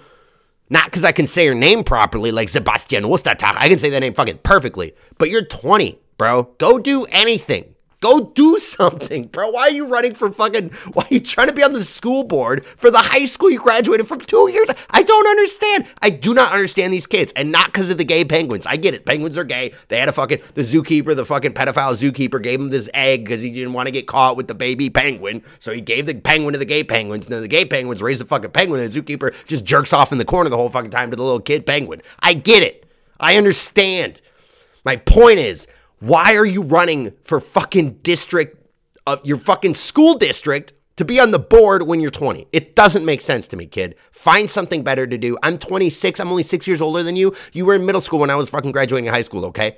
not 0.68 0.86
because 0.86 1.04
I 1.04 1.12
can 1.12 1.26
say 1.26 1.46
her 1.46 1.54
name 1.54 1.84
properly, 1.84 2.32
like 2.32 2.48
Sebastian 2.48 3.04
Wustatach. 3.04 3.54
I 3.56 3.68
can 3.68 3.78
say 3.78 3.88
that 3.90 4.00
name 4.00 4.14
fucking 4.14 4.38
perfectly. 4.42 4.94
But 5.16 5.30
you're 5.30 5.44
20, 5.44 5.98
bro. 6.18 6.44
Go 6.58 6.78
do 6.78 7.06
anything. 7.10 7.74
Go 8.02 8.32
do 8.34 8.58
something, 8.58 9.28
bro. 9.28 9.50
Why 9.50 9.60
are 9.60 9.70
you 9.70 9.86
running 9.86 10.14
for 10.14 10.28
fucking? 10.28 10.70
Why 10.92 11.04
are 11.04 11.14
you 11.14 11.20
trying 11.20 11.46
to 11.46 11.52
be 11.52 11.62
on 11.62 11.72
the 11.72 11.84
school 11.84 12.24
board 12.24 12.66
for 12.66 12.90
the 12.90 12.98
high 12.98 13.26
school 13.26 13.48
you 13.48 13.60
graduated 13.60 14.08
from 14.08 14.20
two 14.20 14.50
years? 14.50 14.68
I 14.90 15.04
don't 15.04 15.26
understand. 15.28 15.86
I 16.02 16.10
do 16.10 16.34
not 16.34 16.52
understand 16.52 16.92
these 16.92 17.06
kids, 17.06 17.32
and 17.36 17.52
not 17.52 17.66
because 17.66 17.90
of 17.90 17.98
the 17.98 18.04
gay 18.04 18.24
penguins. 18.24 18.66
I 18.66 18.74
get 18.74 18.94
it. 18.94 19.06
Penguins 19.06 19.38
are 19.38 19.44
gay. 19.44 19.72
They 19.86 20.00
had 20.00 20.08
a 20.08 20.12
fucking 20.12 20.40
the 20.54 20.62
zookeeper, 20.62 21.14
the 21.14 21.24
fucking 21.24 21.52
pedophile 21.52 21.92
zookeeper, 21.92 22.42
gave 22.42 22.60
him 22.60 22.70
this 22.70 22.90
egg 22.92 23.24
because 23.24 23.40
he 23.40 23.52
didn't 23.52 23.72
want 23.72 23.86
to 23.86 23.92
get 23.92 24.08
caught 24.08 24.36
with 24.36 24.48
the 24.48 24.54
baby 24.56 24.90
penguin. 24.90 25.44
So 25.60 25.72
he 25.72 25.80
gave 25.80 26.06
the 26.06 26.16
penguin 26.16 26.54
to 26.54 26.58
the 26.58 26.64
gay 26.64 26.82
penguins. 26.82 27.26
And 27.26 27.34
then 27.34 27.42
the 27.42 27.46
gay 27.46 27.64
penguins 27.64 28.02
raised 28.02 28.20
the 28.20 28.26
fucking 28.26 28.50
penguin, 28.50 28.80
and 28.80 28.90
the 28.90 29.00
zookeeper 29.00 29.32
just 29.46 29.64
jerks 29.64 29.92
off 29.92 30.10
in 30.10 30.18
the 30.18 30.24
corner 30.24 30.50
the 30.50 30.56
whole 30.56 30.68
fucking 30.68 30.90
time 30.90 31.10
to 31.10 31.16
the 31.16 31.22
little 31.22 31.38
kid 31.38 31.66
penguin. 31.66 32.02
I 32.18 32.34
get 32.34 32.64
it. 32.64 32.84
I 33.20 33.36
understand. 33.36 34.20
My 34.84 34.96
point 34.96 35.38
is, 35.38 35.68
why 36.02 36.34
are 36.34 36.44
you 36.44 36.62
running 36.64 37.12
for 37.22 37.38
fucking 37.38 37.98
district 38.02 38.58
of 39.06 39.24
your 39.24 39.36
fucking 39.36 39.74
school 39.74 40.14
district 40.14 40.72
to 40.96 41.04
be 41.04 41.20
on 41.20 41.30
the 41.30 41.38
board 41.38 41.84
when 41.84 42.00
you're 42.00 42.10
20? 42.10 42.48
It 42.50 42.74
doesn't 42.74 43.04
make 43.04 43.20
sense 43.20 43.46
to 43.48 43.56
me, 43.56 43.66
kid. 43.66 43.94
Find 44.10 44.50
something 44.50 44.82
better 44.82 45.06
to 45.06 45.16
do. 45.16 45.38
I'm 45.44 45.58
26. 45.58 46.18
I'm 46.18 46.28
only 46.28 46.42
six 46.42 46.66
years 46.66 46.82
older 46.82 47.04
than 47.04 47.14
you. 47.14 47.36
You 47.52 47.66
were 47.66 47.76
in 47.76 47.86
middle 47.86 48.00
school 48.00 48.18
when 48.18 48.30
I 48.30 48.34
was 48.34 48.50
fucking 48.50 48.72
graduating 48.72 49.12
high 49.12 49.22
school, 49.22 49.44
okay? 49.44 49.76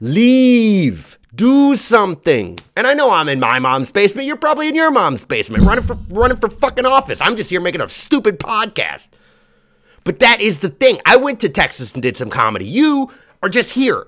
Leave. 0.00 1.18
Do 1.34 1.76
something. 1.76 2.58
And 2.74 2.86
I 2.86 2.94
know 2.94 3.12
I'm 3.12 3.28
in 3.28 3.40
my 3.40 3.58
mom's 3.58 3.92
basement. 3.92 4.26
You're 4.26 4.36
probably 4.36 4.68
in 4.68 4.74
your 4.74 4.90
mom's 4.90 5.22
basement, 5.22 5.64
running 5.64 5.84
for 5.84 5.98
running 6.08 6.38
for 6.38 6.48
fucking 6.48 6.86
office. 6.86 7.20
I'm 7.20 7.36
just 7.36 7.50
here 7.50 7.60
making 7.60 7.82
a 7.82 7.90
stupid 7.90 8.38
podcast. 8.38 9.10
But 10.02 10.20
that 10.20 10.40
is 10.40 10.60
the 10.60 10.70
thing. 10.70 10.98
I 11.04 11.18
went 11.18 11.40
to 11.40 11.50
Texas 11.50 11.92
and 11.92 12.02
did 12.02 12.16
some 12.16 12.30
comedy. 12.30 12.66
You 12.66 13.10
are 13.42 13.50
just 13.50 13.72
here 13.72 14.06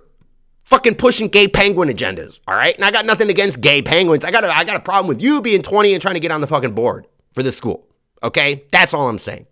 fucking 0.66 0.96
pushing 0.96 1.29
gay 1.29 1.48
penguin 1.48 1.88
agendas. 1.88 2.40
All 2.46 2.55
right. 2.55 2.74
And 2.74 2.85
I 2.85 2.90
got 2.90 3.07
nothing 3.07 3.31
against 3.31 3.61
gay 3.61 3.83
penguins. 3.83 4.24
I 4.24 4.31
got 4.31 4.44
a, 4.44 4.48
I 4.48 4.64
got 4.64 4.76
a 4.76 4.81
problem 4.81 5.07
with 5.09 5.22
you 5.22 5.40
being 5.40 5.62
20 5.62 5.94
and 5.94 6.02
trying 6.02 6.14
to 6.14 6.20
get 6.20 6.31
on 6.31 6.40
the 6.40 6.46
fucking 6.46 6.72
board 6.72 7.07
for 7.33 7.42
this 7.42 7.57
school. 7.57 7.87
Okay. 8.22 8.64
That's 8.72 8.92
all 8.92 9.09
I'm 9.09 9.18
saying. 9.18 9.46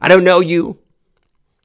I 0.00 0.08
don't 0.08 0.24
know 0.24 0.40
you. 0.40 0.78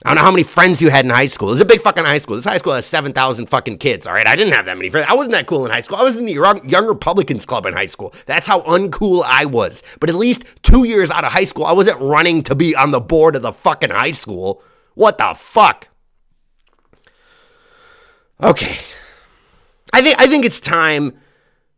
I 0.04 0.10
don't 0.10 0.16
know 0.16 0.24
how 0.24 0.32
many 0.32 0.42
friends 0.42 0.82
you 0.82 0.90
had 0.90 1.06
in 1.06 1.12
high 1.12 1.28
school. 1.28 1.52
It's 1.52 1.62
a 1.62 1.66
big 1.66 1.80
fucking 1.80 2.04
high 2.04 2.18
school. 2.18 2.36
This 2.36 2.46
high 2.46 2.58
school 2.58 2.74
has 2.74 2.88
7,000 2.88 3.46
fucking 3.46 3.78
kids. 3.78 4.08
All 4.08 4.14
right. 4.14 4.28
I 4.28 4.36
didn't 4.36 4.54
have 4.54 4.66
that 4.66 4.76
many 4.76 4.90
friends. 4.90 5.06
I 5.08 5.14
wasn't 5.14 5.34
that 5.34 5.46
cool 5.46 5.64
in 5.64 5.72
high 5.72 5.82
school. 5.82 5.98
I 5.98 6.04
was 6.04 6.16
in 6.16 6.26
the 6.26 6.34
Young 6.34 6.88
Republicans 6.88 7.46
Club 7.46 7.68
in 7.68 7.74
high 7.74 7.86
school. 7.86 8.12
That's 8.26 8.48
how 8.48 8.62
uncool 8.62 9.24
I 9.24 9.46
was. 9.46 9.84
But 10.00 10.10
at 10.10 10.16
least 10.16 10.46
two 10.64 10.86
years 10.86 11.12
out 11.12 11.24
of 11.24 11.32
high 11.32 11.44
school, 11.44 11.66
I 11.66 11.74
wasn't 11.74 12.00
running 12.02 12.42
to 12.44 12.56
be 12.56 12.76
on 12.76 12.90
the 12.90 13.00
board 13.00 13.36
of 13.36 13.44
the 13.44 13.54
fucking 13.54 13.92
high 13.92 14.12
school. 14.12 14.64
What 14.96 15.20
the 15.20 15.36
fuck? 15.38 15.91
Okay. 18.42 18.78
I 19.94 20.02
think 20.02 20.20
I 20.20 20.28
think 20.28 20.46
it's 20.46 20.60
time. 20.60 21.20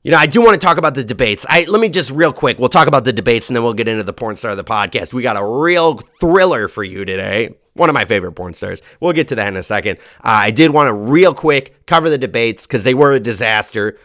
You 0.03 0.11
know, 0.11 0.17
I 0.17 0.27
do 0.27 0.41
want 0.41 0.59
to 0.59 0.59
talk 0.59 0.77
about 0.77 0.95
the 0.95 1.03
debates. 1.03 1.45
I 1.47 1.65
let 1.65 1.79
me 1.79 1.89
just 1.89 2.11
real 2.11 2.33
quick. 2.33 2.59
We'll 2.59 2.69
talk 2.69 2.87
about 2.87 3.05
the 3.05 3.13
debates 3.13 3.49
and 3.49 3.55
then 3.55 3.63
we'll 3.63 3.73
get 3.73 3.87
into 3.87 4.03
the 4.03 4.13
porn 4.13 4.35
star 4.35 4.51
of 4.51 4.57
the 4.57 4.63
podcast. 4.63 5.13
We 5.13 5.23
got 5.23 5.37
a 5.37 5.45
real 5.45 5.97
thriller 6.19 6.67
for 6.67 6.83
you 6.83 7.05
today. 7.05 7.55
One 7.73 7.89
of 7.89 7.93
my 7.93 8.05
favorite 8.05 8.33
porn 8.33 8.53
stars. 8.53 8.81
We'll 8.99 9.13
get 9.13 9.29
to 9.29 9.35
that 9.35 9.47
in 9.47 9.55
a 9.55 9.63
second. 9.63 9.97
Uh, 10.17 10.45
I 10.45 10.51
did 10.51 10.71
want 10.71 10.89
to 10.89 10.93
real 10.93 11.33
quick 11.33 11.85
cover 11.85 12.09
the 12.09 12.17
debates 12.17 12.67
because 12.67 12.83
they 12.83 12.93
were 12.93 13.13
a 13.13 13.19
disaster. 13.19 13.97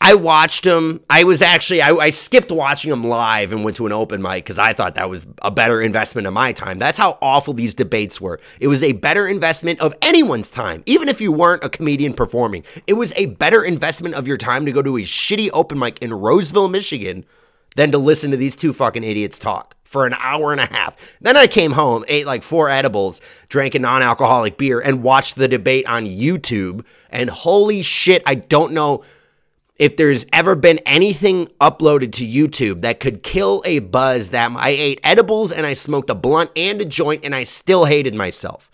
I 0.00 0.14
watched 0.14 0.64
them. 0.64 1.00
I 1.10 1.24
was 1.24 1.42
actually 1.42 1.82
I, 1.82 1.90
I, 1.90 2.10
skipped 2.10 2.52
watching 2.52 2.90
them 2.90 3.04
live 3.04 3.52
and 3.52 3.64
went 3.64 3.76
to 3.78 3.86
an 3.86 3.92
open 3.92 4.22
mic 4.22 4.44
because 4.44 4.58
I 4.58 4.72
thought 4.72 4.94
that 4.94 5.10
was 5.10 5.26
a 5.42 5.50
better 5.50 5.80
investment 5.80 6.26
of 6.26 6.32
my 6.32 6.52
time. 6.52 6.78
That's 6.78 6.98
how 6.98 7.18
awful 7.20 7.52
these 7.52 7.74
debates 7.74 8.20
were. 8.20 8.40
It 8.60 8.68
was 8.68 8.82
a 8.82 8.92
better 8.92 9.26
investment 9.26 9.80
of 9.80 9.94
anyone's 10.00 10.50
time, 10.50 10.82
even 10.86 11.08
if 11.08 11.20
you 11.20 11.32
weren't 11.32 11.64
a 11.64 11.68
comedian 11.68 12.14
performing. 12.14 12.64
It 12.86 12.94
was 12.94 13.12
a 13.16 13.26
better 13.26 13.64
investment 13.64 14.14
of 14.14 14.28
your 14.28 14.36
time 14.36 14.66
to 14.66 14.72
go 14.72 14.82
to 14.82 14.96
a 14.96 15.02
shitty 15.02 15.50
open 15.52 15.78
mic 15.78 15.98
in 16.00 16.14
Roseville, 16.14 16.68
Michigan, 16.68 17.24
than 17.74 17.90
to 17.90 17.98
listen 17.98 18.30
to 18.30 18.36
these 18.36 18.56
two 18.56 18.72
fucking 18.72 19.04
idiots 19.04 19.38
talk 19.38 19.76
for 19.82 20.06
an 20.06 20.14
hour 20.20 20.52
and 20.52 20.60
a 20.60 20.66
half. 20.66 21.16
Then 21.20 21.36
I 21.36 21.46
came 21.46 21.72
home, 21.72 22.04
ate 22.08 22.26
like 22.26 22.42
four 22.42 22.68
edibles, 22.68 23.20
drank 23.48 23.74
a 23.74 23.78
non-alcoholic 23.78 24.58
beer, 24.58 24.80
and 24.80 25.02
watched 25.02 25.36
the 25.36 25.48
debate 25.48 25.86
on 25.86 26.04
YouTube. 26.04 26.84
And 27.10 27.30
holy 27.30 27.82
shit, 27.82 28.22
I 28.26 28.34
don't 28.36 28.72
know 28.72 29.02
if 29.78 29.96
there's 29.96 30.26
ever 30.32 30.54
been 30.54 30.78
anything 30.78 31.46
uploaded 31.60 32.12
to 32.12 32.26
YouTube 32.26 32.80
that 32.80 33.00
could 33.00 33.22
kill 33.22 33.62
a 33.64 33.78
buzz 33.78 34.30
that 34.30 34.50
I 34.52 34.70
ate 34.70 35.00
edibles 35.04 35.52
and 35.52 35.64
I 35.64 35.72
smoked 35.72 36.10
a 36.10 36.14
blunt 36.14 36.50
and 36.56 36.80
a 36.80 36.84
joint 36.84 37.24
and 37.24 37.34
I 37.34 37.44
still 37.44 37.84
hated 37.84 38.14
myself. 38.14 38.70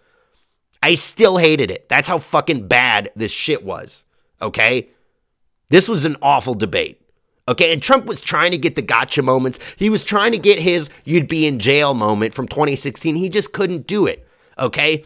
I 0.82 0.94
still 0.94 1.36
hated 1.36 1.70
it. 1.70 1.88
That's 1.88 2.08
how 2.08 2.18
fucking 2.18 2.68
bad 2.68 3.10
this 3.14 3.32
shit 3.32 3.64
was. 3.64 4.04
Okay? 4.40 4.88
This 5.68 5.88
was 5.88 6.04
an 6.04 6.16
awful 6.22 6.54
debate. 6.54 7.00
Okay, 7.46 7.74
and 7.74 7.82
Trump 7.82 8.06
was 8.06 8.22
trying 8.22 8.52
to 8.52 8.58
get 8.58 8.74
the 8.74 8.80
gotcha 8.80 9.20
moments. 9.20 9.58
He 9.76 9.90
was 9.90 10.02
trying 10.02 10.32
to 10.32 10.38
get 10.38 10.58
his 10.58 10.88
you'd 11.04 11.28
be 11.28 11.46
in 11.46 11.58
jail 11.58 11.92
moment 11.92 12.32
from 12.32 12.48
2016. 12.48 13.16
He 13.16 13.28
just 13.28 13.52
couldn't 13.52 13.86
do 13.86 14.06
it. 14.06 14.26
Okay? 14.58 15.04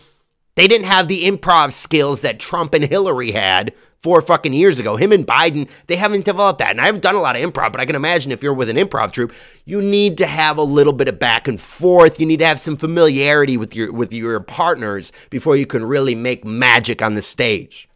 They 0.54 0.68
didn't 0.68 0.87
have 0.87 1.08
the 1.08 1.24
improv 1.24 1.72
skills 1.72 2.20
that 2.20 2.38
Trump 2.38 2.74
and 2.74 2.84
Hillary 2.84 3.32
had 3.32 3.72
four 4.00 4.20
fucking 4.20 4.52
years 4.52 4.78
ago. 4.78 4.96
Him 4.96 5.12
and 5.12 5.26
Biden, 5.26 5.68
they 5.87 5.96
haven't 5.96 6.24
developed 6.24 6.61
that. 6.61 6.70
And 6.70 6.80
I 6.80 6.87
haven't 6.87 7.02
done 7.02 7.14
a 7.14 7.20
lot 7.20 7.37
of 7.37 7.42
improv, 7.42 7.72
but 7.72 7.80
I 7.80 7.87
can 7.87 7.96
imagine 7.96 8.32
if 8.32 8.42
you're 8.42 8.54
with 8.54 8.68
an 8.68 8.76
improv 8.76 9.11
troupe, 9.12 9.32
you 9.64 9.82
need 9.82 10.18
to 10.18 10.26
have 10.26 10.58
a 10.58 10.62
little 10.62 10.92
bit 10.92 11.08
of 11.08 11.18
back 11.18 11.48
and 11.48 11.61
forth. 11.61 12.20
You 12.20 12.26
need 12.26 12.38
to 12.38 12.46
have 12.46 12.61
some 12.61 12.76
familiarity 12.76 13.56
with 13.56 13.74
your 13.74 13.92
with 13.92 14.12
your 14.12 14.40
partners 14.40 15.12
before 15.30 15.56
you 15.56 15.66
can 15.66 15.84
really 15.84 16.14
make 16.14 16.44
magic 16.44 17.02
on 17.02 17.14
the 17.14 17.22
stage. 17.22 17.88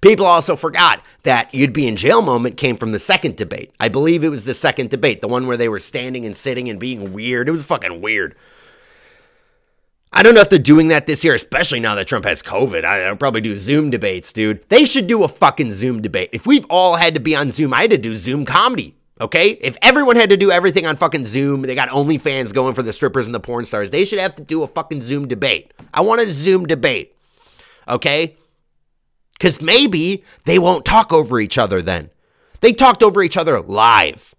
People 0.00 0.26
also 0.26 0.54
forgot 0.54 1.02
that 1.24 1.52
you'd 1.52 1.72
be 1.72 1.88
in 1.88 1.96
jail 1.96 2.22
moment 2.22 2.56
came 2.56 2.76
from 2.76 2.92
the 2.92 2.98
second 2.98 3.36
debate. 3.36 3.72
I 3.80 3.88
believe 3.88 4.22
it 4.22 4.28
was 4.28 4.44
the 4.44 4.54
second 4.54 4.90
debate, 4.90 5.20
the 5.20 5.28
one 5.28 5.46
where 5.46 5.56
they 5.56 5.68
were 5.68 5.80
standing 5.80 6.24
and 6.24 6.36
sitting 6.36 6.68
and 6.68 6.78
being 6.78 7.12
weird. 7.12 7.48
It 7.48 7.52
was 7.52 7.64
fucking 7.64 8.00
weird. 8.00 8.36
I 10.12 10.22
don't 10.22 10.34
know 10.34 10.40
if 10.40 10.48
they're 10.48 10.58
doing 10.58 10.88
that 10.88 11.06
this 11.06 11.24
year, 11.24 11.34
especially 11.34 11.80
now 11.80 11.94
that 11.96 12.06
Trump 12.06 12.24
has 12.24 12.42
COVID. 12.42 12.84
I, 12.84 13.10
will 13.10 13.16
probably 13.16 13.40
do 13.40 13.56
Zoom 13.56 13.90
debates, 13.90 14.32
dude. 14.32 14.66
They 14.68 14.84
should 14.84 15.06
do 15.06 15.24
a 15.24 15.28
fucking 15.28 15.72
Zoom 15.72 16.00
debate. 16.00 16.30
If 16.32 16.46
we've 16.46 16.64
all 16.70 16.96
had 16.96 17.14
to 17.14 17.20
be 17.20 17.36
on 17.36 17.50
Zoom, 17.50 17.74
I 17.74 17.82
had 17.82 17.90
to 17.90 17.98
do 17.98 18.16
Zoom 18.16 18.44
comedy. 18.44 18.96
Okay? 19.20 19.50
If 19.50 19.76
everyone 19.82 20.16
had 20.16 20.30
to 20.30 20.36
do 20.36 20.50
everything 20.50 20.86
on 20.86 20.96
fucking 20.96 21.24
Zoom, 21.24 21.62
they 21.62 21.74
got 21.74 21.88
OnlyFans 21.88 22.52
going 22.52 22.74
for 22.74 22.82
the 22.82 22.92
strippers 22.92 23.26
and 23.26 23.34
the 23.34 23.40
porn 23.40 23.64
stars, 23.64 23.90
they 23.90 24.04
should 24.04 24.18
have 24.18 24.34
to 24.36 24.42
do 24.42 24.62
a 24.62 24.66
fucking 24.66 25.02
Zoom 25.02 25.28
debate. 25.28 25.72
I 25.92 26.00
want 26.02 26.20
a 26.20 26.28
Zoom 26.28 26.66
debate. 26.66 27.14
Okay? 27.88 28.36
Because 29.32 29.60
maybe 29.60 30.24
they 30.44 30.58
won't 30.58 30.84
talk 30.84 31.12
over 31.12 31.40
each 31.40 31.58
other 31.58 31.82
then. 31.82 32.10
They 32.60 32.72
talked 32.72 33.02
over 33.02 33.22
each 33.22 33.36
other 33.36 33.60
live. 33.60 34.34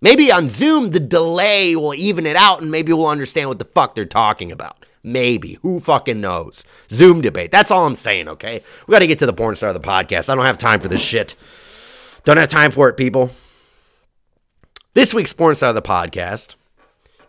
Maybe 0.00 0.32
on 0.32 0.48
Zoom, 0.48 0.90
the 0.90 1.00
delay 1.00 1.76
will 1.76 1.94
even 1.94 2.26
it 2.26 2.36
out 2.36 2.62
and 2.62 2.70
maybe 2.70 2.92
we'll 2.92 3.06
understand 3.06 3.48
what 3.48 3.58
the 3.58 3.64
fuck 3.64 3.94
they're 3.94 4.04
talking 4.06 4.50
about. 4.50 4.79
Maybe. 5.02 5.58
Who 5.62 5.80
fucking 5.80 6.20
knows? 6.20 6.64
Zoom 6.90 7.20
debate. 7.20 7.50
That's 7.50 7.70
all 7.70 7.86
I'm 7.86 7.94
saying, 7.94 8.28
okay? 8.28 8.62
We 8.86 8.92
got 8.92 8.98
to 8.98 9.06
get 9.06 9.18
to 9.20 9.26
the 9.26 9.32
porn 9.32 9.56
star 9.56 9.70
of 9.70 9.74
the 9.74 9.86
podcast. 9.86 10.28
I 10.28 10.34
don't 10.34 10.44
have 10.44 10.58
time 10.58 10.80
for 10.80 10.88
this 10.88 11.00
shit. 11.00 11.34
Don't 12.24 12.36
have 12.36 12.50
time 12.50 12.70
for 12.70 12.88
it, 12.88 12.96
people. 12.96 13.30
This 14.94 15.14
week's 15.14 15.32
porn 15.32 15.54
star 15.54 15.70
of 15.70 15.74
the 15.74 15.82
podcast 15.82 16.56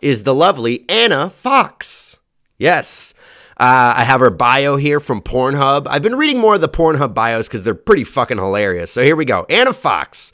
is 0.00 0.24
the 0.24 0.34
lovely 0.34 0.84
Anna 0.88 1.30
Fox. 1.30 2.18
Yes. 2.58 3.14
Uh, 3.56 3.94
I 3.96 4.04
have 4.04 4.20
her 4.20 4.30
bio 4.30 4.76
here 4.76 4.98
from 5.00 5.22
Pornhub. 5.22 5.86
I've 5.88 6.02
been 6.02 6.16
reading 6.16 6.38
more 6.38 6.56
of 6.56 6.60
the 6.60 6.68
Pornhub 6.68 7.14
bios 7.14 7.48
because 7.48 7.64
they're 7.64 7.74
pretty 7.74 8.04
fucking 8.04 8.38
hilarious. 8.38 8.92
So 8.92 9.02
here 9.02 9.16
we 9.16 9.24
go. 9.24 9.46
Anna 9.48 9.72
Fox. 9.72 10.32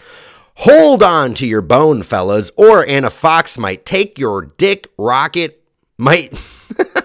Hold 0.62 1.02
on 1.04 1.34
to 1.34 1.46
your 1.46 1.60
bone, 1.60 2.02
fellas, 2.02 2.50
or 2.56 2.84
Anna 2.84 3.10
Fox 3.10 3.58
might 3.58 3.84
take 3.84 4.18
your 4.18 4.42
dick 4.42 4.88
rocket. 4.96 5.62
Might. 5.96 6.36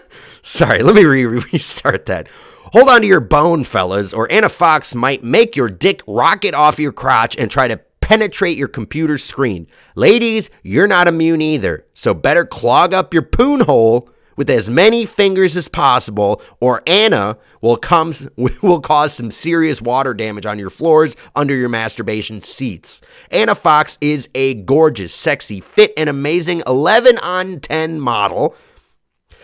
Sorry, 0.45 0.83
let 0.83 0.93
me 0.93 1.05
re- 1.05 1.25
restart 1.25 2.05
that. 2.07 2.27
Hold 2.73 2.89
on 2.89 3.01
to 3.01 3.07
your 3.07 3.21
bone, 3.21 3.63
fellas, 3.63 4.13
or 4.13 4.29
Anna 4.29 4.49
Fox 4.49 4.93
might 4.93 5.23
make 5.23 5.55
your 5.55 5.69
dick 5.69 6.01
rocket 6.05 6.53
off 6.53 6.79
your 6.79 6.91
crotch 6.91 7.37
and 7.37 7.49
try 7.49 7.69
to 7.69 7.77
penetrate 8.01 8.57
your 8.57 8.67
computer 8.67 9.17
screen. 9.17 9.67
Ladies, 9.95 10.49
you're 10.61 10.87
not 10.87 11.07
immune 11.07 11.41
either, 11.41 11.85
so 11.93 12.13
better 12.13 12.45
clog 12.45 12.93
up 12.93 13.13
your 13.13 13.23
poon 13.23 13.61
hole 13.61 14.09
with 14.35 14.49
as 14.49 14.69
many 14.69 15.05
fingers 15.05 15.55
as 15.55 15.69
possible, 15.69 16.41
or 16.59 16.83
Anna 16.87 17.37
will 17.61 17.77
comes 17.77 18.27
will 18.61 18.81
cause 18.81 19.13
some 19.13 19.31
serious 19.31 19.81
water 19.81 20.13
damage 20.13 20.45
on 20.45 20.59
your 20.59 20.69
floors 20.69 21.15
under 21.37 21.55
your 21.55 21.69
masturbation 21.69 22.41
seats. 22.41 22.99
Anna 23.31 23.55
Fox 23.55 23.97
is 24.01 24.27
a 24.35 24.55
gorgeous, 24.55 25.13
sexy, 25.13 25.61
fit, 25.61 25.93
and 25.95 26.09
amazing 26.09 26.63
11 26.67 27.17
on 27.19 27.61
10 27.61 28.01
model 28.01 28.57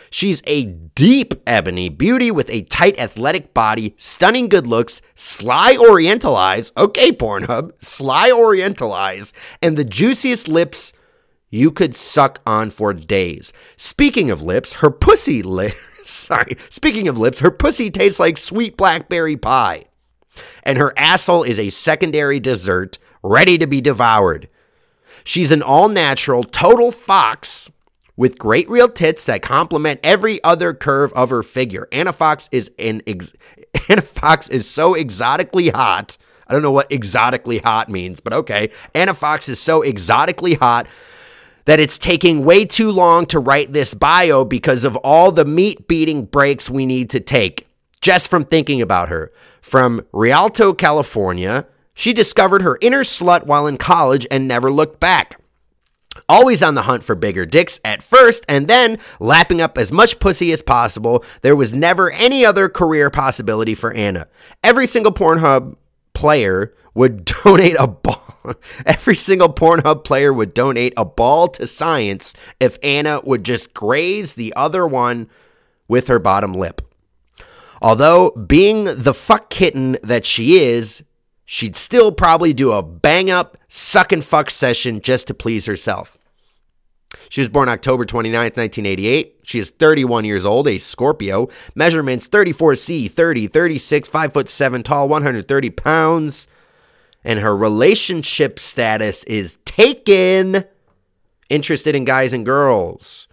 She's 0.10 0.42
a 0.46 0.66
deep 0.66 1.34
ebony 1.46 1.90
beauty 1.90 2.32
with 2.32 2.50
a 2.50 2.64
tight 2.64 2.98
athletic 3.00 3.54
body, 3.54 3.94
stunning 3.98 4.50
good 4.50 4.68
looks, 4.68 5.02
sly 5.16 5.78
oriental 5.78 6.36
eyes. 6.36 6.72
Okay, 6.76 7.12
Pornhub, 7.12 7.72
sly 7.84 8.32
oriental 8.32 8.94
eyes, 8.94 9.34
and 9.62 9.78
the 9.78 9.86
juiciest 9.86 10.48
lips 10.48 10.94
you 11.50 11.72
could 11.72 11.96
suck 11.96 12.42
on 12.46 12.70
for 12.70 12.94
days. 12.94 13.54
Speaking 13.78 14.30
of 14.32 14.42
lips, 14.42 14.74
her 14.74 14.92
pussy 14.92 15.42
li- 15.42 15.74
sorry, 16.04 16.58
speaking 16.70 17.08
of 17.08 17.18
lips, 17.18 17.40
her 17.40 17.52
pussy 17.52 17.90
tastes 17.90 18.20
like 18.20 18.38
sweet 18.38 18.78
blackberry 18.78 19.38
pie. 19.38 19.86
And 20.64 20.78
her 20.78 20.94
asshole 20.98 21.44
is 21.44 21.60
a 21.60 21.70
secondary 21.70 22.40
dessert 22.40 22.98
ready 23.24 23.58
to 23.58 23.68
be 23.68 23.82
devoured. 23.82 24.48
She's 25.24 25.52
an 25.52 25.62
all 25.62 25.90
natural, 25.90 26.44
total 26.44 26.92
fox 26.92 27.70
with 28.20 28.38
great 28.38 28.70
real 28.70 28.90
tits 28.90 29.24
that 29.24 29.42
complement 29.42 29.98
every 30.04 30.44
other 30.44 30.74
curve 30.74 31.14
of 31.14 31.30
her 31.30 31.42
figure. 31.42 31.88
Anna 31.90 32.12
Fox 32.12 32.50
is 32.52 32.70
an 32.78 33.02
ex- 33.08 33.32
Anna 33.90 34.02
Fox 34.02 34.50
is 34.50 34.70
so 34.70 34.94
exotically 34.94 35.70
hot. 35.70 36.18
I 36.46 36.52
don't 36.52 36.62
know 36.62 36.70
what 36.70 36.92
exotically 36.92 37.60
hot 37.60 37.88
means, 37.88 38.20
but 38.20 38.34
okay. 38.34 38.72
Anna 38.94 39.14
Fox 39.14 39.48
is 39.48 39.58
so 39.58 39.84
exotically 39.84 40.56
hot 40.56 40.86
that 41.64 41.80
it's 41.80 41.98
taking 41.98 42.44
way 42.44 42.66
too 42.66 42.92
long 42.92 43.26
to 43.28 43.40
write 43.40 43.72
this 43.72 43.94
bio 43.94 44.44
because 44.44 44.84
of 44.84 44.98
all 44.98 45.32
the 45.32 45.46
meat 45.46 45.88
beating 45.88 46.26
breaks 46.26 46.70
we 46.70 46.86
need 46.86 47.10
to 47.12 47.22
take 47.22 47.70
just 48.02 48.30
from 48.30 48.44
thinking 48.44 48.82
about 48.82 49.08
her. 49.08 49.32
From 49.62 50.06
Rialto, 50.12 50.74
California, 50.74 51.68
she 51.94 52.12
discovered 52.12 52.64
her 52.64 52.78
inner 52.82 53.06
slut 53.06 53.46
while 53.46 53.66
in 53.66 53.78
college 53.78 54.28
and 54.30 54.46
never 54.46 54.70
looked 54.70 55.00
back 55.00 55.40
always 56.28 56.62
on 56.62 56.76
the 56.76 56.84
hunt 56.84 57.04
for 57.04 57.16
bigger 57.16 57.46
dicks 57.46 57.80
at 57.86 58.04
first, 58.04 58.46
and 58.50 58.68
then 58.68 58.98
lapping 59.20 59.62
up 59.62 59.78
as 59.78 59.92
much 59.92 60.20
pussy 60.20 60.52
as 60.52 60.62
possible. 60.62 61.24
There 61.42 61.56
was 61.56 61.74
never 61.74 62.12
any 62.12 62.46
other 62.46 62.70
career 62.70 63.10
possibility 63.10 63.76
for 63.76 63.94
Anna. 63.94 64.28
Every 64.64 64.88
single 64.88 65.14
Pornhub 65.14 65.76
player 66.14 66.74
would 66.94 67.26
donate 67.44 67.76
a 67.80 67.88
ball. 67.88 68.26
Every 68.86 69.16
single 69.16 69.54
Pornhub 69.54 70.04
player 70.04 70.34
would 70.34 70.54
donate 70.54 70.94
a 70.98 71.06
ball 71.06 71.48
to 71.50 71.68
science 71.68 72.34
if 72.60 72.78
Anna 72.82 73.22
would 73.24 73.44
just 73.44 73.74
graze 73.74 74.36
the 74.36 74.54
other 74.56 74.88
one 74.88 75.30
with 75.88 76.08
her 76.08 76.20
bottom 76.20 76.54
lip. 76.54 76.82
Although, 77.82 78.32
being 78.32 78.84
the 78.84 79.14
fuck 79.14 79.50
kitten 79.50 79.98
that 80.04 80.26
she 80.26 80.62
is, 80.62 81.04
she'd 81.52 81.76
still 81.76 82.12
probably 82.12 82.54
do 82.54 82.72
a 82.72 82.84
bang 82.84 83.32
up 83.32 83.58
suck 83.68 84.12
and 84.12 84.24
fuck 84.24 84.52
session 84.52 85.02
just 85.02 85.26
to 85.26 85.34
please 85.34 85.66
herself. 85.66 86.16
She 87.28 87.42
was 87.42 87.50
born 87.50 87.68
October 87.68 88.06
29th, 88.06 88.56
1988. 88.56 89.40
She 89.42 89.58
is 89.58 89.72
31 89.72 90.26
years 90.26 90.46
old, 90.46 90.68
a 90.68 90.78
Scorpio. 90.78 91.50
Measurements 91.74 92.28
34C, 92.28 93.10
30, 93.10 93.48
36, 93.48 94.10
5 94.10 94.34
foot 94.34 94.48
7 94.48 94.84
tall, 94.84 95.10
130 95.10 95.70
pounds. 95.72 96.48
And 97.24 97.40
her 97.40 97.58
relationship 97.58 98.60
status 98.60 99.24
is 99.24 99.58
taken. 99.66 100.66
Interested 101.50 101.96
in 101.96 102.06
guys 102.06 102.32
and 102.32 102.46
girls. 102.46 103.28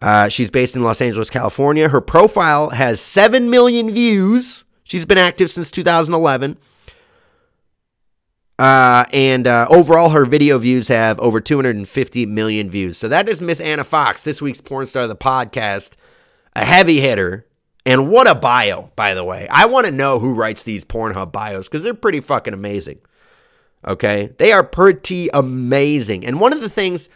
Uh, 0.00 0.30
she's 0.30 0.50
based 0.50 0.74
in 0.74 0.82
Los 0.82 1.02
Angeles, 1.02 1.28
California. 1.28 1.90
Her 1.90 2.00
profile 2.00 2.70
has 2.70 2.98
7 2.98 3.50
million 3.50 3.90
views. 3.90 4.64
She's 4.84 5.04
been 5.04 5.18
active 5.18 5.50
since 5.50 5.70
2011. 5.70 6.56
Uh, 8.58 9.04
and 9.12 9.46
uh, 9.46 9.66
overall, 9.68 10.10
her 10.10 10.24
video 10.24 10.58
views 10.58 10.88
have 10.88 11.20
over 11.20 11.40
250 11.40 12.26
million 12.26 12.70
views. 12.70 12.96
So 12.96 13.08
that 13.08 13.28
is 13.28 13.40
Miss 13.42 13.60
Anna 13.60 13.84
Fox, 13.84 14.22
this 14.22 14.40
week's 14.40 14.60
porn 14.60 14.86
star 14.86 15.02
of 15.02 15.08
the 15.08 15.16
podcast, 15.16 15.96
a 16.54 16.64
heavy 16.64 17.00
hitter. 17.00 17.46
And 17.84 18.08
what 18.10 18.28
a 18.28 18.34
bio, 18.34 18.90
by 18.96 19.14
the 19.14 19.24
way. 19.24 19.46
I 19.48 19.66
want 19.66 19.86
to 19.86 19.92
know 19.92 20.18
who 20.18 20.34
writes 20.34 20.64
these 20.64 20.84
Pornhub 20.84 21.30
bios 21.30 21.68
because 21.68 21.84
they're 21.84 21.94
pretty 21.94 22.20
fucking 22.20 22.54
amazing. 22.54 22.98
Okay? 23.86 24.32
They 24.38 24.52
are 24.52 24.64
pretty 24.64 25.28
amazing. 25.32 26.26
And 26.26 26.40
one 26.40 26.52
of 26.52 26.60
the 26.60 26.68
things 26.68 27.08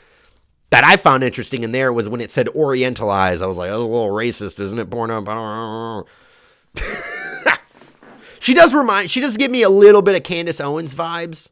that 0.71 0.85
I 0.85 0.97
found 0.97 1.25
interesting 1.25 1.65
in 1.65 1.73
there 1.73 1.93
was 1.93 2.09
when 2.09 2.21
it 2.21 2.31
said 2.31 2.47
Orientalize. 2.49 3.43
I 3.43 3.47
was 3.47 3.57
like, 3.57 3.71
oh, 3.71 3.81
a 3.81 3.83
little 3.83 4.11
racist, 4.11 4.61
isn't 4.61 4.79
it? 4.79 4.91
Pornhub. 4.91 6.07
She 8.41 8.55
does 8.55 8.75
remind, 8.75 9.11
she 9.11 9.21
does 9.21 9.37
give 9.37 9.51
me 9.51 9.63
a 9.63 9.69
little 9.69 10.01
bit 10.01 10.17
of 10.17 10.23
Candace 10.23 10.61
Owens 10.63 10.95
vibes. 10.95 11.51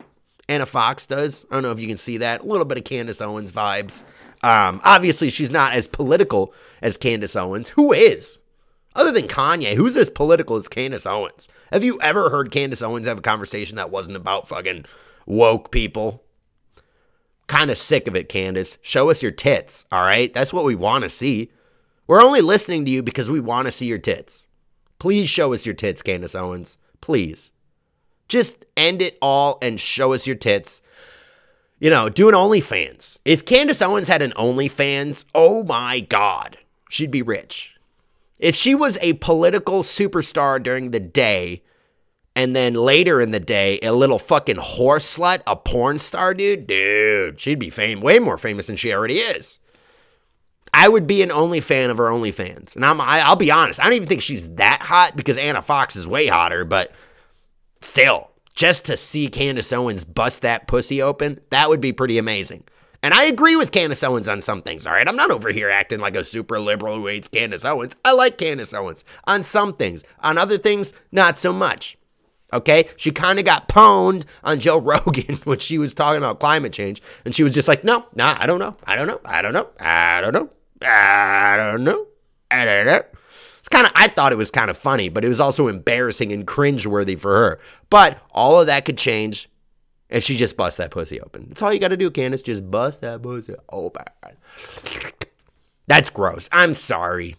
Anna 0.48 0.64
Fox 0.64 1.04
does. 1.04 1.44
I 1.50 1.54
don't 1.54 1.62
know 1.62 1.70
if 1.70 1.78
you 1.78 1.86
can 1.86 1.98
see 1.98 2.16
that. 2.16 2.40
A 2.40 2.46
little 2.46 2.64
bit 2.64 2.78
of 2.78 2.84
Candace 2.84 3.20
Owens 3.20 3.52
vibes. 3.52 4.04
Um, 4.42 4.80
obviously, 4.82 5.28
she's 5.28 5.50
not 5.50 5.74
as 5.74 5.86
political 5.86 6.54
as 6.80 6.96
Candace 6.96 7.36
Owens. 7.36 7.68
Who 7.68 7.92
is? 7.92 8.38
Other 8.94 9.12
than 9.12 9.28
Kanye, 9.28 9.74
who's 9.74 9.98
as 9.98 10.08
political 10.08 10.56
as 10.56 10.66
Candace 10.66 11.04
Owens? 11.04 11.46
Have 11.70 11.84
you 11.84 12.00
ever 12.00 12.30
heard 12.30 12.50
Candace 12.50 12.80
Owens 12.80 13.06
have 13.06 13.18
a 13.18 13.22
conversation 13.22 13.76
that 13.76 13.90
wasn't 13.90 14.16
about 14.16 14.48
fucking 14.48 14.86
woke 15.26 15.70
people? 15.70 16.24
Kind 17.48 17.70
of 17.70 17.76
sick 17.76 18.08
of 18.08 18.16
it, 18.16 18.30
Candace. 18.30 18.78
Show 18.80 19.10
us 19.10 19.22
your 19.22 19.32
tits, 19.32 19.84
all 19.92 20.02
right? 20.02 20.32
That's 20.32 20.54
what 20.54 20.64
we 20.64 20.74
want 20.74 21.02
to 21.02 21.10
see. 21.10 21.50
We're 22.06 22.22
only 22.22 22.40
listening 22.40 22.86
to 22.86 22.90
you 22.90 23.02
because 23.02 23.30
we 23.30 23.40
want 23.40 23.66
to 23.66 23.72
see 23.72 23.86
your 23.86 23.98
tits. 23.98 24.47
Please 24.98 25.28
show 25.28 25.52
us 25.54 25.64
your 25.64 25.74
tits, 25.74 26.02
Candace 26.02 26.34
Owens. 26.34 26.76
Please. 27.00 27.52
Just 28.28 28.64
end 28.76 29.00
it 29.00 29.16
all 29.22 29.58
and 29.62 29.80
show 29.80 30.12
us 30.12 30.26
your 30.26 30.36
tits. 30.36 30.82
You 31.78 31.90
know, 31.90 32.08
do 32.08 32.28
an 32.28 32.34
OnlyFans. 32.34 33.18
If 33.24 33.44
Candace 33.44 33.80
Owens 33.80 34.08
had 34.08 34.22
an 34.22 34.32
OnlyFans, 34.32 35.24
oh 35.34 35.62
my 35.62 36.00
God, 36.00 36.58
she'd 36.90 37.10
be 37.10 37.22
rich. 37.22 37.76
If 38.38 38.54
she 38.54 38.74
was 38.74 38.98
a 39.00 39.14
political 39.14 39.82
superstar 39.82 40.62
during 40.62 40.90
the 40.90 41.00
day, 41.00 41.62
and 42.34 42.54
then 42.54 42.74
later 42.74 43.20
in 43.20 43.30
the 43.30 43.40
day, 43.40 43.80
a 43.82 43.92
little 43.92 44.18
fucking 44.18 44.56
horse 44.56 45.16
slut, 45.16 45.42
a 45.46 45.56
porn 45.56 45.98
star, 45.98 46.34
dude, 46.34 46.66
dude, 46.66 47.40
she'd 47.40 47.58
be 47.58 47.70
fame, 47.70 48.00
way 48.00 48.18
more 48.18 48.38
famous 48.38 48.66
than 48.66 48.76
she 48.76 48.92
already 48.92 49.18
is. 49.18 49.58
I 50.72 50.88
would 50.88 51.06
be 51.06 51.22
an 51.22 51.32
only 51.32 51.60
fan 51.60 51.90
of 51.90 51.98
her 51.98 52.04
OnlyFans. 52.04 52.76
And 52.76 52.84
I'm, 52.84 53.00
I, 53.00 53.20
I'll 53.20 53.36
be 53.36 53.50
honest, 53.50 53.80
I 53.80 53.84
don't 53.84 53.94
even 53.94 54.08
think 54.08 54.22
she's 54.22 54.48
that 54.54 54.82
hot 54.82 55.16
because 55.16 55.36
Anna 55.38 55.62
Fox 55.62 55.96
is 55.96 56.06
way 56.06 56.26
hotter, 56.26 56.64
but 56.64 56.92
still, 57.80 58.30
just 58.54 58.86
to 58.86 58.96
see 58.96 59.28
Candace 59.28 59.72
Owens 59.72 60.04
bust 60.04 60.42
that 60.42 60.66
pussy 60.66 61.00
open, 61.00 61.40
that 61.50 61.68
would 61.68 61.80
be 61.80 61.92
pretty 61.92 62.18
amazing. 62.18 62.64
And 63.02 63.14
I 63.14 63.26
agree 63.26 63.54
with 63.54 63.70
Candace 63.70 64.02
Owens 64.02 64.28
on 64.28 64.40
some 64.40 64.62
things, 64.62 64.86
all 64.86 64.92
right? 64.92 65.06
I'm 65.06 65.14
not 65.14 65.30
over 65.30 65.50
here 65.50 65.70
acting 65.70 66.00
like 66.00 66.16
a 66.16 66.24
super 66.24 66.58
liberal 66.58 66.96
who 66.96 67.06
hates 67.06 67.28
Candace 67.28 67.64
Owens. 67.64 67.94
I 68.04 68.12
like 68.12 68.38
Candace 68.38 68.74
Owens 68.74 69.04
on 69.24 69.44
some 69.44 69.74
things. 69.74 70.02
On 70.20 70.36
other 70.36 70.58
things, 70.58 70.92
not 71.12 71.38
so 71.38 71.52
much. 71.52 71.96
Okay? 72.52 72.88
She 72.96 73.12
kind 73.12 73.38
of 73.38 73.44
got 73.44 73.68
pwned 73.68 74.24
on 74.42 74.58
Joe 74.60 74.80
Rogan 74.80 75.36
when 75.44 75.60
she 75.60 75.78
was 75.78 75.94
talking 75.94 76.18
about 76.18 76.40
climate 76.40 76.72
change. 76.72 77.00
And 77.24 77.34
she 77.34 77.44
was 77.44 77.54
just 77.54 77.68
like, 77.68 77.84
no, 77.84 78.06
nah, 78.16 78.36
I 78.38 78.46
don't 78.46 78.58
know. 78.58 78.74
I 78.84 78.96
don't 78.96 79.06
know. 79.06 79.20
I 79.24 79.42
don't 79.42 79.52
know. 79.52 79.68
I 79.78 80.20
don't 80.20 80.32
know. 80.32 80.50
I 80.82 81.56
don't 81.56 81.84
know. 81.84 82.06
I 82.50 82.64
don't 82.64 82.86
know. 82.86 83.02
It's 83.58 83.68
kind 83.68 83.86
of, 83.86 83.92
I 83.94 84.08
thought 84.08 84.32
it 84.32 84.38
was 84.38 84.50
kind 84.50 84.70
of 84.70 84.78
funny, 84.78 85.08
but 85.08 85.24
it 85.24 85.28
was 85.28 85.40
also 85.40 85.68
embarrassing 85.68 86.32
and 86.32 86.46
cringeworthy 86.46 87.18
for 87.18 87.32
her. 87.32 87.60
But 87.90 88.22
all 88.32 88.60
of 88.60 88.66
that 88.66 88.84
could 88.84 88.98
change 88.98 89.48
if 90.08 90.24
she 90.24 90.36
just 90.36 90.56
busts 90.56 90.78
that 90.78 90.90
pussy 90.90 91.20
open. 91.20 91.46
That's 91.48 91.62
all 91.62 91.72
you 91.72 91.78
got 91.78 91.88
to 91.88 91.96
do, 91.96 92.10
Candace. 92.10 92.42
Just 92.42 92.70
bust 92.70 93.00
that 93.02 93.22
pussy 93.22 93.54
open. 93.68 94.04
That's 95.86 96.10
gross. 96.10 96.48
I'm 96.52 96.74
sorry. 96.74 97.36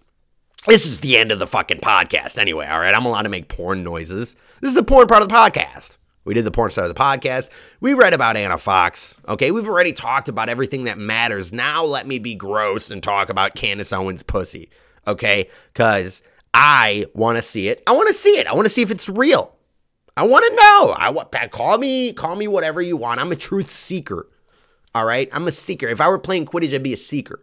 This 0.67 0.85
is 0.85 0.99
the 0.99 1.17
end 1.17 1.31
of 1.31 1.39
the 1.39 1.47
fucking 1.47 1.79
podcast 1.79 2.37
anyway, 2.37 2.67
all 2.67 2.79
right? 2.79 2.93
I'm 2.93 3.05
allowed 3.05 3.21
to 3.23 3.29
make 3.29 3.47
porn 3.47 3.83
noises. 3.83 4.35
This 4.59 4.69
is 4.69 4.75
the 4.75 4.83
porn 4.83 5.07
part 5.07 5.21
of 5.21 5.29
the 5.29 5.35
podcast. 5.35 5.97
We 6.25 6.33
did 6.33 6.45
the 6.45 6.51
porn 6.51 6.71
side 6.71 6.85
of 6.85 6.93
the 6.93 6.99
podcast. 6.99 7.49
We 7.79 7.93
read 7.93 8.13
about 8.13 8.37
Anna 8.37 8.57
Fox. 8.57 9.19
Okay, 9.27 9.51
we've 9.51 9.67
already 9.67 9.93
talked 9.93 10.29
about 10.29 10.49
everything 10.49 10.83
that 10.83 10.97
matters. 10.97 11.51
Now 11.51 11.83
let 11.83 12.05
me 12.05 12.19
be 12.19 12.35
gross 12.35 12.91
and 12.91 13.01
talk 13.01 13.29
about 13.29 13.55
Candace 13.55 13.93
Owens' 13.93 14.23
pussy. 14.23 14.69
Okay, 15.07 15.49
because 15.73 16.21
I 16.53 17.05
want 17.13 17.37
to 17.37 17.41
see 17.41 17.69
it. 17.69 17.81
I 17.87 17.93
want 17.93 18.07
to 18.07 18.13
see 18.13 18.37
it. 18.37 18.47
I 18.47 18.53
want 18.53 18.65
to 18.65 18.69
see 18.69 18.81
if 18.81 18.91
it's 18.91 19.09
real. 19.09 19.55
I 20.17 20.23
want 20.23 20.45
to 20.45 20.55
know. 20.55 20.95
I 20.97 21.09
want 21.11 21.31
call 21.51 21.77
me 21.77 22.11
call 22.13 22.35
me 22.35 22.47
whatever 22.47 22.81
you 22.81 22.97
want. 22.97 23.21
I'm 23.21 23.31
a 23.31 23.37
truth 23.37 23.69
seeker. 23.69 24.27
All 24.93 25.05
right, 25.05 25.29
I'm 25.31 25.47
a 25.47 25.51
seeker. 25.51 25.87
If 25.87 26.01
I 26.01 26.09
were 26.09 26.19
playing 26.19 26.45
Quidditch, 26.45 26.73
I'd 26.73 26.83
be 26.83 26.93
a 26.93 26.97
seeker. 26.97 27.39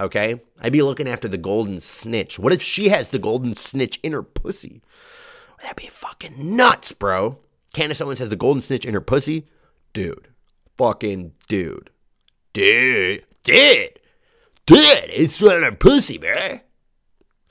Okay, 0.00 0.40
I'd 0.60 0.72
be 0.72 0.82
looking 0.82 1.08
after 1.08 1.28
the 1.28 1.38
golden 1.38 1.80
snitch. 1.80 2.38
What 2.38 2.52
if 2.52 2.62
she 2.62 2.88
has 2.88 3.10
the 3.10 3.18
golden 3.18 3.54
snitch 3.54 3.98
in 4.02 4.12
her 4.12 4.22
pussy? 4.22 4.82
That'd 5.62 5.76
be 5.76 5.88
fucking 5.88 6.56
nuts, 6.56 6.92
bro. 6.92 7.38
Candace 7.72 8.00
Owens 8.00 8.18
has 8.18 8.28
the 8.28 8.36
golden 8.36 8.60
snitch 8.60 8.84
in 8.84 8.94
her 8.94 9.00
pussy? 9.00 9.46
Dude. 9.92 10.28
Fucking 10.76 11.32
dude. 11.48 11.90
Dude. 12.52 13.24
Dude. 13.42 14.00
Dude. 14.66 14.78
It's 15.08 15.40
in 15.42 15.62
her 15.62 15.72
pussy, 15.72 16.18
man. 16.18 16.60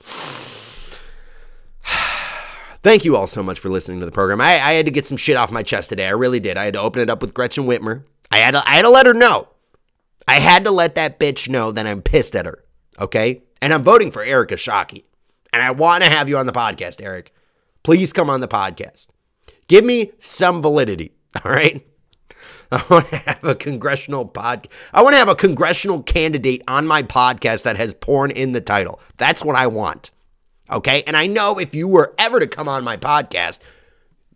Thank 2.80 3.04
you 3.04 3.16
all 3.16 3.26
so 3.26 3.42
much 3.42 3.58
for 3.58 3.68
listening 3.68 4.00
to 4.00 4.06
the 4.06 4.12
program. 4.12 4.40
I, 4.40 4.52
I, 4.52 4.72
had 4.74 4.86
to 4.86 4.92
get 4.92 5.04
some 5.04 5.16
shit 5.16 5.36
off 5.36 5.50
my 5.50 5.62
chest 5.62 5.88
today. 5.88 6.06
I 6.06 6.12
really 6.12 6.40
did. 6.40 6.56
I 6.56 6.64
had 6.64 6.74
to 6.74 6.80
open 6.80 7.02
it 7.02 7.10
up 7.10 7.20
with 7.20 7.34
Gretchen 7.34 7.64
Whitmer. 7.64 8.04
I 8.30 8.38
had 8.38 8.52
to, 8.52 8.68
I 8.68 8.76
had 8.76 8.82
to 8.82 8.90
let 8.90 9.06
her 9.06 9.14
know. 9.14 9.48
I 10.28 10.38
had 10.38 10.64
to 10.64 10.70
let 10.70 10.94
that 10.94 11.18
bitch 11.18 11.48
know 11.48 11.72
that 11.72 11.86
I'm 11.86 12.02
pissed 12.02 12.36
at 12.36 12.46
her. 12.46 12.62
Okay? 13.00 13.42
And 13.60 13.74
I'm 13.74 13.82
voting 13.82 14.10
for 14.10 14.22
Eric 14.22 14.50
Esshaki. 14.50 15.04
And 15.52 15.62
I 15.62 15.70
want 15.72 16.04
to 16.04 16.10
have 16.10 16.28
you 16.28 16.38
on 16.38 16.46
the 16.46 16.52
podcast, 16.52 17.02
Eric. 17.02 17.32
Please 17.82 18.12
come 18.12 18.30
on 18.30 18.40
the 18.40 18.48
podcast. 18.48 19.08
Give 19.68 19.84
me 19.84 20.12
some 20.18 20.60
validity. 20.60 21.12
All 21.44 21.52
right. 21.52 21.84
I 22.70 22.84
want 22.90 23.06
to 23.06 23.16
have 23.16 23.44
a 23.44 23.54
congressional 23.54 24.26
pod. 24.26 24.68
I 24.92 25.02
want 25.02 25.14
to 25.14 25.18
have 25.18 25.28
a 25.28 25.34
congressional 25.34 26.02
candidate 26.02 26.62
on 26.68 26.86
my 26.86 27.02
podcast 27.02 27.62
that 27.62 27.78
has 27.78 27.94
porn 27.94 28.30
in 28.30 28.52
the 28.52 28.60
title. 28.60 29.00
That's 29.16 29.42
what 29.42 29.56
I 29.56 29.68
want. 29.68 30.10
Okay. 30.70 31.02
And 31.06 31.16
I 31.16 31.26
know 31.26 31.58
if 31.58 31.74
you 31.74 31.88
were 31.88 32.14
ever 32.18 32.40
to 32.40 32.46
come 32.46 32.68
on 32.68 32.84
my 32.84 32.98
podcast, 32.98 33.60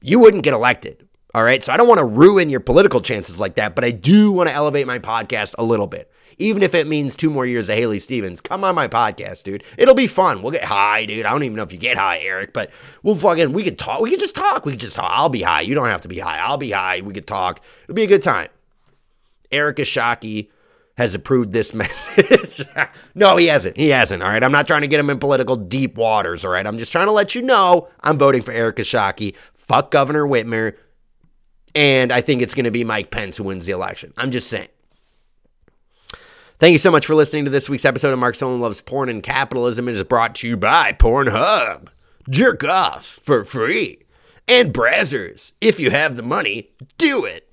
you 0.00 0.18
wouldn't 0.18 0.44
get 0.44 0.54
elected. 0.54 1.06
All 1.34 1.44
right. 1.44 1.62
So 1.62 1.72
I 1.72 1.76
don't 1.76 1.88
want 1.88 1.98
to 1.98 2.06
ruin 2.06 2.48
your 2.48 2.60
political 2.60 3.00
chances 3.00 3.38
like 3.38 3.56
that, 3.56 3.74
but 3.74 3.84
I 3.84 3.90
do 3.90 4.32
want 4.32 4.48
to 4.48 4.54
elevate 4.54 4.86
my 4.86 4.98
podcast 4.98 5.54
a 5.58 5.64
little 5.64 5.86
bit 5.86 6.10
even 6.38 6.62
if 6.62 6.74
it 6.74 6.86
means 6.86 7.16
two 7.16 7.30
more 7.30 7.46
years 7.46 7.68
of 7.68 7.76
Haley 7.76 7.98
Stevens. 7.98 8.40
Come 8.40 8.64
on 8.64 8.74
my 8.74 8.88
podcast, 8.88 9.44
dude. 9.44 9.64
It'll 9.76 9.94
be 9.94 10.06
fun. 10.06 10.42
We'll 10.42 10.52
get 10.52 10.64
high, 10.64 11.04
dude. 11.06 11.26
I 11.26 11.30
don't 11.30 11.42
even 11.42 11.56
know 11.56 11.62
if 11.62 11.72
you 11.72 11.78
get 11.78 11.98
high, 11.98 12.18
Eric, 12.20 12.52
but 12.52 12.70
we'll 13.02 13.14
fucking, 13.14 13.52
we 13.52 13.64
could 13.64 13.78
talk. 13.78 14.00
We 14.00 14.10
could 14.10 14.20
just 14.20 14.34
talk. 14.34 14.64
We 14.64 14.72
could 14.72 14.80
just 14.80 14.96
talk. 14.96 15.10
I'll 15.12 15.28
be 15.28 15.42
high. 15.42 15.62
You 15.62 15.74
don't 15.74 15.88
have 15.88 16.02
to 16.02 16.08
be 16.08 16.18
high. 16.18 16.38
I'll 16.38 16.58
be 16.58 16.70
high. 16.70 17.00
We 17.00 17.12
could 17.12 17.26
talk. 17.26 17.60
It'll 17.84 17.94
be 17.94 18.04
a 18.04 18.08
good 18.08 18.22
time. 18.22 18.48
Eric 19.50 19.76
Esshaki 19.76 20.48
has 20.96 21.14
approved 21.14 21.52
this 21.52 21.74
message. 21.74 22.64
no, 23.14 23.36
he 23.36 23.46
hasn't. 23.46 23.76
He 23.76 23.88
hasn't. 23.88 24.22
All 24.22 24.28
right. 24.28 24.42
I'm 24.42 24.52
not 24.52 24.66
trying 24.66 24.82
to 24.82 24.88
get 24.88 25.00
him 25.00 25.10
in 25.10 25.18
political 25.18 25.56
deep 25.56 25.96
waters. 25.96 26.44
All 26.44 26.50
right. 26.52 26.66
I'm 26.66 26.78
just 26.78 26.92
trying 26.92 27.06
to 27.06 27.12
let 27.12 27.34
you 27.34 27.42
know 27.42 27.88
I'm 28.00 28.18
voting 28.18 28.42
for 28.42 28.52
Eric 28.52 28.76
Esshaki. 28.76 29.36
Fuck 29.54 29.90
Governor 29.90 30.26
Whitmer. 30.26 30.76
And 31.74 32.12
I 32.12 32.20
think 32.20 32.42
it's 32.42 32.54
going 32.54 32.64
to 32.64 32.70
be 32.70 32.84
Mike 32.84 33.10
Pence 33.10 33.38
who 33.38 33.44
wins 33.44 33.64
the 33.64 33.72
election. 33.72 34.12
I'm 34.16 34.30
just 34.30 34.48
saying. 34.48 34.68
Thank 36.62 36.74
you 36.74 36.78
so 36.78 36.92
much 36.92 37.06
for 37.06 37.16
listening 37.16 37.44
to 37.44 37.50
this 37.50 37.68
week's 37.68 37.84
episode 37.84 38.12
of 38.12 38.20
Mark 38.20 38.36
Solon 38.36 38.60
Loves 38.60 38.80
Porn 38.80 39.08
and 39.08 39.20
Capitalism. 39.20 39.88
It 39.88 39.96
is 39.96 40.04
brought 40.04 40.36
to 40.36 40.46
you 40.46 40.56
by 40.56 40.92
Pornhub. 40.92 41.88
Jerk 42.30 42.62
off 42.62 43.04
for 43.04 43.42
free. 43.42 43.98
And 44.46 44.72
Brazzers. 44.72 45.54
If 45.60 45.80
you 45.80 45.90
have 45.90 46.14
the 46.14 46.22
money, 46.22 46.70
do 46.98 47.24
it. 47.24 47.48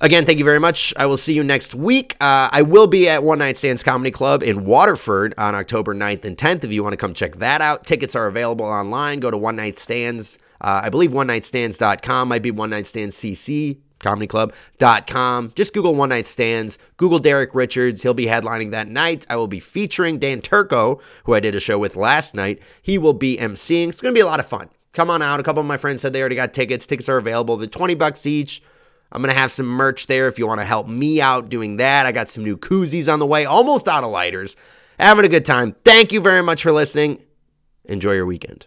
Again, 0.00 0.24
thank 0.24 0.38
you 0.38 0.46
very 0.46 0.60
much. 0.60 0.94
I 0.96 1.04
will 1.04 1.18
see 1.18 1.34
you 1.34 1.44
next 1.44 1.74
week. 1.74 2.16
Uh, 2.22 2.48
I 2.50 2.62
will 2.62 2.86
be 2.86 3.06
at 3.06 3.22
One 3.22 3.40
Night 3.40 3.58
Stands 3.58 3.82
Comedy 3.82 4.10
Club 4.10 4.42
in 4.42 4.64
Waterford 4.64 5.34
on 5.36 5.54
October 5.54 5.94
9th 5.94 6.24
and 6.24 6.38
10th. 6.38 6.64
If 6.64 6.72
you 6.72 6.82
want 6.82 6.94
to 6.94 6.96
come 6.96 7.12
check 7.12 7.36
that 7.36 7.60
out, 7.60 7.84
tickets 7.84 8.16
are 8.16 8.28
available 8.28 8.64
online. 8.64 9.20
Go 9.20 9.30
to 9.30 9.36
One 9.36 9.56
Night 9.56 9.78
Stands. 9.78 10.38
Uh, 10.62 10.80
I 10.84 10.88
believe 10.88 11.12
one 11.12 11.28
nightstands.com 11.28 12.28
might 12.28 12.42
be 12.42 12.50
One 12.50 12.70
Night 12.70 12.86
Stands 12.86 13.14
CC 13.14 13.76
comedyclub.com. 14.02 15.52
Just 15.54 15.74
Google 15.74 15.94
One 15.94 16.10
Night 16.10 16.26
Stands. 16.26 16.78
Google 16.96 17.18
Derek 17.18 17.54
Richards. 17.54 18.02
He'll 18.02 18.14
be 18.14 18.26
headlining 18.26 18.70
that 18.72 18.88
night. 18.88 19.26
I 19.30 19.36
will 19.36 19.48
be 19.48 19.60
featuring 19.60 20.18
Dan 20.18 20.40
Turco, 20.40 21.00
who 21.24 21.34
I 21.34 21.40
did 21.40 21.54
a 21.54 21.60
show 21.60 21.78
with 21.78 21.96
last 21.96 22.34
night. 22.34 22.60
He 22.82 22.98
will 22.98 23.14
be 23.14 23.36
emceeing. 23.38 23.88
It's 23.88 24.00
going 24.00 24.14
to 24.14 24.18
be 24.18 24.22
a 24.22 24.26
lot 24.26 24.40
of 24.40 24.46
fun. 24.46 24.68
Come 24.92 25.08
on 25.08 25.22
out. 25.22 25.40
A 25.40 25.42
couple 25.42 25.60
of 25.60 25.66
my 25.66 25.78
friends 25.78 26.02
said 26.02 26.12
they 26.12 26.20
already 26.20 26.36
got 26.36 26.52
tickets. 26.52 26.86
Tickets 26.86 27.08
are 27.08 27.16
available. 27.16 27.56
They're 27.56 27.68
20 27.68 27.94
bucks 27.94 28.26
each. 28.26 28.62
I'm 29.10 29.22
going 29.22 29.32
to 29.32 29.38
have 29.38 29.52
some 29.52 29.66
merch 29.66 30.06
there 30.06 30.26
if 30.26 30.38
you 30.38 30.46
want 30.46 30.60
to 30.60 30.64
help 30.64 30.88
me 30.88 31.20
out 31.20 31.48
doing 31.48 31.76
that. 31.76 32.06
I 32.06 32.12
got 32.12 32.30
some 32.30 32.44
new 32.44 32.56
koozies 32.56 33.12
on 33.12 33.18
the 33.18 33.26
way, 33.26 33.44
almost 33.44 33.86
out 33.86 34.04
of 34.04 34.10
lighters. 34.10 34.56
Having 34.98 35.26
a 35.26 35.28
good 35.28 35.44
time. 35.44 35.76
Thank 35.84 36.12
you 36.12 36.20
very 36.20 36.42
much 36.42 36.62
for 36.62 36.72
listening. 36.72 37.22
Enjoy 37.84 38.12
your 38.12 38.26
weekend. 38.26 38.66